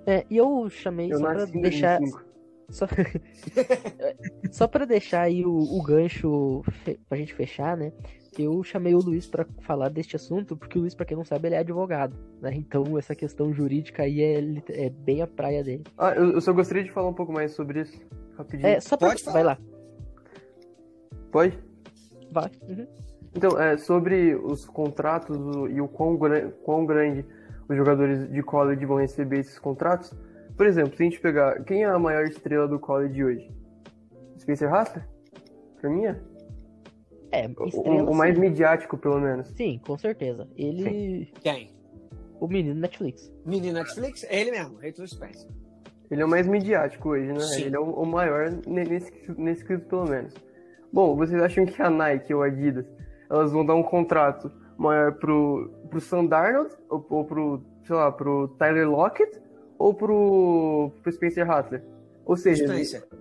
É, 0.05 0.25
e 0.29 0.37
eu 0.37 0.69
chamei 0.69 1.11
Eu 1.11 1.17
só 1.19 1.25
pra 1.25 1.45
deixar. 1.45 1.99
2005. 1.99 2.25
Só, 2.67 2.87
só 4.51 4.67
pra 4.67 4.85
deixar 4.85 5.21
aí 5.21 5.45
o, 5.45 5.51
o 5.55 5.83
gancho 5.83 6.63
fe... 6.83 6.99
pra 7.07 7.15
gente 7.15 7.31
fechar, 7.31 7.77
né? 7.77 7.93
Eu 8.39 8.63
chamei 8.63 8.95
o 8.95 8.97
Luiz 8.97 9.27
pra 9.27 9.45
falar 9.61 9.89
deste 9.89 10.15
assunto, 10.15 10.57
porque 10.57 10.75
o 10.79 10.81
Luiz, 10.81 10.95
pra 10.95 11.05
quem 11.05 11.15
não 11.15 11.23
sabe, 11.23 11.47
ele 11.47 11.53
é 11.53 11.59
advogado, 11.59 12.17
né? 12.41 12.51
Então 12.55 12.97
essa 12.97 13.13
questão 13.13 13.53
jurídica 13.53 14.01
aí 14.01 14.19
é, 14.19 14.39
é 14.69 14.89
bem 14.89 15.21
a 15.21 15.27
praia 15.27 15.63
dele. 15.63 15.83
Ah, 15.95 16.15
eu, 16.15 16.31
eu 16.31 16.41
só 16.41 16.51
gostaria 16.53 16.83
de 16.83 16.91
falar 16.91 17.07
um 17.07 17.13
pouco 17.13 17.31
mais 17.31 17.51
sobre 17.53 17.81
isso, 17.81 18.01
rapidinho. 18.35 18.67
É, 18.67 18.79
só 18.79 18.97
pra... 18.97 19.09
Pode 19.09 19.23
falar. 19.23 19.33
Vai 19.33 19.43
lá, 19.43 19.57
Pode? 21.31 21.59
vai. 22.31 22.49
Uhum. 22.67 22.87
Então, 23.35 23.59
é, 23.61 23.77
sobre 23.77 24.33
os 24.35 24.65
contratos 24.65 25.37
e 25.69 25.79
o 25.79 25.87
quão, 25.87 26.17
gran- 26.17 26.49
quão 26.63 26.83
grande 26.85 27.23
os 27.67 27.75
jogadores 27.75 28.29
de 28.31 28.41
college 28.43 28.85
vão 28.85 28.97
receber 28.97 29.39
esses 29.39 29.57
contratos, 29.59 30.13
por 30.55 30.65
exemplo, 30.65 30.95
se 30.95 31.03
a 31.03 31.05
gente 31.05 31.19
pegar, 31.19 31.63
quem 31.63 31.83
é 31.83 31.85
a 31.87 31.99
maior 31.99 32.25
estrela 32.25 32.67
do 32.67 32.79
college 32.79 33.23
hoje? 33.23 33.51
Spencer 34.39 34.69
Rattler? 34.69 35.05
Pra 35.81 35.89
mim 35.89 36.05
é. 36.05 36.15
É, 37.31 37.47
O- 37.57 37.65
estrela, 37.67 38.03
O, 38.03 38.11
o 38.11 38.15
mais 38.15 38.35
sim. 38.35 38.41
midiático, 38.41 38.97
pelo 38.97 39.19
menos. 39.19 39.47
Sim, 39.49 39.79
com 39.85 39.97
certeza. 39.97 40.47
Ele... 40.55 41.31
Quem? 41.41 41.71
O 42.39 42.47
menino 42.47 42.79
Netflix. 42.79 43.31
Menino 43.45 43.73
Netflix? 43.79 44.23
É 44.25 44.39
ele 44.41 44.51
mesmo, 44.51 44.77
Reitor 44.77 45.07
Spencer. 45.07 45.49
Ele 46.11 46.21
é 46.21 46.25
o 46.25 46.29
mais 46.29 46.47
midiático 46.47 47.09
hoje, 47.09 47.27
né? 47.27 47.39
Sim. 47.39 47.63
Ele 47.63 47.75
é 47.75 47.79
o, 47.79 47.89
o 47.89 48.05
maior 48.05 48.51
ne- 48.67 48.83
nesse, 48.83 49.11
nesse 49.37 49.65
quesito, 49.65 49.87
pelo 49.87 50.05
menos. 50.07 50.33
Bom, 50.93 51.15
vocês 51.15 51.41
acham 51.41 51.65
que 51.65 51.81
a 51.81 51.89
Nike 51.89 52.33
ou 52.33 52.43
a 52.43 52.45
Adidas, 52.45 52.85
elas 53.29 53.51
vão 53.51 53.65
dar 53.65 53.75
um 53.75 53.83
contrato 53.83 54.51
pro, 55.19 55.71
pro 55.89 56.01
Sam 56.01 56.25
Darnold, 56.25 56.75
ou, 56.89 57.05
ou 57.09 57.25
pro, 57.25 57.61
sei 57.85 57.95
lá, 57.95 58.11
pro 58.11 58.47
Tyler 58.59 58.89
Lockett, 58.89 59.41
ou 59.77 59.93
pro, 59.93 60.91
pro 61.01 61.11
Spencer 61.11 61.45
Rattler? 61.45 61.83
Ou 62.25 62.35
seja, 62.35 62.65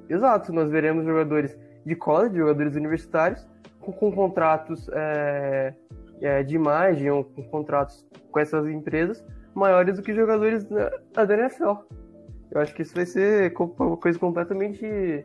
exato, 0.09 0.53
nós 0.53 0.71
veremos 0.71 1.05
jogadores 1.05 1.59
de 1.85 1.95
college, 1.95 2.37
jogadores 2.37 2.75
universitários, 2.75 3.47
com, 3.81 3.93
com 3.93 4.11
contratos 4.11 4.89
é, 4.93 5.75
é, 6.23 6.43
de 6.43 6.55
imagem 6.55 7.11
ou 7.11 7.25
com 7.25 7.43
contratos 7.45 8.07
com 8.31 8.41
essas 8.41 8.67
empresas 8.67 9.23
maiores 9.55 9.97
do 9.97 10.03
que 10.03 10.15
jogadores 10.15 10.65
da, 10.65 10.91
da 11.25 11.35
NFL. 11.35 11.75
Eu 12.51 12.61
acho 12.61 12.75
que 12.75 12.83
isso 12.83 12.95
vai 12.95 13.07
ser 13.07 13.55
uma 13.59 13.97
coisa 13.97 14.19
completamente 14.19 15.25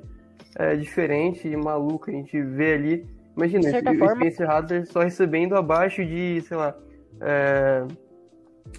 é, 0.56 0.76
diferente 0.76 1.48
e 1.48 1.56
maluca. 1.56 2.12
A 2.12 2.14
gente 2.14 2.42
vê 2.42 2.74
ali. 2.74 3.19
Imagina, 3.40 3.62
De 3.62 3.72
certa 3.72 3.92
o 3.92 3.98
forma- 3.98 4.16
Spencer 4.16 4.48
Rattler 4.48 4.86
só 4.92 5.00
recebendo 5.02 5.56
abaixo 5.56 6.06
de, 6.06 6.42
sei 6.42 6.58
lá, 6.58 6.76
é, 7.22 7.86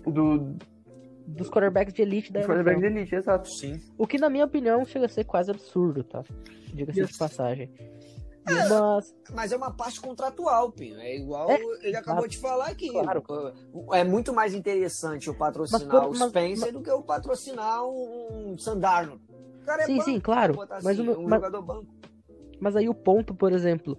do, 0.06 0.54
Dos 1.26 1.48
quarterbacks 1.48 1.94
de 1.94 2.02
elite 2.02 2.32
da 2.32 2.40
do 2.40 2.46
quarterback 2.46 2.80
de 2.80 2.86
elite, 2.86 3.14
exato. 3.14 3.48
Sim. 3.48 3.80
O 3.96 4.04
que, 4.06 4.18
na 4.18 4.28
minha 4.28 4.44
opinião, 4.44 4.84
chega 4.84 5.06
a 5.06 5.08
ser 5.08 5.24
quase 5.24 5.50
absurdo, 5.50 6.02
tá? 6.02 6.22
Diga-se 6.74 7.04
de 7.04 7.16
passagem. 7.18 7.70
É. 8.48 8.68
Mas, 8.68 9.14
Mas 9.32 9.52
é 9.52 9.56
uma 9.56 9.70
parte 9.70 10.00
contratual, 10.00 10.72
Pinho. 10.72 10.98
É 10.98 11.14
igual 11.16 11.48
É, 11.50 11.61
ele 11.82 11.96
acabou 11.96 12.26
de 12.26 12.36
falar 12.36 12.66
aqui. 12.66 12.90
Claro. 12.90 13.22
É 13.92 14.02
muito 14.02 14.32
mais 14.32 14.54
interessante 14.54 15.30
o 15.30 15.34
patrocinar 15.34 15.86
Mas, 15.86 16.16
o 16.16 16.18
mas- 16.18 16.28
Spencer 16.30 16.72
do 16.72 16.80
que 16.82 16.90
o 16.90 17.02
patrocinar 17.02 17.84
um, 17.86 18.56
Sandarno. 18.58 19.20
O 19.62 19.64
cara 19.64 19.82
é 19.82 19.86
Sim, 19.86 19.98
banco, 19.98 20.04
sim, 20.11 20.20
claro. 20.20 20.54
botar 20.54 20.80
Mas 20.82 20.98
assim, 20.98 21.08
o- 21.08 21.18
um 21.20 21.28
mas- 21.28 21.38
jogador 21.40 21.62
banco. 21.62 21.86
mas 22.58 22.74
aí 22.74 22.88
o 22.88 22.94
ponto, 22.94 23.34
por 23.34 23.52
exemplo, 23.52 23.96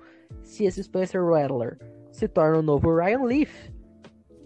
se 0.51 0.65
esse 0.65 0.83
Spencer 0.83 1.23
Rattler 1.25 1.77
se 2.11 2.27
torna 2.27 2.59
o 2.59 2.61
novo 2.61 2.93
Ryan 2.93 3.23
Leaf. 3.23 3.49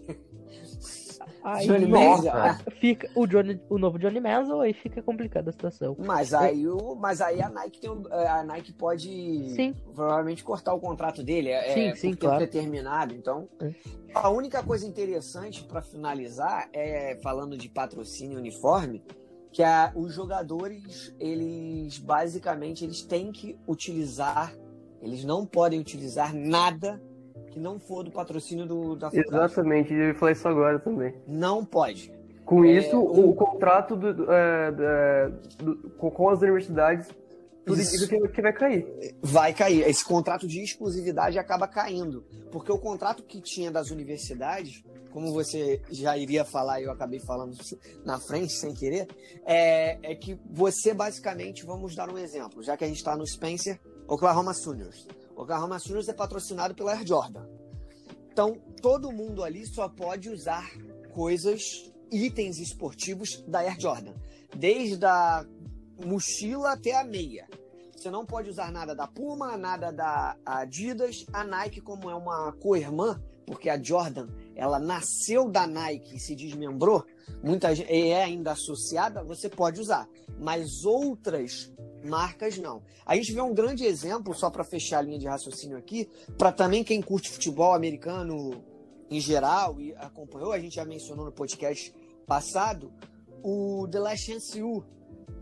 Aí 1.42 1.66
Johnny 1.66 1.86
Manziel. 1.86 2.34
fica 2.80 3.08
o, 3.14 3.24
Johnny, 3.26 3.60
o 3.68 3.78
novo 3.78 3.98
Johnny 4.00 4.18
Manziel, 4.20 4.60
aí 4.60 4.72
fica 4.72 5.00
complicada 5.00 5.50
a 5.50 5.52
situação. 5.52 5.96
Mas 5.98 6.34
aí, 6.34 6.66
o, 6.66 6.96
mas 6.96 7.20
aí 7.20 7.40
a 7.40 7.48
Nike 7.48 7.80
tem 7.80 7.88
o- 7.90 8.02
a 8.12 8.42
Nike 8.42 8.72
pode 8.72 9.08
Sim. 9.54 9.72
provavelmente 9.94 10.42
cortar 10.42 10.74
o 10.74 10.80
contrato 10.80 11.22
dele, 11.22 11.50
é, 11.50 11.72
Sim, 11.72 11.86
é 11.88 11.94
sim, 11.94 12.10
por 12.10 12.16
tempo 12.16 12.26
claro. 12.26 12.38
determinado. 12.40 13.14
Então, 13.14 13.48
É. 13.62 13.72
a 14.12 14.28
única 14.28 14.60
coisa 14.62 14.84
interessante 14.86 15.62
para 15.62 15.80
finalizar 15.82 16.68
é 16.72 17.16
falando 17.22 17.56
de 17.56 17.68
patrocínio 17.68 18.38
uniforme, 18.38 19.04
que 19.52 19.62
a, 19.62 19.92
os 19.94 20.12
jogadores 20.12 21.14
eles 21.20 21.96
basicamente 21.98 22.84
eles 22.84 23.02
têm 23.02 23.30
que 23.30 23.56
utilizar, 23.68 24.52
eles 25.02 25.24
não 25.24 25.46
podem 25.46 25.78
utilizar 25.80 26.34
nada 26.34 27.00
que 27.50 27.58
não 27.60 27.78
for 27.78 28.02
do 28.04 28.10
patrocínio 28.10 28.66
do, 28.66 28.96
da 28.96 29.10
faculdade. 29.10 29.44
Exatamente, 29.52 29.92
eu 29.94 30.08
ia 30.08 30.14
falar 30.14 30.32
isso 30.32 30.46
agora 30.48 30.78
também. 30.78 31.14
Não 31.26 31.64
pode. 31.64 32.12
Com 32.44 32.64
É, 32.64 32.72
isso, 32.72 32.96
o- 32.98 33.30
o, 33.30 33.34
contrato 33.34 33.96
do, 33.96 34.14
do- 34.14 34.30
é, 34.30 35.30
do- 35.58 35.90
com, 35.98 36.28
as 36.28 36.40
universidades, 36.42 37.08
tudo 37.64 37.80
Isso. 37.80 37.96
indica 37.96 38.28
que, 38.28 38.40
vai 38.42 38.52
cair. 38.52 38.86
vai 39.20 39.52
cair. 39.52 39.88
Esse 39.88 40.04
contrato 40.04 40.46
de 40.46 40.62
exclusividade 40.62 41.36
acaba 41.36 41.66
caindo. 41.66 42.24
Porque 42.52 42.70
o 42.70 42.78
contrato 42.78 43.24
que 43.24 43.40
tinha 43.40 43.72
das 43.72 43.90
universidades, 43.90 44.84
como 45.10 45.32
você 45.32 45.80
já 45.90 46.16
iria 46.16 46.44
falar 46.44 46.80
eu 46.80 46.92
acabei 46.92 47.18
falando 47.18 47.56
na 48.04 48.20
frente 48.20 48.52
sem 48.52 48.72
querer, 48.72 49.08
é, 49.44 49.98
é 50.12 50.14
que 50.14 50.38
você 50.48 50.94
basicamente, 50.94 51.66
vamos 51.66 51.96
dar 51.96 52.08
um 52.08 52.16
exemplo, 52.18 52.62
já 52.62 52.76
que 52.76 52.84
a 52.84 52.86
gente 52.86 52.98
está 52.98 53.16
no 53.16 53.26
Spencer, 53.26 53.80
Oklahoma 54.08 54.54
Sooners. 54.54 55.06
Oklahoma 55.34 55.78
Sooners 55.78 56.08
é 56.08 56.12
patrocinado 56.12 56.74
pela 56.74 56.92
Air 56.92 57.06
Jordan. 57.06 57.46
Então, 58.32 58.58
todo 58.80 59.12
mundo 59.12 59.42
ali 59.42 59.66
só 59.66 59.88
pode 59.88 60.28
usar 60.28 60.70
coisas, 61.12 61.92
itens 62.10 62.58
esportivos 62.58 63.42
da 63.48 63.60
Air 63.60 63.80
Jordan. 63.80 64.14
Desde 64.54 65.04
a 65.04 65.44
mochila 66.04 66.72
até 66.72 66.98
a 66.98 67.04
meia. 67.04 67.48
Você 67.96 68.10
não 68.10 68.26
pode 68.26 68.50
usar 68.50 68.70
nada 68.70 68.94
da 68.94 69.06
Puma, 69.06 69.56
nada 69.56 69.90
da 69.90 70.36
Adidas. 70.44 71.24
A 71.32 71.42
Nike, 71.42 71.80
como 71.80 72.10
é 72.10 72.14
uma 72.14 72.52
co-irmã, 72.52 73.20
porque 73.46 73.70
a 73.70 73.82
Jordan 73.82 74.28
ela 74.54 74.78
nasceu 74.78 75.48
da 75.48 75.66
Nike 75.66 76.16
e 76.16 76.20
se 76.20 76.34
desmembrou, 76.34 77.04
muita 77.42 77.74
gente 77.74 77.92
é 77.92 78.22
ainda 78.22 78.52
associada, 78.52 79.22
você 79.22 79.48
pode 79.48 79.80
usar. 79.80 80.08
Mas 80.38 80.84
outras 80.84 81.72
marcas 82.06 82.58
não. 82.58 82.82
A 83.04 83.16
gente 83.16 83.32
vê 83.32 83.40
um 83.40 83.54
grande 83.54 83.84
exemplo, 83.84 84.34
só 84.34 84.48
para 84.50 84.64
fechar 84.64 84.98
a 84.98 85.02
linha 85.02 85.18
de 85.18 85.26
raciocínio 85.26 85.76
aqui, 85.76 86.08
para 86.38 86.52
também 86.52 86.82
quem 86.82 87.02
curte 87.02 87.30
futebol 87.30 87.74
americano 87.74 88.64
em 89.10 89.20
geral 89.20 89.80
e 89.80 89.94
acompanhou, 89.96 90.52
a 90.52 90.58
gente 90.58 90.76
já 90.76 90.84
mencionou 90.84 91.24
no 91.24 91.32
podcast 91.32 91.92
passado, 92.26 92.92
o 93.42 93.86
The 93.90 94.00
Last 94.00 94.26
Chance 94.26 94.62
U 94.62 94.84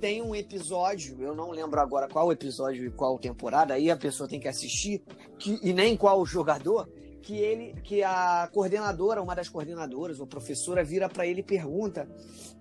tem 0.00 0.20
um 0.20 0.34
episódio, 0.34 1.22
eu 1.22 1.34
não 1.34 1.50
lembro 1.50 1.80
agora 1.80 2.08
qual 2.08 2.30
episódio 2.30 2.84
e 2.84 2.90
qual 2.90 3.18
temporada, 3.18 3.74
aí 3.74 3.90
a 3.90 3.96
pessoa 3.96 4.28
tem 4.28 4.38
que 4.38 4.48
assistir, 4.48 5.02
que, 5.38 5.58
e 5.62 5.72
nem 5.72 5.96
qual 5.96 6.24
jogador, 6.26 6.88
que 7.24 7.38
ele, 7.38 7.80
que 7.80 8.02
a 8.02 8.48
coordenadora, 8.52 9.22
uma 9.22 9.34
das 9.34 9.48
coordenadoras, 9.48 10.20
ou 10.20 10.26
professora, 10.26 10.84
vira 10.84 11.08
para 11.08 11.26
ele 11.26 11.40
e 11.40 11.42
pergunta 11.42 12.06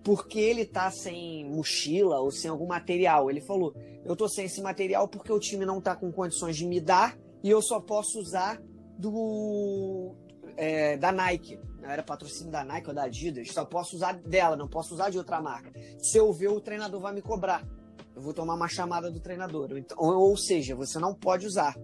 por 0.01 0.26
que 0.26 0.39
ele 0.39 0.66
tá 0.66 0.89
sem 0.89 1.45
mochila 1.49 2.22
ou 2.22 2.32
sem 2.32 2.49
algum 2.49 2.66
material. 2.66 3.30
Ele 3.30 3.41
falou: 3.41 3.76
Eu 4.05 4.16
tô 4.16 4.30
sem 4.30 4.45
esse 4.45 4.61
material 4.61 5.07
porque 5.07 5.32
o 5.32 5.39
time 5.39 5.66
não 5.66 5.82
tá 5.82 5.95
com 5.95 6.11
condições 6.11 6.55
de 6.55 6.66
me 6.66 6.80
dar 6.80 7.18
e 7.43 7.49
eu 7.49 7.61
só 7.61 7.82
posso 7.82 8.20
usar 8.20 8.61
do 8.97 10.16
é, 10.55 10.95
da 10.95 11.11
Nike. 11.11 11.59
Era 11.84 12.01
patrocínio 12.01 12.49
da 12.49 12.64
Nike 12.64 12.88
ou 12.88 12.95
da 12.95 13.03
Adidas, 13.03 13.51
só 13.51 13.66
posso 13.66 13.97
usar 13.97 14.14
dela, 14.14 14.55
não 14.55 14.70
posso 14.70 14.93
usar 14.93 15.09
de 15.09 15.18
outra 15.18 15.41
marca. 15.41 15.74
Se 15.99 16.18
eu 16.18 16.32
ver, 16.32 16.47
o 16.47 16.61
treinador 16.61 17.01
vai 17.01 17.14
me 17.14 17.22
cobrar. 17.22 17.68
Eu 18.16 18.22
vou 18.22 18.34
tomar 18.34 18.53
uma 18.53 18.70
chamada 18.70 19.11
do 19.11 19.20
treinador. 19.20 19.70
Ou 19.97 20.38
seja, 20.38 20.74
você 20.74 20.99
não 20.99 21.14
pode 21.14 21.45
usar 21.45 21.76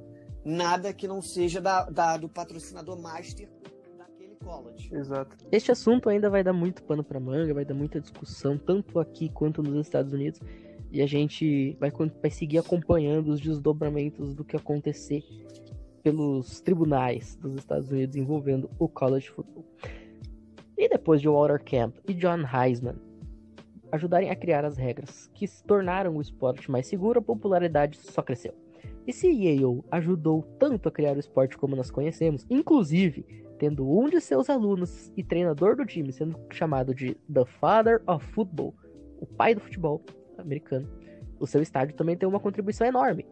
nada 0.50 0.94
que 0.94 1.08
não 1.08 1.22
seja 1.22 1.62
da, 1.62 1.86
da- 1.90 2.18
do 2.18 2.28
patrocinador 2.28 3.00
master 3.00 3.50
daquele 3.98 4.36
college. 4.36 4.94
Exato. 4.94 5.38
Este 5.52 5.72
assunto 5.72 6.10
ainda 6.10 6.30
vai 6.30 6.44
dar 6.44 6.54
muito 6.54 6.84
pano 6.84 7.04
pra 7.04 7.20
manga, 7.20 7.54
vai 7.54 7.66
dar 7.66 7.74
muita 7.74 8.00
discussão, 8.02 8.58
tanto 8.58 9.00
aqui 9.00 9.30
quanto 9.30 9.62
nos 9.62 9.86
Estados 9.86 10.14
Unidos. 10.14 10.40
E 10.92 11.02
a 11.02 11.06
gente 11.08 11.78
vai, 11.80 11.92
vai 11.92 12.32
seguir 12.32 12.58
acompanhando 12.58 13.28
os 13.30 13.40
desdobramentos 13.40 14.34
do 14.34 14.44
que 14.44 14.56
acontecer 14.56 15.24
pelos 16.02 16.62
tribunais 16.62 17.36
dos 17.36 17.54
Estados 17.56 17.92
Unidos 17.92 18.16
envolvendo 18.16 18.70
o 18.80 18.88
college 18.88 19.30
football. 19.30 19.66
E 20.76 20.90
depois 20.90 21.22
de 21.22 21.28
Walter 21.28 21.62
Camp 21.64 21.96
e 22.08 22.14
John 22.14 22.40
Heisman 22.52 22.96
ajudarem 23.92 24.30
a 24.32 24.36
criar 24.36 24.66
as 24.66 24.78
regras 24.78 25.30
que 25.34 25.46
se 25.46 25.64
tornaram 25.64 26.16
o 26.16 26.22
esporte 26.22 26.72
mais 26.72 26.88
seguro, 26.88 27.20
a 27.20 27.22
popularidade 27.22 27.98
só 27.98 28.22
cresceu. 28.22 28.54
Esse 29.10 29.28
Yale 29.28 29.82
ajudou 29.90 30.44
tanto 30.60 30.88
a 30.88 30.92
criar 30.92 31.18
o 31.18 31.20
esporte 31.20 31.58
como 31.58 31.76
nós 31.76 31.90
conhecemos, 31.90 32.46
inclusive 32.48 33.26
tendo 33.58 33.90
um 33.90 34.08
de 34.08 34.22
seus 34.22 34.52
alunos 34.52 35.12
e 35.18 35.24
treinador 35.24 35.76
do 35.76 35.84
time 35.84 36.14
sendo 36.14 36.40
chamado 36.52 36.94
de 36.94 37.16
The 37.34 37.44
Father 37.60 38.04
of 38.06 38.24
Football, 38.28 38.76
o 39.20 39.26
pai 39.26 39.56
do 39.56 39.62
futebol 39.62 40.04
americano. 40.38 40.88
O 41.40 41.48
seu 41.48 41.60
estádio 41.60 41.96
também 41.96 42.16
tem 42.16 42.30
uma 42.30 42.40
contribuição 42.40 42.86
enorme. 42.86 43.26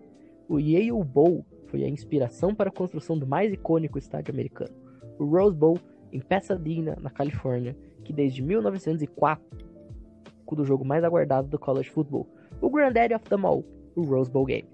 O 0.49 0.57
Yale 0.57 0.91
Bowl 1.03 1.45
foi 1.67 1.84
a 1.84 1.88
inspiração 1.88 2.55
para 2.55 2.71
a 2.71 2.73
construção 2.73 3.15
do 3.15 3.28
mais 3.28 3.53
icônico 3.53 3.99
estádio 3.99 4.34
americano, 4.34 4.73
o 5.19 5.25
Rose 5.25 5.55
Bowl, 5.55 5.78
em 6.11 6.19
Pasadena, 6.19 6.97
na 6.99 7.11
Califórnia, 7.11 7.78
que 8.03 8.11
desde 8.11 8.41
1904 8.41 9.45
do 10.55 10.65
jogo 10.65 10.84
mais 10.84 11.03
aguardado 11.03 11.47
do 11.47 11.59
college 11.59 11.91
football, 11.91 12.28
o 12.59 12.67
Granddaddy 12.67 13.13
of 13.13 13.25
them 13.25 13.45
all, 13.45 13.63
o 13.95 14.01
Rose 14.01 14.32
Bowl 14.32 14.45
Game. 14.45 14.67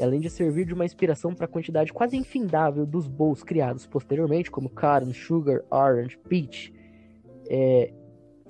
Além 0.00 0.20
de 0.20 0.30
servir 0.30 0.64
de 0.64 0.74
uma 0.74 0.84
inspiração 0.84 1.34
para 1.34 1.44
a 1.44 1.48
quantidade 1.48 1.92
quase 1.92 2.16
infindável 2.16 2.86
dos 2.86 3.06
bowls 3.06 3.42
criados 3.42 3.86
posteriormente, 3.86 4.50
como 4.50 4.70
Cotton, 4.70 5.12
Sugar, 5.12 5.62
Orange, 5.70 6.18
Peach, 6.28 6.72
é, 7.48 7.92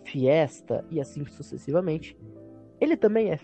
Fiesta 0.04 0.84
e 0.90 1.00
assim 1.00 1.24
sucessivamente, 1.26 2.16
ele 2.80 2.96
também 2.96 3.30
é 3.30 3.38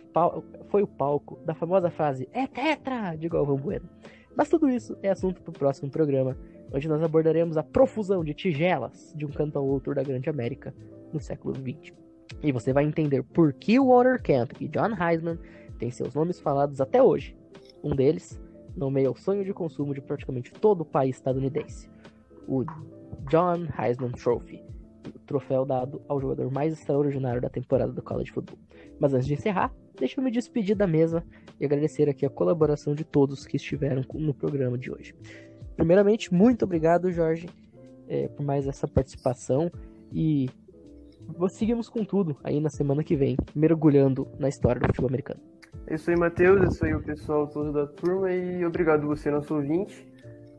foi 0.68 0.82
o 0.82 0.86
palco 0.86 1.38
da 1.44 1.54
famosa 1.54 1.90
frase 1.90 2.28
É 2.32 2.46
Tetra! 2.46 3.14
de 3.16 3.28
Galvão 3.28 3.57
Bueno. 3.57 3.88
Mas 4.36 4.48
tudo 4.48 4.68
isso 4.68 4.96
é 5.02 5.11
assunto 5.11 5.42
para 5.42 5.50
o 5.50 5.59
próximo 5.59 5.90
programa, 5.90 6.36
onde 6.72 6.88
nós 6.88 7.02
abordaremos 7.02 7.57
a 7.57 7.62
profusão 7.62 8.24
de 8.24 8.34
tigelas 8.34 9.12
de 9.16 9.24
um 9.24 9.30
canto 9.30 9.59
ao 9.59 9.66
outro 9.66 9.94
da 9.94 10.02
Grande 10.02 10.28
América 10.28 10.74
no 11.12 11.20
século 11.20 11.54
XX. 11.54 11.94
E 12.42 12.52
você 12.52 12.72
vai 12.72 12.84
entender 12.84 13.22
por 13.22 13.52
que 13.52 13.78
o 13.78 13.88
Walter 13.88 14.20
Camp 14.22 14.52
e 14.61 14.68
John 14.68 14.94
Heisman 15.00 15.38
têm 15.78 15.90
seus 15.90 16.14
nomes 16.14 16.40
falados 16.40 16.80
até 16.80 17.02
hoje. 17.02 17.36
Um 17.87 17.95
deles 17.95 18.43
nomeia 18.76 19.09
o 19.09 19.14
sonho 19.14 19.45
de 19.45 19.55
consumo 19.55 19.95
de 19.95 20.01
praticamente 20.01 20.51
todo 20.51 20.80
o 20.80 20.84
país 20.84 21.14
estadunidense, 21.14 21.89
o 22.49 22.64
John 23.30 23.68
Heisman 23.78 24.11
Trophy, 24.11 24.61
o 25.14 25.18
troféu 25.20 25.64
dado 25.64 26.03
ao 26.09 26.20
jogador 26.20 26.51
mais 26.51 26.72
extraordinário 26.72 27.41
da 27.41 27.49
temporada 27.49 27.93
do 27.93 28.03
college 28.03 28.32
football. 28.32 28.59
Mas 28.99 29.14
antes 29.14 29.28
de 29.28 29.34
encerrar, 29.34 29.72
deixa 29.97 30.18
eu 30.18 30.24
me 30.24 30.32
despedir 30.32 30.74
da 30.74 30.84
mesa 30.84 31.24
e 31.61 31.64
agradecer 31.64 32.09
aqui 32.09 32.26
a 32.26 32.30
colaboração 32.30 32.93
de 32.93 33.05
todos 33.05 33.47
que 33.47 33.57
estiveram 33.57 34.03
no 34.14 34.34
programa 34.34 34.76
de 34.76 34.91
hoje. 34.91 35.14
Primeiramente, 35.76 36.34
muito 36.34 36.64
obrigado, 36.64 37.12
Jorge, 37.12 37.49
é, 38.09 38.26
por 38.26 38.45
mais 38.45 38.66
essa 38.66 38.89
participação 38.89 39.70
e 40.12 40.51
seguimos 41.51 41.89
com 41.89 42.05
tudo 42.05 42.37
aí 42.43 42.59
na 42.59 42.68
semana 42.68 43.05
que 43.05 43.14
vem, 43.14 43.37
mergulhando 43.55 44.26
na 44.41 44.49
história 44.49 44.80
do 44.80 44.89
futebol 44.89 45.09
americano. 45.09 45.41
Isso 45.91 46.11
aí, 46.11 46.16
Matheus. 46.16 46.74
Isso 46.74 46.84
aí, 46.84 46.95
o 46.95 47.03
pessoal 47.03 47.47
todo 47.47 47.72
da 47.72 47.87
turma. 47.87 48.32
E 48.32 48.64
obrigado 48.64 49.07
você, 49.07 49.30
nosso 49.30 49.55
ouvinte, 49.55 50.07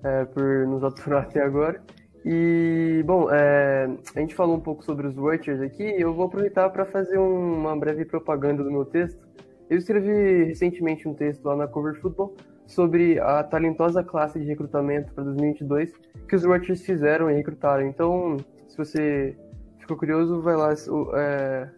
é, 0.04 0.26
por 0.26 0.66
nos 0.68 0.84
aturar 0.84 1.24
até 1.24 1.42
agora. 1.42 1.82
E, 2.26 3.04
bom, 3.06 3.30
é, 3.32 3.90
a 4.16 4.20
gente 4.20 4.36
falou 4.36 4.56
um 4.56 4.60
pouco 4.60 4.84
sobre 4.84 5.08
os 5.08 5.18
Watchers 5.18 5.62
aqui. 5.62 5.84
Eu 5.84 6.14
vou 6.14 6.26
aproveitar 6.26 6.70
para 6.70 6.86
fazer 6.86 7.18
um, 7.18 7.60
uma 7.60 7.78
breve 7.78 8.06
propaganda 8.06 8.64
do 8.64 8.72
meu 8.72 8.86
texto. 8.86 9.26
Eu 9.70 9.78
escrevi 9.78 10.46
recentemente 10.46 11.08
um 11.08 11.14
texto 11.14 11.46
lá 11.46 11.56
na 11.56 11.68
Cover 11.68 12.00
Football 12.00 12.36
sobre 12.66 13.20
a 13.20 13.44
talentosa 13.44 14.04
classe 14.04 14.40
de 14.40 14.46
recrutamento 14.46 15.14
para 15.14 15.24
2022 15.26 15.94
que 16.28 16.36
os 16.36 16.44
Watchers 16.44 16.82
fizeram 16.82 17.30
e 17.30 17.36
recrutaram. 17.36 17.86
Então, 17.86 18.38
se 18.68 18.78
você 18.78 19.38
ficou 19.80 19.98
curioso, 19.98 20.42
vai 20.42 20.56
lá, 20.56 20.74
é, 21.16 21.70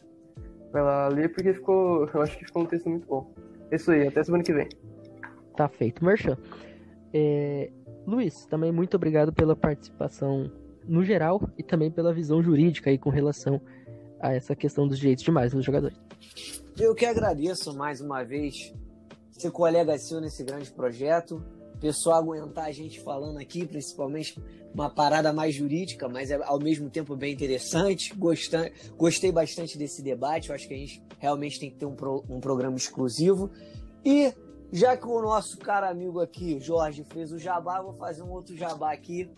vai 0.72 0.82
lá 0.82 1.07
ler, 1.07 1.30
porque 1.34 1.53
ficou, 1.53 2.07
eu 2.13 2.22
acho 2.22 2.38
que 2.38 2.45
ficou 2.45 2.63
um 2.63 2.65
texto 2.65 2.89
muito 2.89 3.07
bom. 3.07 3.32
É 3.72 3.76
isso 3.76 3.91
aí, 3.91 4.07
até 4.07 4.24
semana 4.24 4.43
que 4.43 4.53
vem. 4.53 4.67
Tá 5.55 5.67
feito, 5.67 6.03
Merchan. 6.03 6.38
É, 7.13 7.72
Luiz, 8.05 8.45
também 8.45 8.72
muito 8.72 8.95
obrigado 8.95 9.34
pela 9.34 9.55
participação 9.55 10.51
no 10.88 11.03
geral 11.03 11.41
e 11.57 11.63
também 11.63 11.91
pela 11.91 12.13
visão 12.13 12.41
jurídica 12.41 12.89
aí 12.89 12.97
com 12.97 13.09
relação 13.09 13.61
a 14.20 14.34
essa 14.34 14.55
questão 14.55 14.88
dos 14.88 14.99
direitos 14.99 15.24
de 15.24 15.32
mais 15.32 15.53
dos 15.53 15.63
jogadores. 15.63 15.97
Eu 16.80 16.95
que 16.95 17.05
agradeço 17.05 17.76
mais 17.76 18.01
uma 18.01 18.24
vez 18.24 18.74
ser 19.32 19.51
colega 19.51 19.97
seu 19.97 20.20
nesse 20.20 20.43
grande 20.43 20.72
projeto 20.72 21.43
pessoal 21.80 22.17
aguentar 22.17 22.65
a 22.65 22.71
gente 22.71 22.99
falando 23.01 23.38
aqui, 23.38 23.65
principalmente 23.65 24.39
uma 24.73 24.89
parada 24.89 25.34
mais 25.34 25.55
jurídica, 25.55 26.07
mas 26.07 26.30
é 26.30 26.39
ao 26.43 26.59
mesmo 26.59 26.89
tempo 26.89 27.15
bem 27.15 27.34
interessante. 27.34 28.13
Gostei, 28.13 28.71
gostei 28.97 29.32
bastante 29.32 29.77
desse 29.77 30.01
debate. 30.01 30.49
Eu 30.49 30.55
acho 30.55 30.67
que 30.67 30.73
a 30.73 30.77
gente 30.77 31.01
realmente 31.17 31.59
tem 31.59 31.69
que 31.69 31.77
ter 31.77 31.86
um, 31.86 31.95
pro, 31.95 32.23
um 32.30 32.39
programa 32.39 32.77
exclusivo. 32.77 33.49
E 34.05 34.34
já 34.71 34.95
que 34.95 35.07
o 35.07 35.21
nosso 35.21 35.57
cara 35.57 35.89
amigo 35.89 36.19
aqui, 36.19 36.59
Jorge, 36.59 37.03
fez 37.03 37.32
o 37.32 37.39
jabá, 37.39 37.82
vou 37.82 37.93
fazer 37.93 38.21
um 38.21 38.32
outro 38.32 38.55
jabá 38.55 38.93
aqui. 38.93 39.30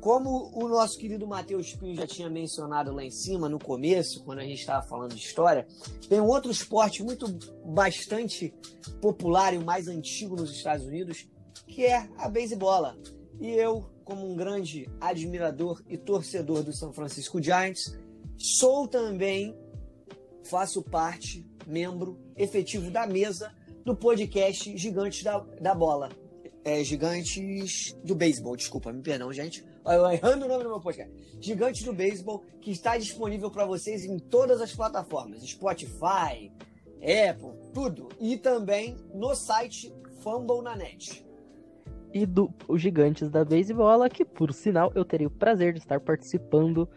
Como 0.00 0.50
o 0.54 0.68
nosso 0.68 0.98
querido 0.98 1.26
Matheus 1.26 1.74
Pinho 1.74 1.96
já 1.96 2.06
tinha 2.06 2.28
mencionado 2.28 2.92
lá 2.92 3.02
em 3.02 3.10
cima, 3.10 3.48
no 3.48 3.58
começo, 3.58 4.22
quando 4.24 4.40
a 4.40 4.44
gente 4.44 4.60
estava 4.60 4.86
falando 4.86 5.14
de 5.14 5.20
história, 5.20 5.66
tem 6.08 6.20
um 6.20 6.28
outro 6.28 6.50
esporte 6.50 7.02
muito 7.02 7.26
bastante 7.64 8.54
popular 9.00 9.54
e 9.54 9.58
o 9.58 9.64
mais 9.64 9.88
antigo 9.88 10.36
nos 10.36 10.52
Estados 10.52 10.84
Unidos, 10.86 11.26
que 11.66 11.84
é 11.84 12.08
a 12.18 12.28
beisebola. 12.28 12.96
E 13.40 13.50
eu, 13.50 13.84
como 14.04 14.30
um 14.30 14.34
grande 14.34 14.88
admirador 15.00 15.82
e 15.88 15.96
torcedor 15.96 16.62
do 16.62 16.72
São 16.72 16.92
Francisco 16.92 17.42
Giants, 17.42 17.96
sou 18.38 18.88
também, 18.88 19.54
faço 20.44 20.82
parte, 20.82 21.46
membro 21.66 22.18
efetivo 22.36 22.90
da 22.90 23.06
mesa 23.06 23.54
do 23.84 23.94
podcast 23.94 24.76
Gigantes 24.76 25.22
da, 25.22 25.38
da 25.60 25.74
Bola. 25.74 26.10
É, 26.64 26.82
Gigantes 26.82 27.96
do 28.02 28.14
Beisebol, 28.14 28.56
desculpa, 28.56 28.92
me 28.92 29.02
perdão, 29.02 29.32
gente. 29.32 29.64
Eu 29.84 30.10
errando 30.10 30.46
o 30.46 30.48
nome 30.48 30.64
do 30.64 30.70
meu 30.70 30.80
podcast. 30.80 31.12
Gigantes 31.40 31.84
do 31.84 31.92
Beisebol, 31.92 32.42
que 32.60 32.72
está 32.72 32.96
disponível 32.96 33.50
para 33.50 33.64
vocês 33.64 34.04
em 34.04 34.18
todas 34.18 34.60
as 34.60 34.74
plataformas: 34.74 35.42
Spotify, 35.44 36.50
Apple, 37.00 37.72
tudo. 37.72 38.08
E 38.18 38.36
também 38.36 38.96
no 39.14 39.34
site 39.36 39.94
Fumble 40.22 40.62
na 40.62 40.74
Net 40.74 41.25
e 42.16 42.24
do 42.24 42.50
os 42.66 42.80
Gigantes 42.80 43.28
da 43.28 43.44
Beisebola, 43.44 44.08
que 44.08 44.24
por 44.24 44.50
sinal 44.50 44.90
eu 44.94 45.04
teria 45.04 45.26
o 45.26 45.30
prazer 45.30 45.74
de 45.74 45.80
estar 45.80 46.00
participando 46.00 46.88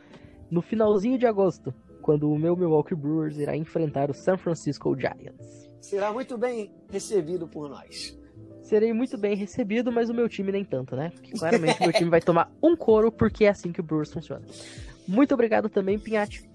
no 0.50 0.62
finalzinho 0.62 1.18
de 1.18 1.26
agosto, 1.26 1.74
quando 2.02 2.32
o 2.32 2.40
meu 2.40 2.56
Milwaukee 2.56 2.96
Brewers 2.96 3.38
irá 3.38 3.54
enfrentar 3.54 4.10
o 4.10 4.14
San 4.14 4.38
Francisco 4.38 4.98
Giants. 4.98 5.70
Será 5.82 6.14
muito 6.14 6.38
bem 6.38 6.72
recebido 6.90 7.50
por 7.50 7.70
nós. 7.70 8.18
Serei 8.62 8.94
muito 8.94 9.18
bem 9.18 9.36
recebido, 9.36 9.92
mas 9.92 10.10
o 10.10 10.14
meu 10.14 10.30
time 10.30 10.54
nem 10.54 10.64
tanto, 10.64 10.96
né? 10.96 11.10
Porque 11.10 11.32
claramente 11.32 11.82
meu 11.82 11.92
time 11.92 12.10
vai 12.10 12.22
tomar 12.22 12.50
um 12.64 12.78
couro 12.78 13.12
porque 13.12 13.44
é 13.44 13.50
assim 13.50 13.74
que 13.74 13.82
o 13.82 13.84
Brewers 13.84 14.14
funciona. 14.14 14.46
Muito 15.06 15.34
obrigado 15.34 15.68
também, 15.68 16.00
Pinhatti. 16.00 16.50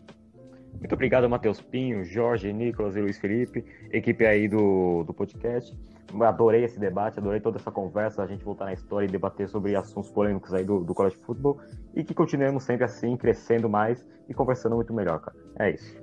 Muito 0.78 0.92
obrigado, 0.94 1.28
Matheus 1.28 1.60
Pinho, 1.60 2.02
Jorge, 2.02 2.50
Nicolas 2.52 2.96
e 2.96 3.00
Luiz 3.00 3.18
Felipe, 3.18 3.62
equipe 3.92 4.24
aí 4.24 4.48
do, 4.48 5.04
do 5.04 5.12
podcast. 5.12 5.76
Adorei 6.20 6.64
esse 6.64 6.78
debate, 6.78 7.18
adorei 7.18 7.40
toda 7.40 7.58
essa 7.58 7.70
conversa, 7.70 8.22
a 8.22 8.26
gente 8.26 8.44
voltar 8.44 8.66
na 8.66 8.72
história 8.72 9.06
e 9.06 9.10
debater 9.10 9.48
sobre 9.48 9.74
assuntos 9.74 10.10
polêmicos 10.10 10.52
aí 10.54 10.64
do, 10.64 10.84
do 10.84 10.94
college 10.94 11.16
football 11.16 11.60
e 11.94 12.04
que 12.04 12.14
continuemos 12.14 12.64
sempre 12.64 12.84
assim, 12.84 13.16
crescendo 13.16 13.68
mais 13.68 14.06
e 14.28 14.34
conversando 14.34 14.76
muito 14.76 14.92
melhor, 14.92 15.20
cara. 15.20 15.36
É 15.58 15.70
isso. 15.70 16.02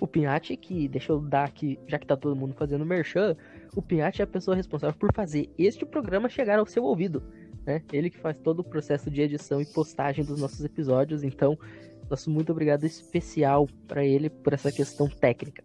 O 0.00 0.06
Pinhatti, 0.06 0.56
que 0.56 0.88
deixa 0.88 1.12
eu 1.12 1.20
dar 1.20 1.44
aqui, 1.44 1.78
já 1.86 1.98
que 1.98 2.06
tá 2.06 2.16
todo 2.16 2.34
mundo 2.34 2.54
fazendo 2.54 2.84
merchan, 2.84 3.36
o 3.76 3.82
Pinhatti 3.82 4.20
é 4.20 4.24
a 4.24 4.26
pessoa 4.26 4.56
responsável 4.56 4.98
por 4.98 5.12
fazer 5.14 5.48
este 5.56 5.86
programa 5.86 6.28
chegar 6.28 6.58
ao 6.58 6.66
seu 6.66 6.82
ouvido. 6.82 7.22
Né? 7.64 7.82
Ele 7.92 8.10
que 8.10 8.18
faz 8.18 8.36
todo 8.38 8.60
o 8.60 8.64
processo 8.64 9.10
de 9.10 9.22
edição 9.22 9.60
e 9.60 9.66
postagem 9.66 10.24
dos 10.24 10.40
nossos 10.40 10.64
episódios, 10.64 11.22
então 11.22 11.56
nosso 12.12 12.30
muito 12.30 12.52
obrigado 12.52 12.84
especial 12.84 13.66
para 13.88 14.04
ele 14.04 14.28
por 14.28 14.52
essa 14.52 14.70
questão 14.70 15.08
técnica. 15.08 15.64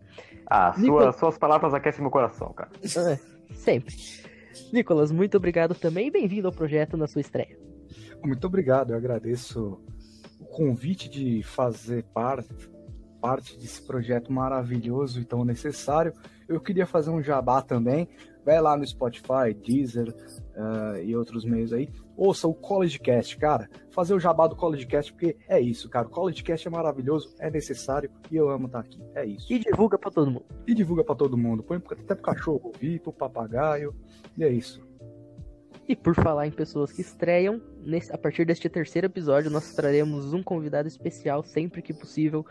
Ah, 0.49 0.73
sua, 0.73 1.11
suas 1.11 1.37
palavras 1.37 1.73
aquecem 1.73 2.01
meu 2.01 2.11
coração, 2.11 2.53
cara. 2.53 2.71
É. 2.83 3.19
Sempre. 3.53 3.95
Nicolas, 4.71 5.11
muito 5.11 5.37
obrigado 5.37 5.75
também 5.75 6.07
e 6.07 6.11
bem-vindo 6.11 6.47
ao 6.47 6.53
projeto 6.53 6.97
na 6.97 7.07
sua 7.07 7.21
estreia. 7.21 7.57
Muito 8.23 8.45
obrigado, 8.47 8.91
eu 8.91 8.97
agradeço 8.97 9.79
o 10.39 10.45
convite 10.45 11.09
de 11.09 11.43
fazer 11.43 12.03
parte, 12.13 12.49
parte 13.21 13.57
desse 13.57 13.81
projeto 13.85 14.31
maravilhoso 14.31 15.19
e 15.21 15.25
tão 15.25 15.45
necessário. 15.45 16.13
Eu 16.47 16.59
queria 16.59 16.85
fazer 16.85 17.09
um 17.09 17.21
jabá 17.21 17.61
também. 17.61 18.07
Vai 18.45 18.61
lá 18.61 18.77
no 18.77 18.85
Spotify, 18.85 19.53
Deezer 19.53 20.13
uh, 20.57 20.97
e 21.01 21.15
outros 21.15 21.45
meios 21.45 21.71
aí. 21.71 21.89
Ouça 22.15 22.47
o 22.47 22.53
College 22.53 22.99
Cast, 22.99 23.37
cara. 23.37 23.69
Fazer 23.91 24.13
o 24.13 24.19
jabá 24.19 24.47
do 24.47 24.55
College 24.55 24.87
Cast, 24.87 25.13
porque 25.13 25.37
é 25.47 25.59
isso, 25.59 25.89
cara. 25.89 26.07
O 26.07 26.09
College 26.09 26.43
Cast 26.43 26.67
é 26.67 26.71
maravilhoso, 26.71 27.35
é 27.39 27.49
necessário 27.49 28.09
e 28.31 28.35
eu 28.35 28.49
amo 28.49 28.65
estar 28.65 28.79
aqui. 28.79 28.99
É 29.15 29.25
isso. 29.25 29.51
E 29.51 29.59
divulga 29.59 29.97
para 29.97 30.11
todo 30.11 30.31
mundo. 30.31 30.45
E 30.65 30.73
divulga 30.73 31.03
para 31.03 31.15
todo 31.15 31.37
mundo. 31.37 31.63
Põe 31.63 31.77
até 31.77 32.15
pro 32.15 32.23
cachorro 32.23 32.61
ouvir, 32.63 32.99
pro 32.99 33.13
papagaio. 33.13 33.95
E 34.37 34.43
é 34.43 34.49
isso. 34.49 34.85
E 35.87 35.95
por 35.95 36.15
falar 36.15 36.45
em 36.47 36.51
pessoas 36.51 36.91
que 36.91 37.01
estreiam, 37.01 37.61
nesse, 37.85 38.11
a 38.11 38.17
partir 38.17 38.45
deste 38.45 38.67
terceiro 38.67 39.07
episódio 39.07 39.49
nós 39.49 39.73
traremos 39.73 40.33
um 40.33 40.43
convidado 40.43 40.85
especial 40.87 41.43
sempre 41.43 41.81
que 41.81 41.93
possível 41.93 42.45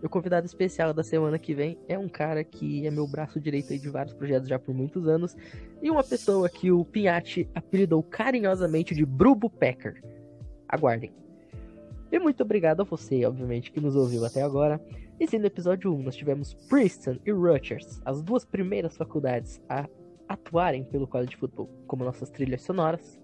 Meu 0.00 0.08
convidado 0.08 0.46
especial 0.46 0.94
da 0.94 1.02
semana 1.02 1.38
que 1.38 1.54
vem 1.54 1.78
é 1.86 1.98
um 1.98 2.08
cara 2.08 2.42
que 2.42 2.86
é 2.86 2.90
meu 2.90 3.06
braço 3.06 3.38
direito 3.38 3.76
de 3.78 3.88
vários 3.90 4.14
projetos 4.14 4.48
já 4.48 4.58
por 4.58 4.74
muitos 4.74 5.06
anos 5.06 5.36
e 5.82 5.90
uma 5.90 6.02
pessoa 6.02 6.48
que 6.48 6.72
o 6.72 6.84
Pinhatti 6.86 7.46
apelidou 7.54 8.02
carinhosamente 8.02 8.94
de 8.94 9.04
Brubo 9.04 9.50
Packer. 9.50 10.02
Aguardem. 10.66 11.12
E 12.10 12.18
muito 12.18 12.42
obrigado 12.42 12.80
a 12.80 12.84
você, 12.84 13.26
obviamente, 13.26 13.70
que 13.70 13.80
nos 13.80 13.94
ouviu 13.94 14.24
até 14.24 14.42
agora. 14.42 14.80
E 15.20 15.26
sim, 15.28 15.38
no 15.38 15.46
episódio 15.46 15.94
1 15.94 16.02
nós 16.02 16.16
tivemos 16.16 16.54
Princeton 16.54 17.18
e 17.26 17.30
Rutgers, 17.30 18.00
as 18.04 18.22
duas 18.22 18.44
primeiras 18.44 18.96
faculdades 18.96 19.60
a 19.68 19.86
atuarem 20.26 20.82
pelo 20.82 21.06
college 21.06 21.36
football 21.36 21.68
como 21.86 22.04
nossas 22.04 22.30
trilhas 22.30 22.62
sonoras. 22.62 23.20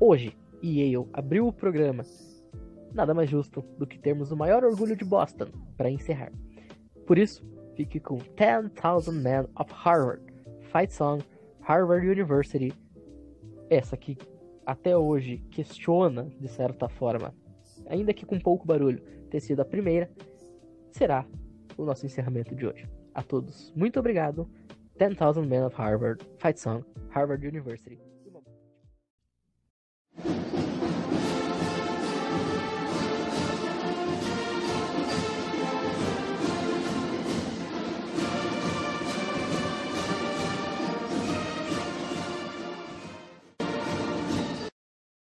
Hoje, 0.00 0.34
Yale 0.64 1.06
abriu 1.12 1.46
o 1.46 1.52
programa 1.52 2.04
nada 2.92 3.14
mais 3.14 3.28
justo 3.30 3.62
do 3.78 3.86
que 3.86 3.98
termos 3.98 4.32
o 4.32 4.36
maior 4.36 4.64
orgulho 4.64 4.96
de 4.96 5.04
Boston 5.04 5.46
para 5.76 5.90
encerrar. 5.90 6.32
Por 7.06 7.18
isso, 7.18 7.44
fique 7.74 7.98
com 7.98 8.18
10,000 8.36 9.12
Men 9.14 9.46
of 9.58 9.72
Harvard, 9.72 10.22
Fight 10.72 10.92
Song, 10.92 11.24
Harvard 11.62 12.06
University. 12.06 12.72
Essa 13.68 13.96
que 13.96 14.16
até 14.66 14.96
hoje 14.96 15.38
questiona, 15.50 16.30
de 16.38 16.48
certa 16.48 16.88
forma, 16.88 17.34
ainda 17.86 18.12
que 18.12 18.26
com 18.26 18.38
pouco 18.38 18.66
barulho, 18.66 19.02
ter 19.30 19.40
sido 19.40 19.60
a 19.60 19.64
primeira, 19.64 20.10
será 20.90 21.24
o 21.76 21.84
nosso 21.84 22.06
encerramento 22.06 22.54
de 22.54 22.66
hoje. 22.66 22.88
A 23.14 23.22
todos, 23.22 23.72
muito 23.74 23.98
obrigado. 23.98 24.48
10,000 24.96 25.44
Men 25.46 25.64
of 25.64 25.76
Harvard, 25.80 26.24
Fight 26.38 26.60
Song, 26.60 26.84
Harvard 27.10 27.46
University. 27.46 27.98